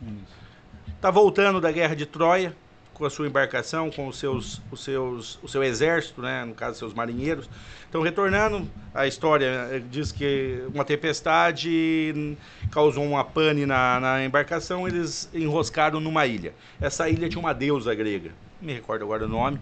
Está 0.94 1.11
voltando 1.11 1.61
da 1.61 1.72
guerra 1.72 1.96
de 1.96 2.07
Troia, 2.07 2.55
com 2.98 3.04
a 3.04 3.11
sua 3.11 3.28
embarcação, 3.28 3.90
com 3.90 4.08
os 4.08 4.18
seus, 4.18 4.61
os 4.72 4.82
seus, 4.82 5.38
o 5.40 5.48
seu 5.48 5.62
exército, 5.62 6.20
né? 6.20 6.44
no 6.44 6.54
caso, 6.54 6.78
seus 6.78 6.92
marinheiros. 6.92 7.48
Então, 7.88 8.02
retornando, 8.02 8.68
a 8.92 9.06
história 9.06 9.68
eh, 9.70 9.82
diz 9.90 10.11
que 10.11 10.62
uma 10.74 10.84
tempestade 10.84 12.37
causou 12.72 13.04
uma 13.04 13.24
pane 13.24 13.64
na, 13.64 14.00
na 14.00 14.24
embarcação, 14.24 14.87
eles 14.87 15.30
enroscaram 15.32 16.00
numa 16.00 16.26
ilha. 16.26 16.52
Essa 16.80 17.08
ilha 17.08 17.28
tinha 17.28 17.40
uma 17.40 17.54
deusa 17.54 17.94
grega, 17.94 18.32
não 18.61 18.66
me 18.66 18.74
recordo 18.74 19.04
agora 19.04 19.24
o 19.24 19.28
nome, 19.28 19.61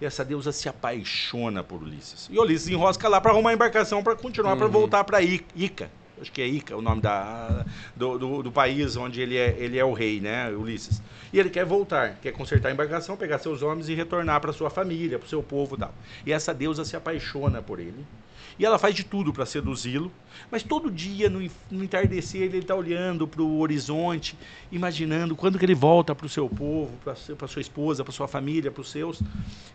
e 0.00 0.06
essa 0.06 0.24
deusa 0.24 0.50
se 0.50 0.68
apaixona 0.68 1.62
por 1.62 1.82
Ulisses. 1.82 2.28
E 2.32 2.38
Ulisses 2.38 2.68
enrosca 2.68 3.06
lá 3.08 3.20
para 3.20 3.30
arrumar 3.30 3.50
a 3.50 3.54
embarcação 3.54 4.02
para 4.02 4.16
continuar, 4.16 4.54
uhum. 4.54 4.58
para 4.58 4.68
voltar 4.68 5.04
para 5.04 5.20
Ica 5.22 5.90
acho 6.20 6.30
que 6.30 6.42
é 6.42 6.46
Ica 6.46 6.76
o 6.76 6.82
nome 6.82 7.00
da, 7.00 7.64
do, 7.96 8.18
do, 8.18 8.42
do, 8.44 8.52
país 8.52 8.96
onde 8.96 9.20
ele 9.20 9.36
é, 9.36 9.56
ele 9.58 9.78
é 9.78 9.84
o 9.84 9.92
rei, 9.92 10.20
né, 10.20 10.50
Ulisses. 10.50 11.02
E 11.32 11.38
ele 11.38 11.50
quer 11.50 11.64
voltar, 11.64 12.18
quer 12.20 12.32
consertar 12.32 12.68
a 12.68 12.72
embarcação, 12.72 13.16
pegar 13.16 13.38
seus 13.38 13.62
homens 13.62 13.88
e 13.88 13.94
retornar 13.94 14.40
para 14.40 14.52
sua 14.52 14.68
família, 14.68 15.18
para 15.18 15.26
o 15.26 15.28
seu 15.28 15.42
povo 15.42 15.76
e 15.76 15.78
tal. 15.78 15.94
E 16.26 16.32
essa 16.32 16.52
deusa 16.52 16.84
se 16.84 16.96
apaixona 16.96 17.62
por 17.62 17.78
ele. 17.78 18.04
E 18.58 18.64
ela 18.66 18.78
faz 18.78 18.94
de 18.94 19.04
tudo 19.04 19.32
para 19.32 19.46
seduzi-lo, 19.46 20.12
mas 20.50 20.62
todo 20.62 20.90
dia, 20.90 21.30
no, 21.30 21.40
no 21.70 21.82
entardecer, 21.82 22.42
ele 22.42 22.58
está 22.58 22.74
olhando 22.74 23.26
para 23.26 23.40
o 23.40 23.58
horizonte, 23.60 24.36
imaginando 24.70 25.34
quando 25.34 25.58
que 25.58 25.64
ele 25.64 25.74
volta 25.74 26.14
para 26.14 26.26
o 26.26 26.28
seu 26.28 26.46
povo, 26.46 26.92
para 27.02 27.48
sua 27.48 27.62
esposa, 27.62 28.04
para 28.04 28.12
sua 28.12 28.28
família, 28.28 28.70
para 28.70 28.82
os 28.82 28.90
seus. 28.90 29.22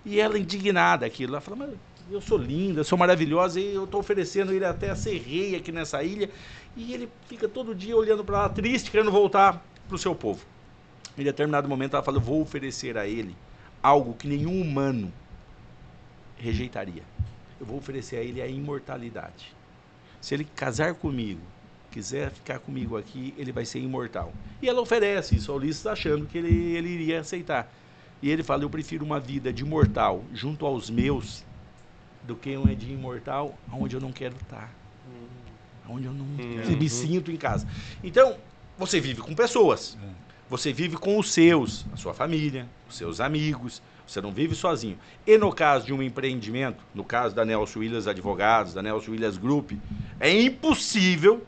E 0.05 0.19
ela 0.19 0.37
indignada 0.37 1.03
aquilo, 1.03 1.33
ela 1.33 1.41
fala, 1.41 1.57
mas 1.57 1.69
eu 2.11 2.21
sou 2.21 2.37
linda, 2.37 2.81
eu 2.81 2.83
sou 2.83 2.97
maravilhosa 2.97 3.59
e 3.59 3.73
eu 3.73 3.85
estou 3.85 3.99
oferecendo 3.99 4.53
ele 4.53 4.65
até 4.65 4.89
a 4.89 4.95
ser 4.95 5.17
rei 5.17 5.55
aqui 5.55 5.71
nessa 5.71 6.03
ilha. 6.03 6.29
E 6.75 6.93
ele 6.93 7.09
fica 7.27 7.47
todo 7.47 7.73
dia 7.73 7.95
olhando 7.95 8.23
para 8.23 8.43
lá, 8.43 8.49
triste, 8.49 8.91
querendo 8.91 9.11
voltar 9.11 9.63
para 9.87 9.95
o 9.95 9.97
seu 9.97 10.13
povo. 10.13 10.45
Em 11.17 11.23
determinado 11.23 11.67
momento 11.67 11.95
ela 11.95 12.03
fala: 12.03 12.19
vou 12.19 12.41
oferecer 12.41 12.97
a 12.97 13.07
ele 13.07 13.35
algo 13.81 14.13
que 14.13 14.27
nenhum 14.27 14.61
humano 14.61 15.11
rejeitaria. 16.37 17.03
Eu 17.59 17.65
vou 17.65 17.77
oferecer 17.77 18.17
a 18.17 18.21
ele 18.21 18.41
a 18.41 18.47
imortalidade. 18.47 19.55
Se 20.19 20.33
ele 20.33 20.43
casar 20.43 20.95
comigo, 20.95 21.41
quiser 21.89 22.31
ficar 22.31 22.59
comigo 22.59 22.97
aqui, 22.97 23.33
ele 23.37 23.51
vai 23.51 23.63
ser 23.63 23.79
imortal. 23.79 24.33
E 24.61 24.67
ela 24.67 24.81
oferece 24.81 25.35
isso 25.35 25.51
ao 25.51 25.57
Ulisses, 25.57 25.85
achando 25.87 26.25
que 26.25 26.37
ele, 26.37 26.75
ele 26.75 26.89
iria 26.89 27.21
aceitar. 27.21 27.71
E 28.21 28.29
ele 28.29 28.43
fala: 28.43 28.63
Eu 28.63 28.69
prefiro 28.69 29.05
uma 29.05 29.19
vida 29.19 29.53
de 29.53 29.63
mortal 29.63 30.23
junto 30.33 30.65
aos 30.65 30.89
meus 30.89 31.45
do 32.25 32.35
que 32.35 32.57
um 32.57 32.65
de 32.73 32.91
imortal 32.91 33.57
onde 33.71 33.95
eu 33.95 34.01
não 34.01 34.11
quero 34.11 34.35
estar. 34.35 34.73
onde 35.87 36.05
eu 36.05 36.13
não 36.13 36.25
uhum. 36.25 36.77
me 36.77 36.89
sinto 36.89 37.31
em 37.31 37.37
casa. 37.37 37.67
Então, 38.03 38.35
você 38.77 38.99
vive 38.99 39.21
com 39.21 39.33
pessoas. 39.35 39.97
É. 40.03 40.25
Você 40.49 40.71
vive 40.71 40.97
com 40.97 41.17
os 41.17 41.31
seus, 41.31 41.85
a 41.91 41.97
sua 41.97 42.13
família, 42.13 42.67
os 42.87 42.97
seus 42.97 43.19
amigos. 43.19 43.81
Você 44.05 44.21
não 44.21 44.31
vive 44.31 44.53
sozinho. 44.53 44.97
E 45.25 45.37
no 45.37 45.51
caso 45.51 45.87
de 45.87 45.93
um 45.93 46.01
empreendimento, 46.01 46.77
no 46.93 47.03
caso 47.03 47.33
da 47.33 47.43
Nelson 47.43 47.79
Williams 47.79 48.07
Advogados, 48.07 48.73
da 48.73 48.81
Nelson 48.81 49.11
Williams 49.11 49.37
Group, 49.37 49.71
é 50.19 50.31
impossível, 50.31 51.43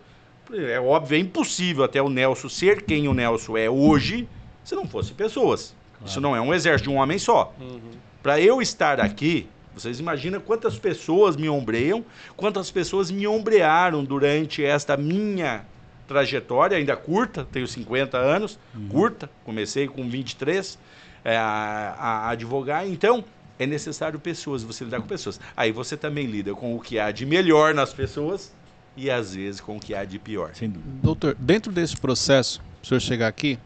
é 0.52 0.80
óbvio, 0.80 1.18
é 1.18 1.20
impossível 1.20 1.84
até 1.84 2.02
o 2.02 2.10
Nelson 2.10 2.50
ser 2.50 2.82
quem 2.82 3.08
o 3.08 3.14
Nelson 3.14 3.58
é 3.58 3.70
hoje 3.70 4.28
se 4.64 4.74
não 4.74 4.88
fosse 4.88 5.14
pessoas. 5.14 5.76
Claro. 5.94 6.10
Isso 6.10 6.20
não 6.20 6.36
é 6.36 6.42
um 6.42 6.52
exército 6.52 6.90
de 6.90 6.96
um 6.96 7.00
homem 7.00 7.20
só. 7.20 7.54
Uhum. 7.60 7.80
Para 8.24 8.42
eu 8.42 8.60
estar 8.60 9.00
aqui, 9.00 9.48
vocês 9.80 10.00
imaginam 10.00 10.40
quantas 10.40 10.78
pessoas 10.78 11.36
me 11.36 11.50
ombreiam, 11.50 12.04
quantas 12.36 12.72
pessoas 12.72 13.12
me 13.12 13.28
ombrearam 13.28 14.04
durante 14.04 14.64
esta 14.64 14.98
minha 14.98 15.66
trajetória, 16.08 16.78
ainda 16.78 16.96
curta, 16.96 17.46
tenho 17.52 17.68
50 17.68 18.18
anos, 18.18 18.58
uhum. 18.74 18.88
curta, 18.88 19.30
comecei 19.44 19.88
com 19.88 20.08
23 20.08 20.80
é, 21.24 21.36
a, 21.36 21.96
a 21.98 22.30
advogar, 22.30 22.88
então 22.88 23.24
é 23.60 23.66
necessário 23.66 24.20
pessoas, 24.20 24.64
você 24.64 24.84
lidar 24.84 25.02
com 25.02 25.08
pessoas. 25.08 25.40
Aí 25.56 25.72
você 25.72 25.98
também 25.98 26.28
lida 26.28 26.54
com 26.54 26.76
o 26.76 26.80
que 26.80 27.00
há 27.00 27.12
de 27.12 27.26
melhor 27.26 27.74
nas 27.74 27.94
pessoas 27.94 28.54
e 28.96 29.10
às 29.10 29.36
vezes 29.36 29.60
com 29.60 29.78
o 29.78 29.80
que 29.80 29.94
há 29.94 30.06
de 30.06 30.18
pior. 30.18 30.52
Sem 30.54 30.70
dúvida. 30.70 30.92
Doutor, 31.04 31.36
dentro 31.40 31.72
desse 31.72 31.98
processo, 31.98 32.60
para 32.60 32.84
o 32.84 32.88
senhor 32.88 33.00
chegar 33.00 33.28
aqui, 33.28 33.60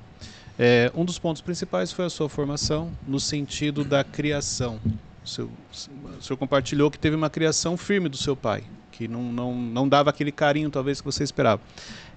é, 0.58 0.92
um 0.96 1.06
dos 1.06 1.20
pontos 1.20 1.42
principais 1.42 1.92
foi 1.92 2.06
a 2.06 2.10
sua 2.10 2.30
formação 2.30 2.92
no 3.08 3.20
sentido 3.20 3.84
da 3.84 4.04
criação. 4.04 4.80
O, 5.24 5.28
seu, 5.28 5.46
o 5.46 6.22
senhor 6.22 6.38
compartilhou 6.38 6.90
que 6.90 6.98
teve 6.98 7.16
uma 7.16 7.30
criação 7.30 7.78
firme 7.78 8.10
do 8.10 8.18
seu 8.18 8.36
pai, 8.36 8.64
que 8.92 9.08
não, 9.08 9.22
não, 9.22 9.56
não 9.56 9.88
dava 9.88 10.10
aquele 10.10 10.32
carinho 10.32 10.70
talvez 10.70 11.00
que 11.00 11.06
você 11.06 11.24
esperava 11.24 11.62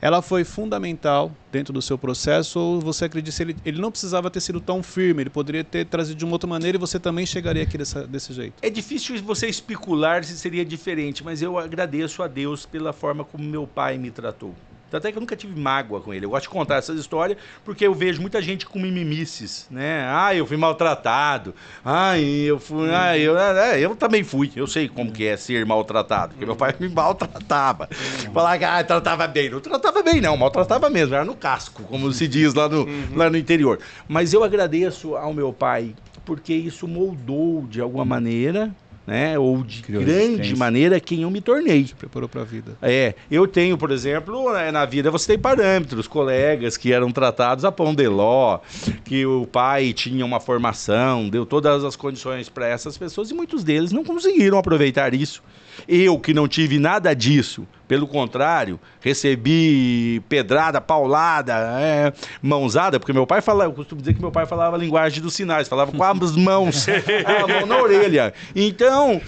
ela 0.04 0.20
foi 0.20 0.44
fundamental 0.44 1.32
dentro 1.50 1.72
do 1.72 1.80
seu 1.80 1.96
processo 1.96 2.60
ou 2.60 2.78
você 2.78 3.06
acredita 3.06 3.34
que 3.34 3.42
ele, 3.42 3.56
ele 3.64 3.80
não 3.80 3.90
precisava 3.90 4.30
ter 4.30 4.40
sido 4.42 4.60
tão 4.60 4.82
firme, 4.82 5.22
ele 5.22 5.30
poderia 5.30 5.64
ter 5.64 5.86
trazido 5.86 6.18
de 6.18 6.26
uma 6.26 6.34
outra 6.34 6.46
maneira 6.46 6.76
e 6.76 6.78
você 6.78 7.00
também 7.00 7.24
chegaria 7.24 7.62
aqui 7.62 7.78
dessa, 7.78 8.06
desse 8.06 8.30
jeito? 8.34 8.52
É 8.60 8.68
difícil 8.68 9.16
você 9.22 9.46
especular 9.46 10.22
se 10.22 10.36
seria 10.36 10.62
diferente, 10.62 11.24
mas 11.24 11.40
eu 11.40 11.58
agradeço 11.58 12.22
a 12.22 12.28
Deus 12.28 12.66
pela 12.66 12.92
forma 12.92 13.24
como 13.24 13.42
meu 13.42 13.66
pai 13.66 13.96
me 13.96 14.10
tratou. 14.10 14.54
Até 14.96 15.10
que 15.10 15.18
eu 15.18 15.20
nunca 15.20 15.36
tive 15.36 15.58
mágoa 15.58 16.00
com 16.00 16.12
ele. 16.12 16.24
Eu 16.24 16.30
gosto 16.30 16.44
de 16.44 16.48
contar 16.50 16.76
essas 16.76 16.98
histórias 16.98 17.38
porque 17.64 17.86
eu 17.86 17.94
vejo 17.94 18.20
muita 18.20 18.40
gente 18.40 18.66
com 18.66 18.78
mimimices, 18.78 19.66
né? 19.70 20.06
Ah, 20.08 20.34
eu 20.34 20.46
fui 20.46 20.56
maltratado. 20.56 21.54
Ah, 21.84 22.18
eu 22.18 22.58
fui. 22.58 22.90
Ah, 22.90 23.16
eu, 23.18 23.38
é, 23.38 23.80
eu 23.80 23.94
também 23.96 24.22
fui. 24.22 24.50
Eu 24.54 24.66
sei 24.66 24.88
como 24.88 25.12
que 25.12 25.26
é 25.26 25.36
ser 25.36 25.64
maltratado. 25.64 26.32
Porque 26.32 26.46
meu 26.46 26.56
pai 26.56 26.74
me 26.78 26.88
maltratava. 26.88 27.88
Falar 28.32 28.58
que 28.58 28.64
ah, 28.64 28.82
tratava 28.84 29.26
bem. 29.26 29.50
Não 29.50 29.60
tratava 29.60 30.02
bem, 30.02 30.20
não. 30.20 30.36
Maltratava 30.36 30.90
mesmo. 30.90 31.14
Era 31.14 31.24
no 31.24 31.34
casco, 31.34 31.82
como 31.84 32.12
se 32.12 32.26
diz 32.26 32.54
lá 32.54 32.68
no, 32.68 32.86
lá 33.14 33.30
no 33.30 33.36
interior. 33.36 33.78
Mas 34.08 34.32
eu 34.32 34.42
agradeço 34.44 35.16
ao 35.16 35.32
meu 35.32 35.52
pai 35.52 35.94
porque 36.24 36.54
isso 36.54 36.88
moldou 36.88 37.66
de 37.68 37.80
alguma 37.80 38.04
maneira 38.04 38.74
né? 39.06 39.38
Ou 39.38 39.62
de 39.62 39.82
Criou 39.82 40.02
grande 40.02 40.56
maneira 40.56 40.98
quem 40.98 41.22
eu 41.22 41.30
me 41.30 41.40
tornei. 41.40 41.84
Te 41.84 41.94
preparou 41.94 42.28
para 42.28 42.42
a 42.42 42.44
vida. 42.44 42.76
É, 42.80 43.14
eu 43.30 43.46
tenho, 43.46 43.76
por 43.76 43.90
exemplo, 43.90 44.52
né, 44.52 44.70
na 44.70 44.84
vida 44.84 45.10
você 45.10 45.32
tem 45.32 45.38
parâmetros, 45.38 46.06
colegas 46.06 46.76
que 46.76 46.92
eram 46.92 47.10
tratados 47.10 47.64
a 47.64 47.72
pão 47.72 47.94
de 47.94 48.08
ló, 48.08 48.58
que 49.04 49.26
o 49.26 49.46
pai 49.46 49.92
tinha 49.92 50.24
uma 50.24 50.40
formação, 50.40 51.28
deu 51.28 51.44
todas 51.44 51.84
as 51.84 51.96
condições 51.96 52.48
para 52.48 52.66
essas 52.66 52.96
pessoas 52.96 53.30
e 53.30 53.34
muitos 53.34 53.62
deles 53.62 53.92
não 53.92 54.04
conseguiram 54.04 54.58
aproveitar 54.58 55.14
isso. 55.14 55.42
Eu 55.88 56.18
que 56.18 56.32
não 56.32 56.46
tive 56.46 56.78
nada 56.78 57.12
disso, 57.14 57.66
pelo 57.86 58.06
contrário, 58.06 58.80
recebi 59.00 60.22
pedrada, 60.28 60.80
paulada, 60.80 61.54
é, 61.78 62.12
mãozada, 62.42 62.98
porque 62.98 63.12
meu 63.12 63.26
pai 63.26 63.40
falava, 63.40 63.70
eu 63.70 63.74
costumo 63.74 64.00
dizer 64.00 64.14
que 64.14 64.20
meu 64.20 64.32
pai 64.32 64.46
falava 64.46 64.76
a 64.76 64.78
linguagem 64.78 65.22
dos 65.22 65.34
sinais, 65.34 65.68
falava 65.68 65.92
com 65.92 66.02
as 66.02 66.36
mãos, 66.36 66.86
a 67.24 67.46
mão 67.46 67.66
na 67.66 67.82
orelha. 67.82 68.32
Então, 68.54 69.20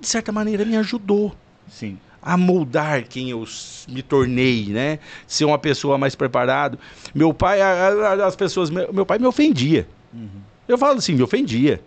de 0.00 0.06
certa 0.06 0.30
maneira, 0.30 0.64
me 0.64 0.76
ajudou. 0.76 1.34
Sim 1.68 1.98
a 2.22 2.36
moldar 2.36 3.04
quem 3.04 3.30
eu 3.30 3.46
me 3.88 4.02
tornei, 4.02 4.66
né? 4.66 4.98
Ser 5.26 5.46
uma 5.46 5.58
pessoa 5.58 5.96
mais 5.96 6.14
preparado. 6.14 6.78
Meu 7.14 7.32
pai, 7.32 7.62
as 7.62 8.36
pessoas, 8.36 8.68
meu 8.68 9.06
pai 9.06 9.18
me 9.18 9.24
ofendia. 9.24 9.88
Uhum. 10.12 10.28
Eu 10.68 10.76
falo 10.76 10.98
assim, 10.98 11.14
me 11.14 11.22
ofendia. 11.22 11.80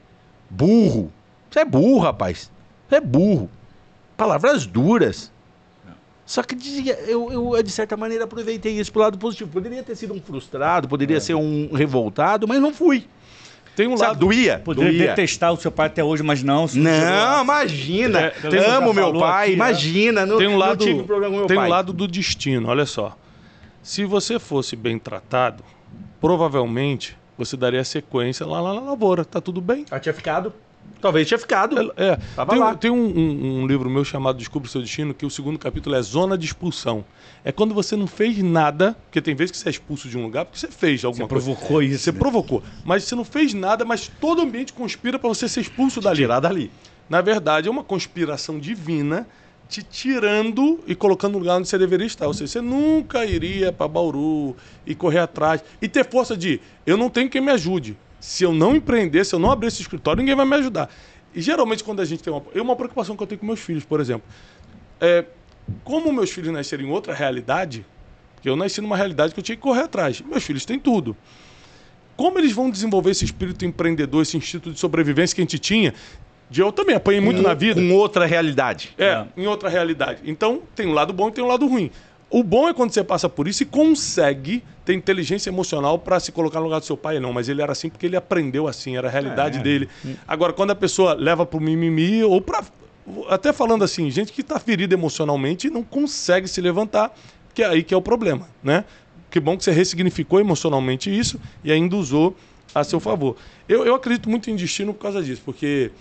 Burro. 0.49 1.13
Você 1.51 1.59
é 1.59 1.65
burro, 1.65 1.99
rapaz. 1.99 2.49
Você 2.89 2.95
é 2.95 2.99
burro 2.99 3.47
palavras 4.23 4.65
duras. 4.65 5.31
Só 6.26 6.41
que 6.41 6.55
eu, 7.07 7.55
eu, 7.55 7.63
de 7.63 7.71
certa 7.71 7.97
maneira, 7.97 8.24
aproveitei 8.24 8.80
isso 8.80 8.91
pro 8.91 9.01
lado 9.01 9.17
positivo. 9.17 9.49
Poderia 9.51 9.84
ter 9.84 9.95
sido 9.95 10.13
um 10.13 10.21
frustrado, 10.21 10.88
poderia 10.88 11.17
é. 11.17 11.19
ser 11.19 11.36
um 11.36 11.74
revoltado, 11.74 12.47
mas 12.47 12.61
não 12.61 12.74
fui. 12.74 13.05
Tem 13.76 13.88
um 13.88 13.97
Sabe, 13.97 14.09
lado. 14.09 14.19
Doía. 14.19 14.59
Poderia 14.59 14.91
doía. 14.91 15.07
detestar 15.09 15.51
o 15.51 15.57
seu 15.57 15.71
pai 15.71 15.88
até 15.88 16.03
hoje, 16.03 16.24
mas 16.24 16.43
não. 16.43 16.67
Não, 16.74 17.43
imagina. 17.43 18.19
É, 18.21 18.57
amo 18.69 18.93
meu 18.93 19.11
pai, 19.17 19.47
aqui, 19.47 19.53
imagina. 19.53 20.26
Não, 20.26 20.38
tem 20.38 20.47
um 20.47 20.57
lado, 20.57 20.86
não 20.86 21.03
problema 21.03 21.32
com 21.32 21.39
meu 21.39 21.47
tem 21.47 21.57
pai. 21.57 21.65
Tem 21.65 21.71
um 21.71 21.76
lado 21.76 21.91
do 21.91 22.07
destino, 22.07 22.69
olha 22.69 22.86
só. 22.86 23.17
Se 23.82 24.05
você 24.05 24.39
fosse 24.39 24.76
bem 24.76 24.97
tratado, 24.97 25.63
provavelmente 26.21 27.17
você 27.38 27.57
daria 27.57 27.84
sequência 27.84 28.45
lá, 28.45 28.61
lá 28.61 28.76
na 28.76 28.82
lavoura. 28.82 29.26
Tá 29.26 29.41
tudo 29.41 29.59
bem. 29.59 29.86
Já 29.89 29.99
tinha 29.99 30.13
ficado. 30.13 30.53
Talvez 31.03 31.27
tinha 31.27 31.38
ficado. 31.38 31.93
É, 31.97 32.11
é. 32.11 32.45
tem, 32.45 32.59
lá. 32.59 32.75
tem 32.75 32.89
um, 32.89 32.95
um, 32.95 33.61
um, 33.61 33.67
livro 33.67 33.89
meu 33.89 34.05
chamado 34.05 34.38
Descubra 34.38 34.69
o 34.69 34.71
Seu 34.71 34.81
Destino, 34.81 35.13
que 35.13 35.25
o 35.25 35.29
segundo 35.29 35.59
capítulo 35.59 35.95
é 35.95 36.01
Zona 36.01 36.38
de 36.38 36.45
Expulsão. 36.45 37.03
É 37.43 37.51
quando 37.51 37.73
você 37.73 37.97
não 37.97 38.07
fez 38.07 38.41
nada, 38.41 38.95
porque 39.05 39.21
tem 39.21 39.36
vezes 39.36 39.51
que 39.51 39.57
você 39.57 39.67
é 39.67 39.71
expulso 39.71 40.07
de 40.07 40.17
um 40.17 40.23
lugar 40.23 40.45
porque 40.45 40.57
você 40.57 40.69
fez 40.69 41.03
alguma 41.03 41.27
você 41.27 41.34
coisa. 41.34 41.45
Você 41.45 41.51
provocou 41.51 41.84
isso. 41.84 42.03
Você 42.03 42.11
né? 42.13 42.17
provocou. 42.17 42.63
Mas 42.86 43.03
você 43.03 43.15
não 43.15 43.25
fez 43.25 43.53
nada, 43.53 43.84
mas 43.84 44.07
todo 44.07 44.39
o 44.39 44.41
ambiente 44.43 44.71
conspira 44.71 45.19
para 45.19 45.27
você 45.27 45.49
ser 45.49 45.59
expulso 45.59 45.99
te 45.99 46.05
dali. 46.05 46.17
Tirar 46.17 46.39
dali. 46.39 46.71
Na 47.09 47.19
verdade, 47.19 47.67
é 47.67 47.71
uma 47.71 47.84
conspiração 47.84 48.57
divina 48.57 49.27
te 49.67 49.81
tirando 49.81 50.79
e 50.86 50.93
colocando 50.93 51.34
no 51.34 51.39
lugar 51.39 51.57
onde 51.57 51.67
você 51.67 51.77
deveria 51.77 52.05
estar. 52.05 52.27
Ou 52.27 52.34
seja, 52.34 52.53
você 52.53 52.61
nunca 52.61 53.25
iria 53.25 53.73
para 53.73 53.88
Bauru 53.88 54.55
e 54.86 54.93
correr 54.93 55.19
atrás 55.19 55.63
e 55.81 55.88
ter 55.88 56.09
força 56.09 56.38
de 56.38 56.61
eu 56.86 56.95
não 56.95 57.09
tenho 57.09 57.29
quem 57.29 57.41
me 57.41 57.51
ajude. 57.51 57.97
Se 58.24 58.45
eu 58.45 58.53
não 58.53 58.74
empreender, 58.74 59.26
se 59.26 59.36
eu 59.36 59.39
não 59.39 59.51
abrir 59.51 59.67
esse 59.67 59.82
escritório, 59.82 60.21
ninguém 60.21 60.34
vai 60.34 60.45
me 60.45 60.55
ajudar. 60.55 60.89
E 61.36 61.41
geralmente 61.41 61.84
quando 61.84 61.99
a 61.99 62.05
gente 62.05 62.24
tem 62.24 62.32
uma. 62.32 62.41
É 62.55 62.61
uma 62.61 62.74
preocupação 62.74 63.17
que 63.17 63.21
eu 63.21 63.28
tenho 63.28 63.38
com 63.38 63.45
meus 63.45 63.59
filhos, 63.59 63.84
por 63.84 63.99
exemplo. 63.99 64.26
É, 65.01 65.26
como 65.84 66.09
meus 66.13 66.32
filhos 66.32 66.49
nasceram 66.53 66.86
em 66.86 66.89
outra 66.89 67.13
realidade, 67.13 67.86
que 68.41 68.47
eu 68.47 68.55
nasci 68.55 68.80
numa 68.80 68.95
realidade 68.95 69.34
que 69.34 69.41
eu 69.41 69.43
tinha 69.43 69.57
que 69.57 69.61
correr 69.61 69.82
atrás. 69.82 70.21
Meus 70.21 70.41
filhos 70.41 70.63
têm 70.63 70.80
tudo. 70.80 71.17
Como 72.15 72.39
eles 72.39 72.53
vão 72.53 72.71
desenvolver 72.71 73.11
esse 73.11 73.26
espírito 73.26 73.65
empreendedor, 73.65 74.21
esse 74.21 74.38
instinto 74.38 74.71
de 74.71 74.80
sobrevivência 74.80 75.36
que 75.36 75.41
a 75.41 75.43
gente 75.43 75.59
tinha? 75.59 75.93
De 76.49 76.61
eu 76.61 76.71
também 76.71 76.95
apanhei 76.95 77.19
muito 77.19 77.41
na 77.41 77.53
vida. 77.53 77.82
Com 77.82 77.91
outra 77.91 78.26
realidade. 78.26 78.93
É, 78.97 79.05
é, 79.05 79.28
em 79.36 79.47
outra 79.47 79.67
realidade. 79.67 80.21
Então, 80.24 80.61
tem 80.74 80.88
um 80.88 80.93
lado 80.93 81.11
bom 81.11 81.28
e 81.28 81.32
tem 81.34 81.43
um 81.43 81.47
lado 81.47 81.67
ruim. 81.67 81.91
O 82.34 82.41
bom 82.41 82.67
é 82.67 82.73
quando 82.73 82.91
você 82.91 83.03
passa 83.03 83.29
por 83.29 83.47
isso 83.47 83.61
e 83.61 83.65
consegue 83.67 84.63
ter 84.84 84.95
inteligência 84.95 85.51
emocional 85.51 85.99
para 85.99 86.19
se 86.19 86.31
colocar 86.31 86.57
no 86.57 86.65
lugar 86.65 86.79
do 86.79 86.86
seu 86.86 86.97
pai. 86.97 87.19
Não, 87.19 87.31
mas 87.31 87.47
ele 87.47 87.61
era 87.61 87.71
assim 87.71 87.89
porque 87.89 88.07
ele 88.07 88.15
aprendeu 88.15 88.67
assim, 88.67 88.97
era 88.97 89.07
a 89.07 89.11
realidade 89.11 89.59
é. 89.59 89.61
dele. 89.61 89.88
Agora, 90.27 90.51
quando 90.51 90.71
a 90.71 90.75
pessoa 90.75 91.13
leva 91.13 91.45
para 91.45 91.59
o 91.59 91.61
mimimi 91.61 92.23
ou 92.23 92.41
para. 92.41 92.63
Até 93.29 93.53
falando 93.53 93.84
assim, 93.84 94.09
gente 94.09 94.34
que 94.34 94.41
está 94.41 94.57
ferida 94.59 94.95
emocionalmente 94.95 95.67
e 95.67 95.69
não 95.69 95.84
consegue 95.84 96.47
se 96.47 96.59
levantar, 96.59 97.15
que 97.53 97.61
é 97.61 97.67
aí 97.67 97.84
que 97.84 97.93
é 97.93 97.97
o 97.97 98.01
problema, 98.01 98.49
né? 98.63 98.84
Que 99.29 99.39
bom 99.39 99.55
que 99.55 99.63
você 99.63 99.71
ressignificou 99.71 100.39
emocionalmente 100.39 101.15
isso 101.15 101.39
e 101.63 101.71
ainda 101.71 101.95
usou 101.95 102.36
a 102.73 102.84
seu 102.84 102.99
favor. 102.99 103.36
Eu, 103.69 103.86
eu 103.86 103.93
acredito 103.93 104.27
muito 104.27 104.49
em 104.49 104.55
destino 104.55 104.91
por 104.91 105.03
causa 105.03 105.21
disso, 105.21 105.43
porque 105.45 105.91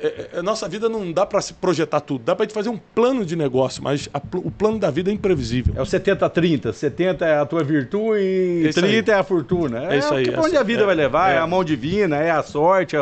é, 0.00 0.30
é, 0.34 0.38
a 0.38 0.42
nossa 0.42 0.68
vida 0.68 0.88
não 0.88 1.12
dá 1.12 1.26
para 1.26 1.40
se 1.40 1.54
projetar 1.54 2.00
tudo. 2.00 2.24
Dá 2.24 2.34
para 2.34 2.44
gente 2.44 2.54
fazer 2.54 2.68
um 2.68 2.78
plano 2.78 3.24
de 3.24 3.34
negócio, 3.36 3.82
mas 3.82 4.08
a, 4.12 4.20
o 4.36 4.50
plano 4.50 4.78
da 4.78 4.90
vida 4.90 5.10
é 5.10 5.14
imprevisível. 5.14 5.74
É 5.76 5.82
o 5.82 5.84
70-30. 5.84 6.72
70 6.72 7.26
é 7.26 7.38
a 7.38 7.46
tua 7.46 7.64
virtude 7.64 8.20
e 8.20 8.68
é 8.68 8.72
30 8.72 9.12
é 9.12 9.14
a 9.14 9.22
fortuna. 9.22 9.84
É, 9.84 9.96
é 9.96 9.98
isso 9.98 10.14
aí. 10.14 10.26
Onde 10.36 10.56
a 10.56 10.62
vida 10.62 10.82
é, 10.82 10.86
vai 10.86 10.94
levar, 10.94 11.32
é. 11.32 11.34
é. 11.36 11.38
a 11.38 11.46
mão 11.46 11.64
divina, 11.64 12.16
é 12.16 12.30
a 12.30 12.42
sorte. 12.42 12.96
É, 12.96 13.00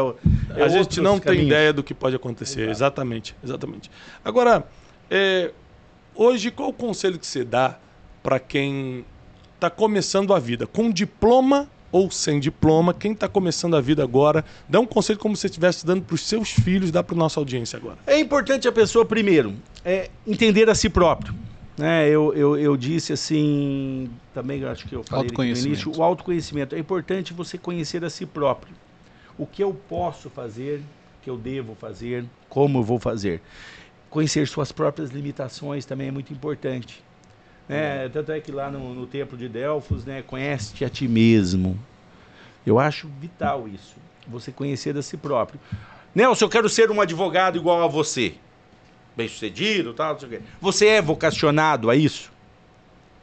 é 0.56 0.62
a 0.62 0.68
gente 0.68 1.00
não 1.00 1.18
caminhos. 1.18 1.40
tem 1.40 1.46
ideia 1.46 1.72
do 1.72 1.82
que 1.82 1.94
pode 1.94 2.16
acontecer. 2.16 2.62
Exato. 2.62 2.86
Exatamente, 2.86 3.36
exatamente. 3.42 3.90
Agora, 4.24 4.64
hoje, 6.14 6.50
qual 6.50 6.70
o 6.70 6.72
conselho 6.72 7.18
que 7.18 7.26
você 7.26 7.44
dá 7.44 7.78
para 8.22 8.38
quem 8.38 9.04
está 9.54 9.70
começando 9.70 10.32
a 10.32 10.38
vida 10.38 10.66
com 10.66 10.90
diploma 10.90 11.68
ou 11.90 12.10
sem 12.10 12.40
diploma, 12.40 12.92
quem 12.92 13.12
está 13.12 13.28
começando 13.28 13.76
a 13.76 13.80
vida 13.80 14.02
agora, 14.02 14.44
dá 14.68 14.80
um 14.80 14.86
conselho 14.86 15.18
como 15.18 15.36
se 15.36 15.42
você 15.42 15.46
estivesse 15.46 15.86
dando 15.86 16.02
para 16.02 16.14
os 16.14 16.22
seus 16.22 16.50
filhos, 16.50 16.90
dá 16.90 17.02
para 17.02 17.16
nossa 17.16 17.40
audiência 17.40 17.76
agora. 17.76 17.98
É 18.06 18.18
importante 18.18 18.66
a 18.68 18.72
pessoa, 18.72 19.04
primeiro, 19.04 19.54
é, 19.84 20.10
entender 20.26 20.68
a 20.68 20.74
si 20.74 20.88
próprio. 20.88 21.34
Né? 21.76 22.08
Eu, 22.08 22.32
eu, 22.34 22.56
eu 22.56 22.76
disse 22.76 23.12
assim, 23.12 24.10
também 24.32 24.64
acho 24.64 24.86
que 24.86 24.94
eu 24.94 25.04
falei 25.04 25.30
no 25.30 25.44
início, 25.44 25.92
o 25.96 26.02
autoconhecimento. 26.02 26.74
É 26.74 26.78
importante 26.78 27.32
você 27.32 27.58
conhecer 27.58 28.04
a 28.04 28.10
si 28.10 28.24
próprio. 28.24 28.74
O 29.38 29.46
que 29.46 29.62
eu 29.62 29.74
posso 29.74 30.30
fazer, 30.30 30.78
o 30.78 31.22
que 31.22 31.28
eu 31.28 31.36
devo 31.36 31.74
fazer, 31.74 32.24
como 32.48 32.78
eu 32.78 32.82
vou 32.82 32.98
fazer. 32.98 33.42
Conhecer 34.08 34.48
suas 34.48 34.72
próprias 34.72 35.10
limitações 35.10 35.84
também 35.84 36.08
é 36.08 36.10
muito 36.10 36.32
importante. 36.32 37.04
Né? 37.68 38.08
Tanto 38.08 38.32
é 38.32 38.40
que 38.40 38.52
lá 38.52 38.70
no, 38.70 38.94
no 38.94 39.06
templo 39.06 39.36
de 39.36 39.48
Delfos, 39.48 40.04
né, 40.04 40.22
conhece-te 40.22 40.84
a 40.84 40.88
ti 40.88 41.08
mesmo. 41.08 41.78
Eu 42.64 42.78
acho 42.78 43.08
vital 43.20 43.68
isso, 43.68 43.94
você 44.26 44.50
conhecer 44.50 44.96
a 44.96 45.02
si 45.02 45.16
próprio. 45.16 45.60
Nelson, 46.14 46.46
eu 46.46 46.48
quero 46.48 46.68
ser 46.68 46.90
um 46.90 47.00
advogado 47.00 47.56
igual 47.56 47.82
a 47.82 47.86
você. 47.86 48.34
Bem 49.16 49.28
sucedido, 49.28 49.94
tal, 49.94 50.12
não 50.12 50.20
sei 50.20 50.28
o 50.28 50.30
quê. 50.32 50.40
Você 50.60 50.86
é 50.86 51.02
vocacionado 51.02 51.90
a 51.90 51.96
isso? 51.96 52.32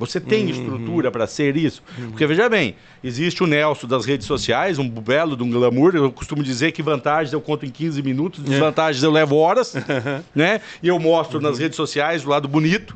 Você 0.05 0.19
tem 0.19 0.45
uhum. 0.45 0.49
estrutura 0.49 1.11
para 1.11 1.27
ser 1.27 1.55
isso? 1.55 1.83
Uhum. 1.97 2.09
Porque 2.09 2.25
veja 2.25 2.49
bem, 2.49 2.75
existe 3.03 3.43
o 3.43 3.47
Nelson 3.47 3.87
das 3.87 4.05
redes 4.05 4.27
sociais, 4.27 4.79
um 4.79 4.89
belo 4.89 5.35
de 5.35 5.43
um 5.43 5.49
glamour. 5.49 5.95
Eu 5.95 6.11
costumo 6.11 6.43
dizer 6.43 6.71
que 6.71 6.81
vantagens 6.81 7.33
eu 7.33 7.41
conto 7.41 7.65
em 7.65 7.69
15 7.69 8.01
minutos, 8.01 8.43
é. 8.43 8.49
desvantagens 8.49 9.03
eu 9.03 9.11
levo 9.11 9.35
horas, 9.35 9.73
né? 10.33 10.61
E 10.81 10.87
eu 10.87 10.99
mostro 10.99 11.39
nas 11.39 11.59
redes 11.59 11.75
sociais 11.75 12.25
o 12.25 12.29
lado 12.29 12.47
bonito. 12.47 12.95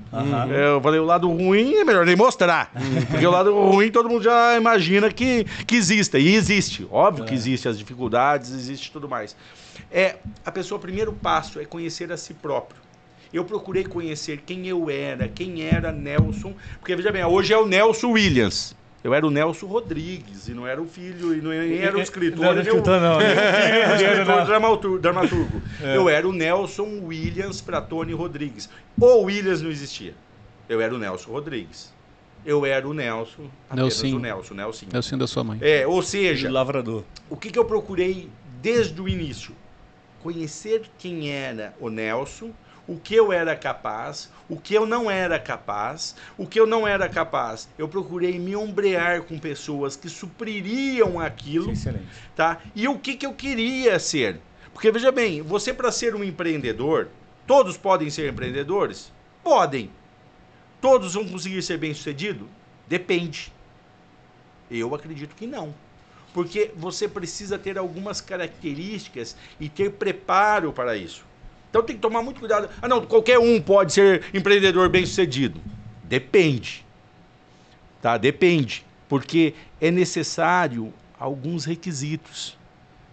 É, 0.50 0.76
eu 0.76 0.82
falei, 0.82 1.00
o 1.00 1.06
lado 1.06 1.30
ruim 1.30 1.76
é 1.76 1.84
melhor 1.84 2.06
nem 2.06 2.16
mostrar. 2.16 2.72
Uhum. 2.76 3.06
Porque 3.06 3.26
o 3.26 3.32
lado 3.32 3.54
ruim 3.54 3.92
todo 3.92 4.10
mundo 4.10 4.24
já 4.24 4.56
imagina 4.58 5.12
que, 5.12 5.46
que 5.66 5.76
exista. 5.76 6.20
E 6.20 6.36
existe. 6.36 6.88
Óbvio 6.92 7.24
é. 7.24 7.28
que 7.28 7.34
existe 7.34 7.68
as 7.68 7.78
dificuldades, 7.78 8.52
existe 8.52 8.92
tudo 8.92 9.08
mais. 9.08 9.36
É, 9.92 10.16
a 10.46 10.52
pessoa, 10.52 10.78
o 10.78 10.82
primeiro 10.82 11.14
passo 11.14 11.60
é 11.60 11.66
conhecer 11.66 12.12
a 12.12 12.18
si 12.18 12.34
próprio. 12.34 12.87
Eu 13.34 13.44
procurei 13.44 13.84
conhecer 13.84 14.42
quem 14.46 14.68
eu 14.68 14.90
era, 14.90 15.28
quem 15.28 15.64
era 15.64 15.92
Nelson, 15.92 16.54
porque 16.80 16.96
veja 16.96 17.12
bem, 17.12 17.24
hoje 17.26 17.54
é 17.54 17.58
o 17.58 17.66
Nelson 17.66 18.12
Williams. 18.12 18.76
Eu 19.04 19.14
era 19.14 19.26
o 19.26 19.30
Nelson 19.30 19.68
Rodrigues, 19.68 20.48
e 20.48 20.54
não 20.54 20.66
era 20.66 20.82
o 20.82 20.86
filho, 20.86 21.34
e 21.34 21.42
não, 21.42 21.52
nem 21.52 21.78
era 21.78 21.98
o 21.98 22.02
escritor. 22.02 22.40
Não 22.40 22.50
era 22.50 22.58
o 22.58 22.62
escritor, 22.62 23.00
não. 23.00 23.22
escritor 23.22 24.46
dramaturgo. 24.46 25.00
dramaturgo. 25.00 25.62
É. 25.82 25.96
Eu 25.96 26.10
era 26.10 26.28
o 26.28 26.34
Nelson 26.34 27.02
Williams 27.04 27.62
para 27.62 27.80
Tony 27.80 28.12
Rodrigues. 28.14 28.68
O 29.00 29.22
Williams 29.22 29.62
não 29.62 29.70
existia. 29.70 30.16
Eu 30.68 30.82
era 30.82 30.94
o 30.94 30.98
Nelson 30.98 31.32
Rodrigues. 31.32 31.94
Eu 32.44 32.66
era 32.66 32.88
o 32.88 32.94
Nelson, 32.94 33.50
apenas 33.70 34.02
Nelson. 34.02 34.18
o 34.18 34.20
Nelson, 34.20 34.54
Nelson. 34.56 34.86
Nelson 34.92 35.18
da 35.18 35.28
sua 35.28 35.44
mãe. 35.44 35.60
É, 35.62 35.86
ou 35.86 36.02
seja... 36.02 36.50
O 36.50 36.52
lavrador. 36.52 37.04
O 37.30 37.38
que, 37.38 37.52
que 37.52 37.60
eu 37.60 37.66
procurei 37.66 38.30
desde 38.62 39.00
o 39.00 39.08
início? 39.08 39.54
Conhecer 40.22 40.90
quem 40.98 41.30
era 41.30 41.74
o 41.80 41.90
Nelson, 41.90 42.52
o 42.88 42.98
que 42.98 43.14
eu 43.14 43.34
era 43.34 43.56
capaz, 43.56 44.32
o 44.48 44.58
que 44.58 44.74
eu 44.74 44.86
não 44.86 45.12
era 45.12 45.38
capaz, 45.38 46.16
o 46.38 46.48
que 46.48 46.60
eu 46.60 46.66
não 46.66 46.88
era 46.88 47.10
capaz. 47.10 47.68
Eu 47.78 47.88
procurei 47.88 48.40
me 48.40 48.56
ombrear 48.56 49.24
com 49.24 49.38
pessoas 49.38 49.96
que 49.96 50.08
supririam 50.08 51.20
aquilo, 51.20 51.72
Excelente. 51.72 52.08
tá? 52.36 52.62
E 52.74 52.88
o 52.88 52.98
que, 52.98 53.16
que 53.16 53.26
eu 53.26 53.34
queria 53.34 54.00
ser. 54.00 54.40
Porque 54.74 54.92
veja 54.92 55.12
bem, 55.12 55.42
você 55.42 55.74
para 55.74 55.92
ser 55.92 56.16
um 56.16 56.24
empreendedor, 56.24 57.10
todos 57.46 57.76
podem 57.78 58.10
ser 58.10 58.32
empreendedores? 58.32 59.12
Podem. 59.44 59.92
Todos 60.80 61.16
vão 61.16 61.28
conseguir 61.28 61.62
ser 61.62 61.78
bem-sucedido? 61.78 62.48
Depende. 62.88 63.52
Eu 64.70 64.94
acredito 64.96 65.36
que 65.36 65.48
não. 65.48 65.74
Porque 66.34 66.72
você 66.76 67.08
precisa 67.08 67.58
ter 67.58 67.78
algumas 67.78 68.22
características 68.22 69.36
e 69.60 69.68
ter 69.68 69.94
preparo 69.94 70.72
para 70.72 70.96
isso. 70.96 71.27
Então 71.78 71.86
tem 71.86 71.96
que 71.96 72.02
tomar 72.02 72.24
muito 72.24 72.40
cuidado. 72.40 72.70
Ah, 72.82 72.88
não, 72.88 73.06
qualquer 73.06 73.38
um 73.38 73.62
pode 73.62 73.94
ser 73.94 74.24
empreendedor 74.34 74.90
bem-sucedido. 74.90 75.62
Depende. 76.04 76.84
Tá? 78.02 78.18
Depende. 78.18 78.84
Porque 79.08 79.54
é 79.80 79.92
necessário 79.92 80.92
alguns 81.20 81.66
requisitos. 81.66 82.58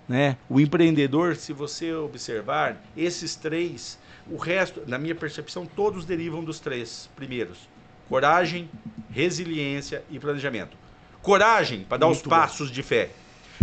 Né? 0.08 0.38
O 0.48 0.58
empreendedor, 0.58 1.36
se 1.36 1.52
você 1.52 1.92
observar, 1.92 2.82
esses 2.96 3.36
três, 3.36 3.98
o 4.30 4.38
resto, 4.38 4.82
na 4.86 4.98
minha 4.98 5.14
percepção, 5.14 5.66
todos 5.66 6.06
derivam 6.06 6.42
dos 6.42 6.58
três 6.58 7.10
primeiros: 7.14 7.68
coragem, 8.08 8.70
resiliência 9.10 10.02
e 10.10 10.18
planejamento. 10.18 10.74
Coragem 11.20 11.84
para 11.84 11.98
dar 11.98 12.06
Muito 12.06 12.16
os 12.18 12.22
passos 12.26 12.68
bom. 12.68 12.74
de 12.74 12.82
fé. 12.82 13.10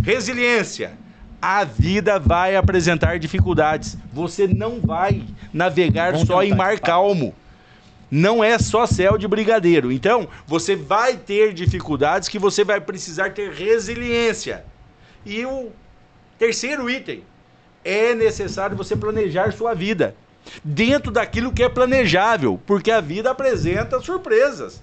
Resiliência 0.04 0.96
a 1.42 1.64
vida 1.64 2.20
vai 2.20 2.56
apresentar 2.56 3.18
dificuldades. 3.18 3.98
Você 4.14 4.48
não 4.48 4.80
vai 4.80 5.24
navegar 5.52 6.14
Bom 6.14 6.26
só 6.26 6.44
em 6.44 6.54
mar 6.54 6.80
calmo. 6.80 7.34
Não 8.12 8.44
é 8.44 8.60
só 8.60 8.86
céu 8.86 9.18
de 9.18 9.28
brigadeiro. 9.28 9.92
Então, 9.92 10.28
você 10.46 10.76
vai 10.76 11.18
ter 11.18 11.54
dificuldades 11.54 12.30
que 12.30 12.38
você 12.38 12.64
vai 12.64 12.80
precisar 12.80 13.32
ter 13.32 13.52
resiliência. 13.52 14.66
E 15.26 15.46
o 15.46 15.72
terceiro 16.38 16.90
item 16.90 17.24
é 17.84 18.14
necessário 18.14 18.78
você 18.78 18.96
planejar 18.96 19.54
sua 19.54 19.74
vida 19.74 20.16
dentro 20.64 21.12
daquilo 21.12 21.54
que 21.54 21.64
é 21.64 21.70
planejável, 21.70 22.60
porque 22.66 22.92
a 22.92 23.02
vida 23.02 23.32
apresenta 23.32 24.00
surpresas. 24.02 24.82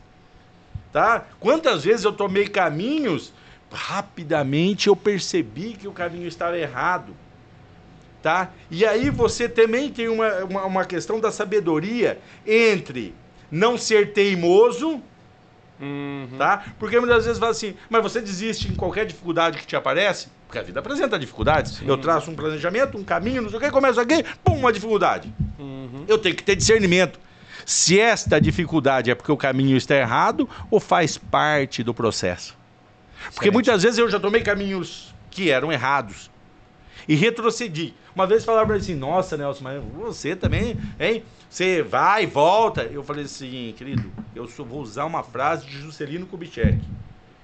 Tá? 0.92 1.26
Quantas 1.38 1.84
vezes 1.84 2.04
eu 2.04 2.12
tomei 2.12 2.48
caminhos 2.48 3.32
rapidamente 3.72 4.88
eu 4.88 4.96
percebi 4.96 5.74
que 5.74 5.88
o 5.88 5.92
caminho 5.92 6.26
estava 6.26 6.58
errado. 6.58 7.14
Tá? 8.22 8.50
E 8.70 8.84
aí 8.84 9.10
você 9.10 9.48
também 9.48 9.90
tem 9.90 10.08
uma, 10.08 10.44
uma, 10.44 10.64
uma 10.64 10.84
questão 10.84 11.20
da 11.20 11.30
sabedoria 11.30 12.18
entre 12.44 13.14
não 13.50 13.78
ser 13.78 14.12
teimoso, 14.12 15.00
uhum. 15.80 16.28
tá? 16.36 16.64
Porque 16.80 16.98
muitas 16.98 17.24
vezes 17.24 17.38
fala 17.38 17.52
assim, 17.52 17.74
mas 17.88 18.02
você 18.02 18.20
desiste 18.20 18.68
em 18.68 18.74
qualquer 18.74 19.06
dificuldade 19.06 19.58
que 19.58 19.66
te 19.66 19.76
aparece? 19.76 20.28
Porque 20.48 20.58
a 20.58 20.62
vida 20.62 20.80
apresenta 20.80 21.16
dificuldades. 21.16 21.76
Sim. 21.76 21.86
Eu 21.86 21.96
traço 21.96 22.30
um 22.30 22.34
planejamento, 22.34 22.98
um 22.98 23.04
caminho, 23.04 23.40
não 23.40 23.50
sei 23.50 23.58
o 23.58 23.62
que, 23.62 23.70
começo 23.70 24.00
aqui, 24.00 24.24
pum, 24.42 24.56
uma 24.56 24.72
dificuldade. 24.72 25.32
Uhum. 25.56 26.04
Eu 26.08 26.18
tenho 26.18 26.34
que 26.34 26.42
ter 26.42 26.56
discernimento. 26.56 27.20
Se 27.64 28.00
esta 28.00 28.40
dificuldade 28.40 29.10
é 29.10 29.14
porque 29.14 29.30
o 29.30 29.36
caminho 29.36 29.76
está 29.76 29.94
errado 29.94 30.48
ou 30.70 30.80
faz 30.80 31.16
parte 31.16 31.84
do 31.84 31.94
processo. 31.94 32.57
Porque 33.34 33.50
muitas 33.50 33.82
vezes 33.82 33.98
eu 33.98 34.08
já 34.08 34.18
tomei 34.18 34.42
caminhos 34.42 35.14
que 35.30 35.50
eram 35.50 35.72
errados 35.72 36.30
e 37.06 37.14
retrocedi. 37.14 37.94
Uma 38.14 38.26
vez 38.26 38.44
falaram 38.44 38.74
assim: 38.74 38.94
Nossa, 38.94 39.36
Nelson, 39.36 39.64
mas 39.64 39.82
você 39.84 40.34
também, 40.34 40.76
hein? 40.98 41.22
Você 41.48 41.82
vai, 41.82 42.26
volta. 42.26 42.82
Eu 42.82 43.02
falei 43.02 43.24
assim, 43.24 43.74
querido, 43.76 44.12
eu 44.34 44.46
só 44.46 44.62
vou 44.62 44.82
usar 44.82 45.06
uma 45.06 45.22
frase 45.22 45.66
de 45.66 45.78
Juscelino 45.78 46.26
Kubitschek. 46.26 46.78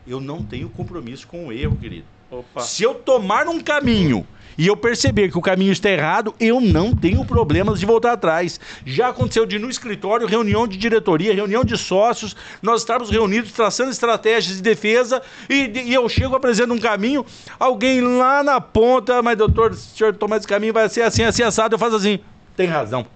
Eu 0.07 0.21
não 0.21 0.43
tenho 0.43 0.69
compromisso 0.69 1.27
com 1.27 1.47
o 1.47 1.53
erro, 1.53 1.77
querido. 1.77 2.05
Opa. 2.31 2.61
Se 2.61 2.83
eu 2.83 2.95
tomar 2.95 3.49
um 3.49 3.61
caminho 3.61 4.27
e 4.57 4.67
eu 4.67 4.77
perceber 4.77 5.31
que 5.31 5.39
o 5.39 5.43
caminho 5.43 5.73
está 5.73 5.91
errado, 5.91 6.35
eu 6.39 6.61
não 6.61 6.95
tenho 6.95 7.25
problemas 7.25 7.81
de 7.81 7.87
voltar 7.87 8.13
atrás. 8.13 8.61
Já 8.85 9.09
aconteceu 9.09 9.47
de 9.47 9.59
no 9.59 9.69
escritório, 9.69 10.27
reunião 10.27 10.67
de 10.67 10.77
diretoria, 10.77 11.35
reunião 11.35 11.65
de 11.65 11.77
sócios, 11.77 12.37
nós 12.63 12.81
estávamos 12.81 13.11
reunidos 13.11 13.53
traçando 13.53 13.91
estratégias 13.91 14.57
de 14.57 14.63
defesa 14.63 15.23
e, 15.49 15.71
e 15.87 15.95
eu 15.95 16.09
chego 16.09 16.37
apresento 16.37 16.73
um 16.73 16.79
caminho, 16.79 17.25
alguém 17.59 18.01
lá 18.01 18.43
na 18.43 18.61
ponta, 18.61 19.23
mas 19.23 19.37
doutor, 19.37 19.75
se 19.75 19.95
o 19.95 19.97
senhor 19.97 20.15
tomar 20.15 20.39
esse 20.39 20.47
caminho 20.47 20.73
vai 20.73 20.89
ser 20.89 21.03
assim, 21.03 21.23
assim, 21.23 21.43
assado, 21.43 21.75
eu 21.75 21.79
faço 21.79 21.97
assim. 21.97 22.21
Tem 22.57 22.67
razão. 22.67 23.07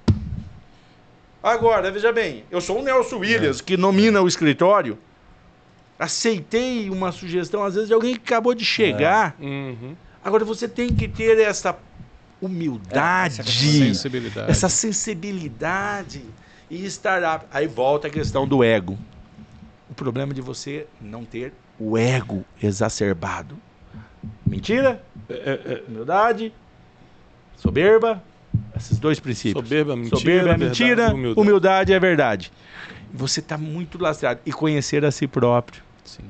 Agora, 1.42 1.90
veja 1.90 2.12
bem, 2.12 2.44
eu 2.50 2.60
sou 2.60 2.80
o 2.80 2.82
Nelson 2.82 3.18
Williams, 3.18 3.60
é. 3.60 3.62
que 3.62 3.76
nomina 3.76 4.20
o 4.20 4.28
escritório. 4.28 4.98
Aceitei 5.98 6.90
uma 6.90 7.10
sugestão, 7.10 7.64
às 7.64 7.74
vezes, 7.74 7.88
de 7.88 7.94
alguém 7.94 8.14
que 8.14 8.20
acabou 8.20 8.54
de 8.54 8.64
chegar. 8.64 9.36
É. 9.40 9.44
Uhum 9.44 9.96
Agora 10.22 10.44
você 10.44 10.68
tem 10.68 10.88
que 10.94 11.08
ter 11.08 11.38
essa 11.38 11.78
humildade, 12.40 13.40
é, 13.40 13.42
essa 13.42 13.52
sensibilidade. 13.52 14.50
essa 14.50 14.68
sensibilidade 14.68 16.22
e 16.70 16.84
estar 16.84 17.46
aí 17.50 17.66
volta 17.66 18.08
a 18.08 18.10
questão 18.10 18.46
do 18.46 18.62
ego. 18.62 18.98
O 19.88 19.94
problema 19.94 20.32
de 20.34 20.40
você 20.40 20.86
não 21.00 21.24
ter 21.24 21.52
o 21.78 21.96
ego 21.96 22.44
exacerbado. 22.62 23.56
Mentira? 24.46 25.02
É, 25.28 25.34
é, 25.34 25.72
é. 25.72 25.84
humildade, 25.88 26.52
soberba, 27.56 28.22
esses 28.76 28.98
dois 28.98 29.18
princípios. 29.18 29.64
Soberba, 29.64 29.96
mentira, 29.96 30.16
soberba 30.16 30.50
é 30.50 30.56
mentira, 30.56 30.88
verdade, 30.88 31.14
humildade. 31.14 31.40
humildade 31.40 31.92
é 31.92 32.00
verdade. 32.00 32.52
Você 33.12 33.40
está 33.40 33.56
muito 33.56 34.00
lastrado 34.00 34.40
e 34.44 34.52
conhecer 34.52 35.04
a 35.04 35.10
si 35.10 35.26
próprio. 35.26 35.82
Sim 36.04 36.24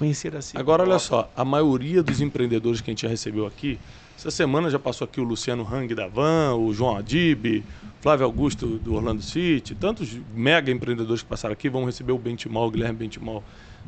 conhecer 0.00 0.34
assim. 0.34 0.56
Agora, 0.56 0.82
olha 0.82 0.98
só, 0.98 1.30
a 1.36 1.44
maioria 1.44 2.02
dos 2.02 2.22
empreendedores 2.22 2.80
que 2.80 2.90
a 2.90 2.92
gente 2.92 3.02
já 3.02 3.08
recebeu 3.08 3.46
aqui, 3.46 3.78
essa 4.16 4.30
semana 4.30 4.70
já 4.70 4.78
passou 4.78 5.04
aqui 5.04 5.20
o 5.20 5.24
Luciano 5.24 5.62
Hang 5.62 5.94
da 5.94 6.08
Van, 6.08 6.54
o 6.54 6.72
João 6.72 6.96
Adib, 6.96 7.62
Flávio 8.00 8.24
Augusto 8.24 8.78
do 8.78 8.94
Orlando 8.94 9.22
City, 9.22 9.74
tantos 9.74 10.18
mega 10.34 10.72
empreendedores 10.72 11.22
que 11.22 11.28
passaram 11.28 11.52
aqui, 11.52 11.68
vão 11.68 11.84
receber 11.84 12.12
o 12.12 12.18
Bentimol, 12.18 12.68
o 12.68 12.70
Guilherme 12.70 12.98
Bentimol 12.98 13.44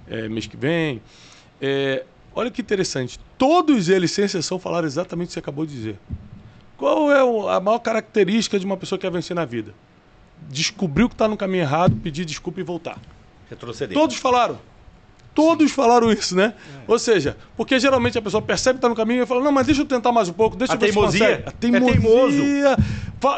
é, 0.06 0.28
mês 0.28 0.46
que 0.46 0.56
vem. 0.56 1.00
É, 1.58 2.04
olha 2.34 2.50
que 2.50 2.60
interessante, 2.60 3.18
todos 3.38 3.88
eles, 3.88 4.10
sem 4.10 4.26
exceção, 4.26 4.58
falaram 4.58 4.86
exatamente 4.86 5.26
o 5.26 5.28
que 5.28 5.32
você 5.32 5.38
acabou 5.38 5.64
de 5.64 5.72
dizer. 5.72 5.98
Qual 6.76 7.10
é 7.10 7.56
a 7.56 7.58
maior 7.58 7.78
característica 7.78 8.58
de 8.58 8.66
uma 8.66 8.76
pessoa 8.76 8.98
que 8.98 9.06
quer 9.06 9.12
vencer 9.12 9.34
na 9.34 9.46
vida? 9.46 9.72
Descobriu 10.50 11.08
que 11.08 11.14
está 11.14 11.26
no 11.26 11.38
caminho 11.38 11.62
errado, 11.62 11.96
pedir 11.96 12.26
desculpa 12.26 12.60
e 12.60 12.62
voltar. 12.62 12.98
Retroceder. 13.48 13.96
Todos 13.96 14.16
falaram. 14.16 14.58
Todos 15.34 15.72
falaram 15.72 16.12
isso, 16.12 16.36
né? 16.36 16.52
É. 16.56 16.82
Ou 16.86 16.98
seja, 16.98 17.36
porque 17.56 17.80
geralmente 17.80 18.18
a 18.18 18.22
pessoa 18.22 18.42
percebe 18.42 18.74
que 18.74 18.78
está 18.78 18.88
no 18.88 18.94
caminho 18.94 19.22
e 19.22 19.26
fala, 19.26 19.42
não, 19.42 19.52
mas 19.52 19.66
deixa 19.66 19.80
eu 19.80 19.86
tentar 19.86 20.12
mais 20.12 20.28
um 20.28 20.32
pouco, 20.32 20.56
deixa 20.56 20.74
a 20.74 20.76
eu 20.76 20.80
ver 20.80 20.92
teimosia. 20.92 21.18
se 21.18 21.48
A 21.48 21.52
teimosia. 21.52 21.88
É 21.88 21.92
teimoso. 21.92 22.42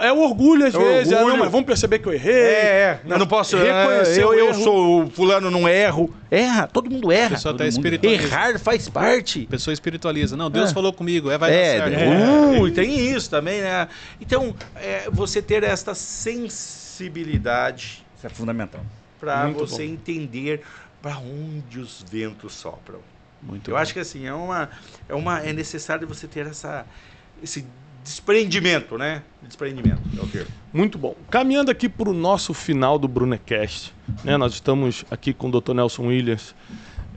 É 0.03 0.13
o 0.13 0.21
orgulho 0.21 0.67
às 0.67 0.75
é 0.75 0.79
vezes. 0.79 1.13
É, 1.13 1.17
orgulho. 1.17 1.31
É, 1.31 1.37
não, 1.37 1.45
mas 1.45 1.53
vamos 1.53 1.67
perceber 1.67 1.99
que 1.99 2.09
eu 2.09 2.13
errei. 2.13 2.35
É, 2.35 2.37
é. 2.37 3.01
Eu 3.07 3.19
não 3.19 3.27
posso 3.27 3.57
reconhecer. 3.57 4.23
Eu, 4.23 4.35
eu 4.35 4.55
sou 4.55 5.05
o 5.05 5.11
fulano, 5.11 5.51
não 5.51 5.69
erro. 5.69 6.13
Erra, 6.31 6.67
todo 6.67 6.91
mundo 6.91 7.13
erra. 7.13 7.27
A 7.27 7.31
pessoa 7.31 7.57
tá 7.57 7.67
espiritualiza. 7.67 8.25
Errar 8.25 8.59
faz 8.59 8.89
parte. 8.89 9.45
A 9.47 9.51
pessoa 9.51 9.75
espiritualiza. 9.75 10.37
Não, 10.37 10.51
Deus 10.51 10.71
é. 10.71 10.75
falou 10.75 10.93
comigo, 10.93 11.31
é, 11.31 11.39
vai 11.39 11.55
é, 11.55 11.79
dar 11.79 11.91
certo. 11.91 12.01
É. 12.01 12.61
Uh, 12.61 12.71
tem 12.71 13.15
isso 13.15 13.31
também, 13.31 13.61
né? 13.61 13.87
Então, 14.21 14.55
é, 14.77 15.09
você 15.13 15.43
ter 15.43 15.63
esta 15.63 15.95
sensibilidade. 15.95 18.05
Isso 18.17 18.27
é 18.27 18.31
fundamental. 18.31 18.81
Para 19.21 19.49
você 19.49 19.87
bom. 19.87 19.93
entender 19.93 20.63
para 21.05 21.19
onde 21.19 21.79
os 21.79 22.03
ventos 22.11 22.55
sopram. 22.55 22.99
Muito 23.43 23.71
Eu 23.71 23.75
bom. 23.75 23.81
acho 23.83 23.93
que 23.93 24.01
assim, 24.01 24.25
é 24.25 24.33
uma, 24.33 24.71
é 25.07 25.15
uma 25.15 25.39
é 25.41 25.53
necessário 25.53 26.09
você 26.09 26.27
ter 26.27 26.47
essa 26.47 26.87
esse 27.43 27.67
desprendimento, 28.03 28.97
né? 28.97 29.23
Desprendimento, 29.43 30.01
o 30.19 30.27
termo. 30.27 30.51
Muito 30.73 30.97
bom. 30.97 31.15
Caminhando 31.31 31.71
aqui 31.71 31.91
para 31.91 32.09
o 32.09 32.15
nosso 32.15 32.55
final 32.55 32.99
do 32.99 33.07
Brunecast, 33.07 33.93
né? 34.25 34.39
Nós 34.39 34.55
estamos 34.55 35.05
aqui 35.11 35.35
com 35.35 35.51
o 35.51 35.61
Dr. 35.61 35.75
Nelson 35.75 36.07
Williams, 36.07 36.55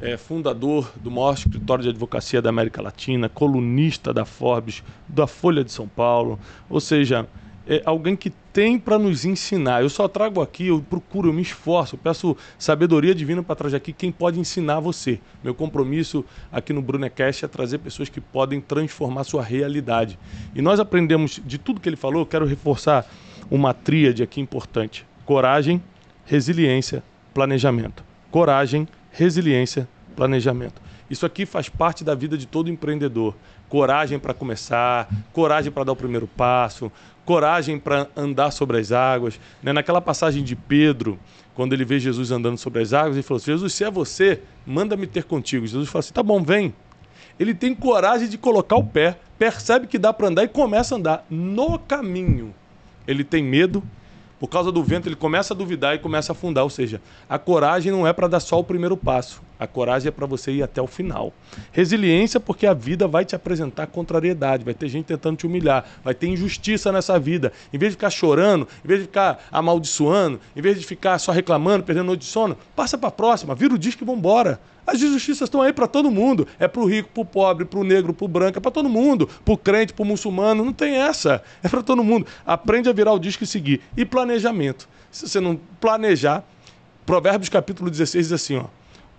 é, 0.01 0.17
fundador 0.17 0.91
do 0.97 1.09
maior 1.09 1.35
escritório 1.35 1.83
de 1.83 1.89
advocacia 1.89 2.41
da 2.41 2.49
América 2.49 2.81
Latina, 2.81 3.29
colunista 3.29 4.13
da 4.13 4.25
Forbes, 4.25 4.83
da 5.07 5.27
Folha 5.27 5.63
de 5.63 5.71
São 5.71 5.87
Paulo, 5.87 6.37
ou 6.69 6.81
seja, 6.81 7.25
é 7.65 7.81
alguém 7.85 8.17
que 8.17 8.33
tem 8.57 8.79
para 8.79 8.97
nos 8.97 9.23
ensinar. 9.23 9.83
Eu 9.83 9.89
só 9.89 10.07
trago 10.07 10.41
aqui, 10.41 10.65
eu 10.65 10.81
procuro, 10.81 11.29
eu 11.29 11.33
me 11.33 11.43
esforço, 11.43 11.93
eu 11.93 11.99
peço 11.99 12.35
sabedoria 12.57 13.13
divina 13.13 13.43
para 13.43 13.55
trazer 13.55 13.77
aqui 13.77 13.93
quem 13.93 14.11
pode 14.11 14.39
ensinar 14.39 14.79
você. 14.79 15.19
Meu 15.43 15.53
compromisso 15.53 16.25
aqui 16.51 16.73
no 16.73 16.81
Brunecast 16.81 17.45
é 17.45 17.47
trazer 17.47 17.77
pessoas 17.77 18.09
que 18.09 18.19
podem 18.19 18.59
transformar 18.59 19.25
sua 19.25 19.43
realidade. 19.43 20.17
E 20.55 20.61
nós 20.63 20.79
aprendemos 20.79 21.39
de 21.45 21.59
tudo 21.59 21.79
que 21.79 21.87
ele 21.87 21.95
falou, 21.95 22.23
eu 22.23 22.25
quero 22.25 22.47
reforçar 22.47 23.05
uma 23.51 23.75
tríade 23.75 24.23
aqui 24.23 24.41
importante: 24.41 25.05
coragem, 25.23 25.79
resiliência, 26.25 27.03
planejamento. 27.35 28.03
Coragem, 28.31 28.87
resiliência, 29.11 29.87
planejamento. 30.15 30.81
Isso 31.11 31.27
aqui 31.27 31.45
faz 31.45 31.69
parte 31.69 32.03
da 32.03 32.15
vida 32.15 32.35
de 32.35 32.47
todo 32.47 32.71
empreendedor. 32.71 33.35
Coragem 33.69 34.17
para 34.17 34.33
começar, 34.33 35.09
coragem 35.31 35.71
para 35.71 35.83
dar 35.83 35.91
o 35.91 35.95
primeiro 35.95 36.25
passo, 36.25 36.91
coragem 37.27 37.77
para 37.77 38.07
andar 38.15 38.51
sobre 38.51 38.79
as 38.79 38.93
águas. 38.93 39.37
Né? 39.61 39.73
Naquela 39.73 39.99
passagem 39.99 40.41
de 40.41 40.55
Pedro, 40.55 41.19
quando 41.53 41.73
ele 41.73 41.83
vê 41.83 41.99
Jesus 41.99 42.31
andando 42.31 42.57
sobre 42.57 42.81
as 42.81 42.93
águas, 42.93 43.15
ele 43.15 43.23
falou 43.23 43.37
assim: 43.37 43.51
Jesus, 43.51 43.73
se 43.73 43.83
é 43.83 43.91
você, 43.91 44.41
manda-me 44.65 45.05
ter 45.05 45.25
contigo. 45.25 45.67
Jesus 45.67 45.89
falou 45.89 45.99
assim: 45.99 46.13
tá 46.13 46.23
bom, 46.23 46.41
vem. 46.41 46.73
Ele 47.37 47.53
tem 47.53 47.75
coragem 47.75 48.29
de 48.29 48.37
colocar 48.37 48.77
o 48.77 48.83
pé, 48.83 49.19
percebe 49.37 49.85
que 49.85 49.99
dá 49.99 50.13
para 50.13 50.29
andar 50.29 50.43
e 50.45 50.47
começa 50.47 50.95
a 50.95 50.97
andar. 50.97 51.25
No 51.29 51.77
caminho, 51.77 52.55
ele 53.05 53.23
tem 53.23 53.43
medo, 53.43 53.83
por 54.39 54.47
causa 54.47 54.71
do 54.71 54.81
vento, 54.81 55.09
ele 55.09 55.15
começa 55.15 55.53
a 55.53 55.57
duvidar 55.57 55.93
e 55.95 55.99
começa 55.99 56.31
a 56.31 56.33
afundar. 56.33 56.63
Ou 56.63 56.69
seja, 56.69 57.01
a 57.29 57.37
coragem 57.37 57.91
não 57.91 58.07
é 58.07 58.13
para 58.13 58.27
dar 58.27 58.39
só 58.39 58.57
o 58.57 58.63
primeiro 58.63 58.95
passo. 58.95 59.41
A 59.59 59.65
coragem 59.65 60.09
é 60.09 60.11
para 60.11 60.25
você 60.25 60.51
ir 60.51 60.63
até 60.63 60.81
o 60.81 60.87
final. 60.87 61.33
Resiliência, 61.71 62.39
porque 62.39 62.67
a 62.67 62.73
vida 62.73 63.07
vai 63.07 63.25
te 63.25 63.35
apresentar 63.35 63.87
contrariedade, 63.87 64.63
vai 64.63 64.73
ter 64.73 64.87
gente 64.87 65.05
tentando 65.05 65.37
te 65.37 65.47
humilhar, 65.47 65.85
vai 66.03 66.13
ter 66.13 66.27
injustiça 66.27 66.91
nessa 66.91 67.19
vida. 67.19 67.51
Em 67.73 67.77
vez 67.77 67.91
de 67.91 67.97
ficar 67.97 68.09
chorando, 68.09 68.67
em 68.83 68.87
vez 68.87 68.99
de 68.99 69.07
ficar 69.07 69.47
amaldiçoando, 69.51 70.39
em 70.55 70.61
vez 70.61 70.79
de 70.79 70.85
ficar 70.85 71.17
só 71.19 71.31
reclamando, 71.31 71.83
perdendo 71.83 72.07
noite 72.07 72.21
de 72.21 72.27
sono, 72.27 72.57
passa 72.75 72.97
para 72.97 73.09
a 73.09 73.11
próxima, 73.11 73.55
vira 73.55 73.73
o 73.73 73.77
disco 73.77 74.03
e 74.03 74.05
vambora. 74.05 74.59
As 74.85 75.01
injustiças 75.01 75.47
estão 75.47 75.61
aí 75.61 75.73
para 75.73 75.85
todo 75.85 76.09
mundo. 76.09 76.47
É 76.57 76.65
para 76.65 76.81
o 76.81 76.85
rico, 76.85 77.09
para 77.13 77.21
o 77.21 77.25
pobre, 77.25 77.65
para 77.65 77.79
o 77.79 77.83
negro, 77.83 78.13
para 78.13 78.23
o 78.23 78.27
branco, 78.27 78.57
é 78.57 78.61
para 78.61 78.71
todo 78.71 78.87
mundo. 78.87 79.27
Para 79.43 79.53
o 79.53 79.57
crente, 79.57 79.91
para 79.91 80.03
o 80.03 80.05
muçulmano, 80.05 80.63
não 80.63 80.71
tem 80.71 80.95
essa. 80.95 81.43
É 81.61 81.67
para 81.67 81.83
todo 81.83 82.01
mundo. 82.03 82.25
Aprende 82.45 82.87
a 82.87 82.93
virar 82.93 83.11
o 83.11 83.19
disco 83.19 83.43
e 83.43 83.47
seguir. 83.47 83.81
E 83.97 84.05
planejamento. 84.05 84.87
Se 85.11 85.27
você 85.27 85.41
não 85.41 85.59
planejar, 85.81 86.43
Provérbios 87.05 87.49
capítulo 87.49 87.89
16 87.89 88.27
diz 88.27 88.31
assim, 88.31 88.57
ó. 88.57 88.65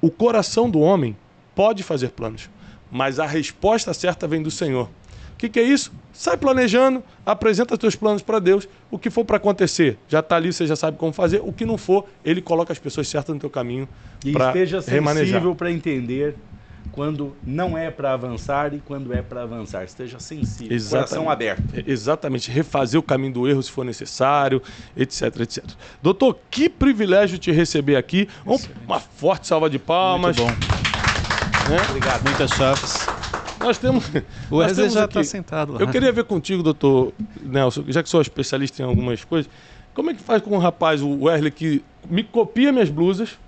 O 0.01 0.11
coração 0.11 0.70
do 0.70 0.80
homem 0.80 1.16
pode 1.55 1.82
fazer 1.82 2.11
planos, 2.11 2.49
mas 2.90 3.18
a 3.18 3.26
resposta 3.26 3.92
certa 3.92 4.28
vem 4.28 4.42
do 4.42 4.51
Senhor. 4.51 4.88
O 5.32 5.36
que, 5.38 5.49
que 5.49 5.61
é 5.61 5.62
isso? 5.62 5.92
Sai 6.12 6.36
planejando, 6.36 7.03
apresenta 7.24 7.74
os 7.74 7.78
teus 7.78 7.94
planos 7.94 8.22
para 8.22 8.40
Deus. 8.40 8.68
O 8.90 8.99
que 8.99 9.09
for 9.09 9.24
para 9.24 9.36
acontecer, 9.36 9.96
já 10.09 10.18
está 10.18 10.34
ali, 10.34 10.53
você 10.53 10.66
já 10.66 10.74
sabe 10.74 10.99
como 10.99 11.12
fazer. 11.12 11.40
O 11.44 11.53
que 11.53 11.64
não 11.64 11.78
for, 11.78 12.07
Ele 12.24 12.42
coloca 12.42 12.72
as 12.72 12.78
pessoas 12.78 13.07
certas 13.07 13.32
no 13.32 13.40
teu 13.40 13.51
caminho 13.51 13.88
para 14.32 14.49
esteja 14.49 14.82
sensível 14.82 15.55
para 15.55 15.70
entender 15.70 16.34
quando 16.93 17.36
não 17.45 17.76
é 17.76 17.91
para 17.91 18.12
avançar 18.12 18.74
e 18.74 18.78
quando 18.78 19.12
é 19.12 19.22
para 19.22 19.43
avançar. 19.43 19.84
Esteja 19.84 20.18
sensível, 20.18 20.74
Exatamente. 20.74 21.09
coração 21.09 21.30
aberto. 21.30 21.62
É, 21.74 21.84
exatamente, 21.86 22.51
refazer 22.51 22.99
o 22.99 23.03
caminho 23.03 23.32
do 23.32 23.49
erro 23.49 23.62
se 23.62 23.70
for 23.70 23.84
necessário, 23.84 24.62
etc, 24.97 25.41
etc. 25.41 25.64
Doutor, 26.03 26.39
que 26.51 26.68
privilégio 26.68 27.39
te 27.39 27.51
receber 27.51 27.97
aqui. 27.97 28.28
Uma 28.86 29.01
forte 29.01 29.47
salva 29.47 29.68
de 29.68 29.78
palmas. 29.78 30.36
Muito 30.36 30.51
bom. 30.51 30.78
Né? 31.68 31.76
Obrigado. 31.91 32.22
Muitas 32.22 32.51
chaves. 32.53 33.07
Nós 33.61 33.76
temos. 33.78 34.11
O 34.51 34.57
Wesley 34.57 34.89
já 34.89 35.05
está 35.05 35.22
sentado 35.22 35.72
lá. 35.72 35.80
Eu 35.80 35.89
queria 35.89 36.12
ver 36.12 36.24
contigo, 36.24 36.62
doutor 36.62 37.12
Nelson, 37.43 37.84
já 37.89 38.03
que 38.03 38.09
sou 38.09 38.20
especialista 38.20 38.82
em 38.82 38.84
algumas 38.84 39.24
coisas. 39.24 39.51
Como 39.93 40.11
é 40.11 40.14
que 40.14 40.22
faz 40.22 40.41
com 40.41 40.55
um 40.55 40.59
rapaz, 40.59 41.03
o 41.03 41.24
Wesley, 41.24 41.51
que 41.51 41.84
me 42.09 42.22
copia 42.22 42.72
minhas 42.72 42.89
blusas, 42.89 43.39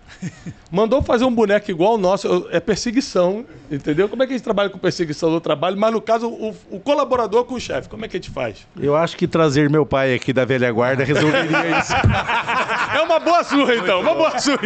mandou 0.71 1.03
fazer 1.03 1.25
um 1.25 1.35
boneco 1.35 1.71
igual 1.71 1.95
o 1.95 1.99
nosso, 1.99 2.49
é 2.51 2.61
perseguição, 2.61 3.45
entendeu? 3.71 4.09
Como 4.09 4.23
é 4.23 4.27
que 4.27 4.33
a 4.33 4.37
gente 4.37 4.45
trabalha 4.45 4.71
com 4.71 4.79
perseguição 4.79 5.31
do 5.31 5.41
trabalho, 5.41 5.77
mas 5.77 5.93
no 5.93 6.01
caso, 6.01 6.29
o, 6.29 6.55
o 6.71 6.81
colaborador 6.81 7.45
com 7.45 7.55
o 7.55 7.61
chefe, 7.61 7.89
como 7.89 8.05
é 8.05 8.09
que 8.09 8.17
a 8.17 8.21
gente 8.21 8.31
faz? 8.31 8.67
Eu 8.81 8.97
acho 8.97 9.17
que 9.17 9.27
trazer 9.27 9.69
meu 9.69 9.85
pai 9.85 10.15
aqui 10.15 10.33
da 10.33 10.45
velha 10.45 10.71
guarda 10.71 11.05
resolveria 11.05 11.79
isso. 11.79 11.93
é 12.95 13.01
uma 13.03 13.19
boa 13.19 13.45
surra, 13.45 13.75
então, 13.77 14.01
uma 14.01 14.15
boa 14.15 14.39
surra. 14.39 14.61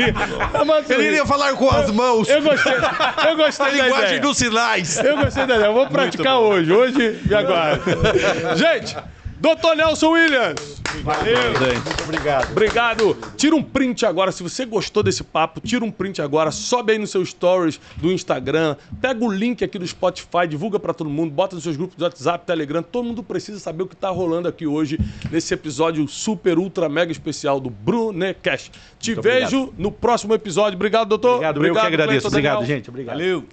É 0.53 0.63
uma 0.63 0.83
surra. 0.83 0.95
Ele 0.95 1.09
iria 1.09 1.27
falar 1.27 1.55
com 1.55 1.69
as 1.71 1.91
mãos. 1.91 2.29
Eu, 2.29 2.37
eu 2.37 2.43
gostei, 2.43 2.73
eu 2.75 3.37
gostei 3.37 3.67
a 3.67 3.69
da 3.69 3.75
linguagem 3.75 4.07
ideia. 4.07 4.21
dos 4.21 4.37
sinais. 4.37 4.99
Eu 4.99 5.17
gostei 5.17 5.47
da 5.47 5.57
ideia, 5.57 5.69
eu 5.69 5.75
vou 5.75 5.87
praticar 5.87 6.39
hoje, 6.39 6.73
hoje 6.73 7.21
e 7.29 7.35
agora. 7.35 7.81
gente... 8.57 8.97
Doutor 9.45 9.77
Nelson 9.77 10.09
Williams. 10.09 10.83
Valeu. 11.03 11.37
Muito 11.75 12.03
obrigado. 12.05 12.51
Obrigado. 12.51 13.17
Tira 13.37 13.55
um 13.55 13.63
print 13.63 14.07
agora. 14.07 14.33
Se 14.33 14.43
você 14.43 14.65
gostou 14.65 15.03
desse 15.03 15.23
papo, 15.23 15.61
tira 15.61 15.85
um 15.85 15.91
print 15.91 16.23
agora. 16.23 16.51
Sobe 16.51 16.93
aí 16.93 16.99
no 16.99 17.07
seu 17.07 17.23
stories 17.27 17.79
do 17.99 18.11
Instagram. 18.11 18.75
Pega 19.03 19.23
o 19.23 19.31
link 19.31 19.63
aqui 19.63 19.79
do 19.79 19.87
Spotify, 19.87 20.49
divulga 20.49 20.81
para 20.81 20.95
todo 20.95 21.11
mundo. 21.11 21.31
Bota 21.31 21.57
nos 21.57 21.63
seus 21.63 21.77
grupos 21.77 21.95
do 21.95 22.05
WhatsApp, 22.05 22.47
Telegram. 22.47 22.83
Todo 22.83 23.05
mundo 23.05 23.23
precisa 23.23 23.59
saber 23.59 23.83
o 23.83 23.87
que 23.87 23.95
tá 23.95 24.09
rolando 24.09 24.49
aqui 24.49 24.67
hoje 24.67 24.99
nesse 25.31 25.53
episódio 25.53 26.09
super, 26.09 26.59
ultra, 26.59 26.89
mega 26.89 27.13
especial 27.13 27.61
do 27.61 27.69
Brunecast. 27.69 28.73
Te 28.99 29.11
Muito 29.13 29.23
vejo 29.23 29.59
obrigado. 29.65 29.75
no 29.83 29.93
próximo 29.93 30.33
episódio. 30.33 30.77
Obrigado, 30.77 31.09
doutor. 31.11 31.33
Obrigado, 31.35 31.57
obrigado 31.59 31.77
eu 31.77 31.81
que 31.83 31.95
agradeço. 31.95 32.29
Obrigado, 32.29 32.65
gente. 32.65 32.89
Obrigado. 32.89 33.17
Valeu. 33.19 33.45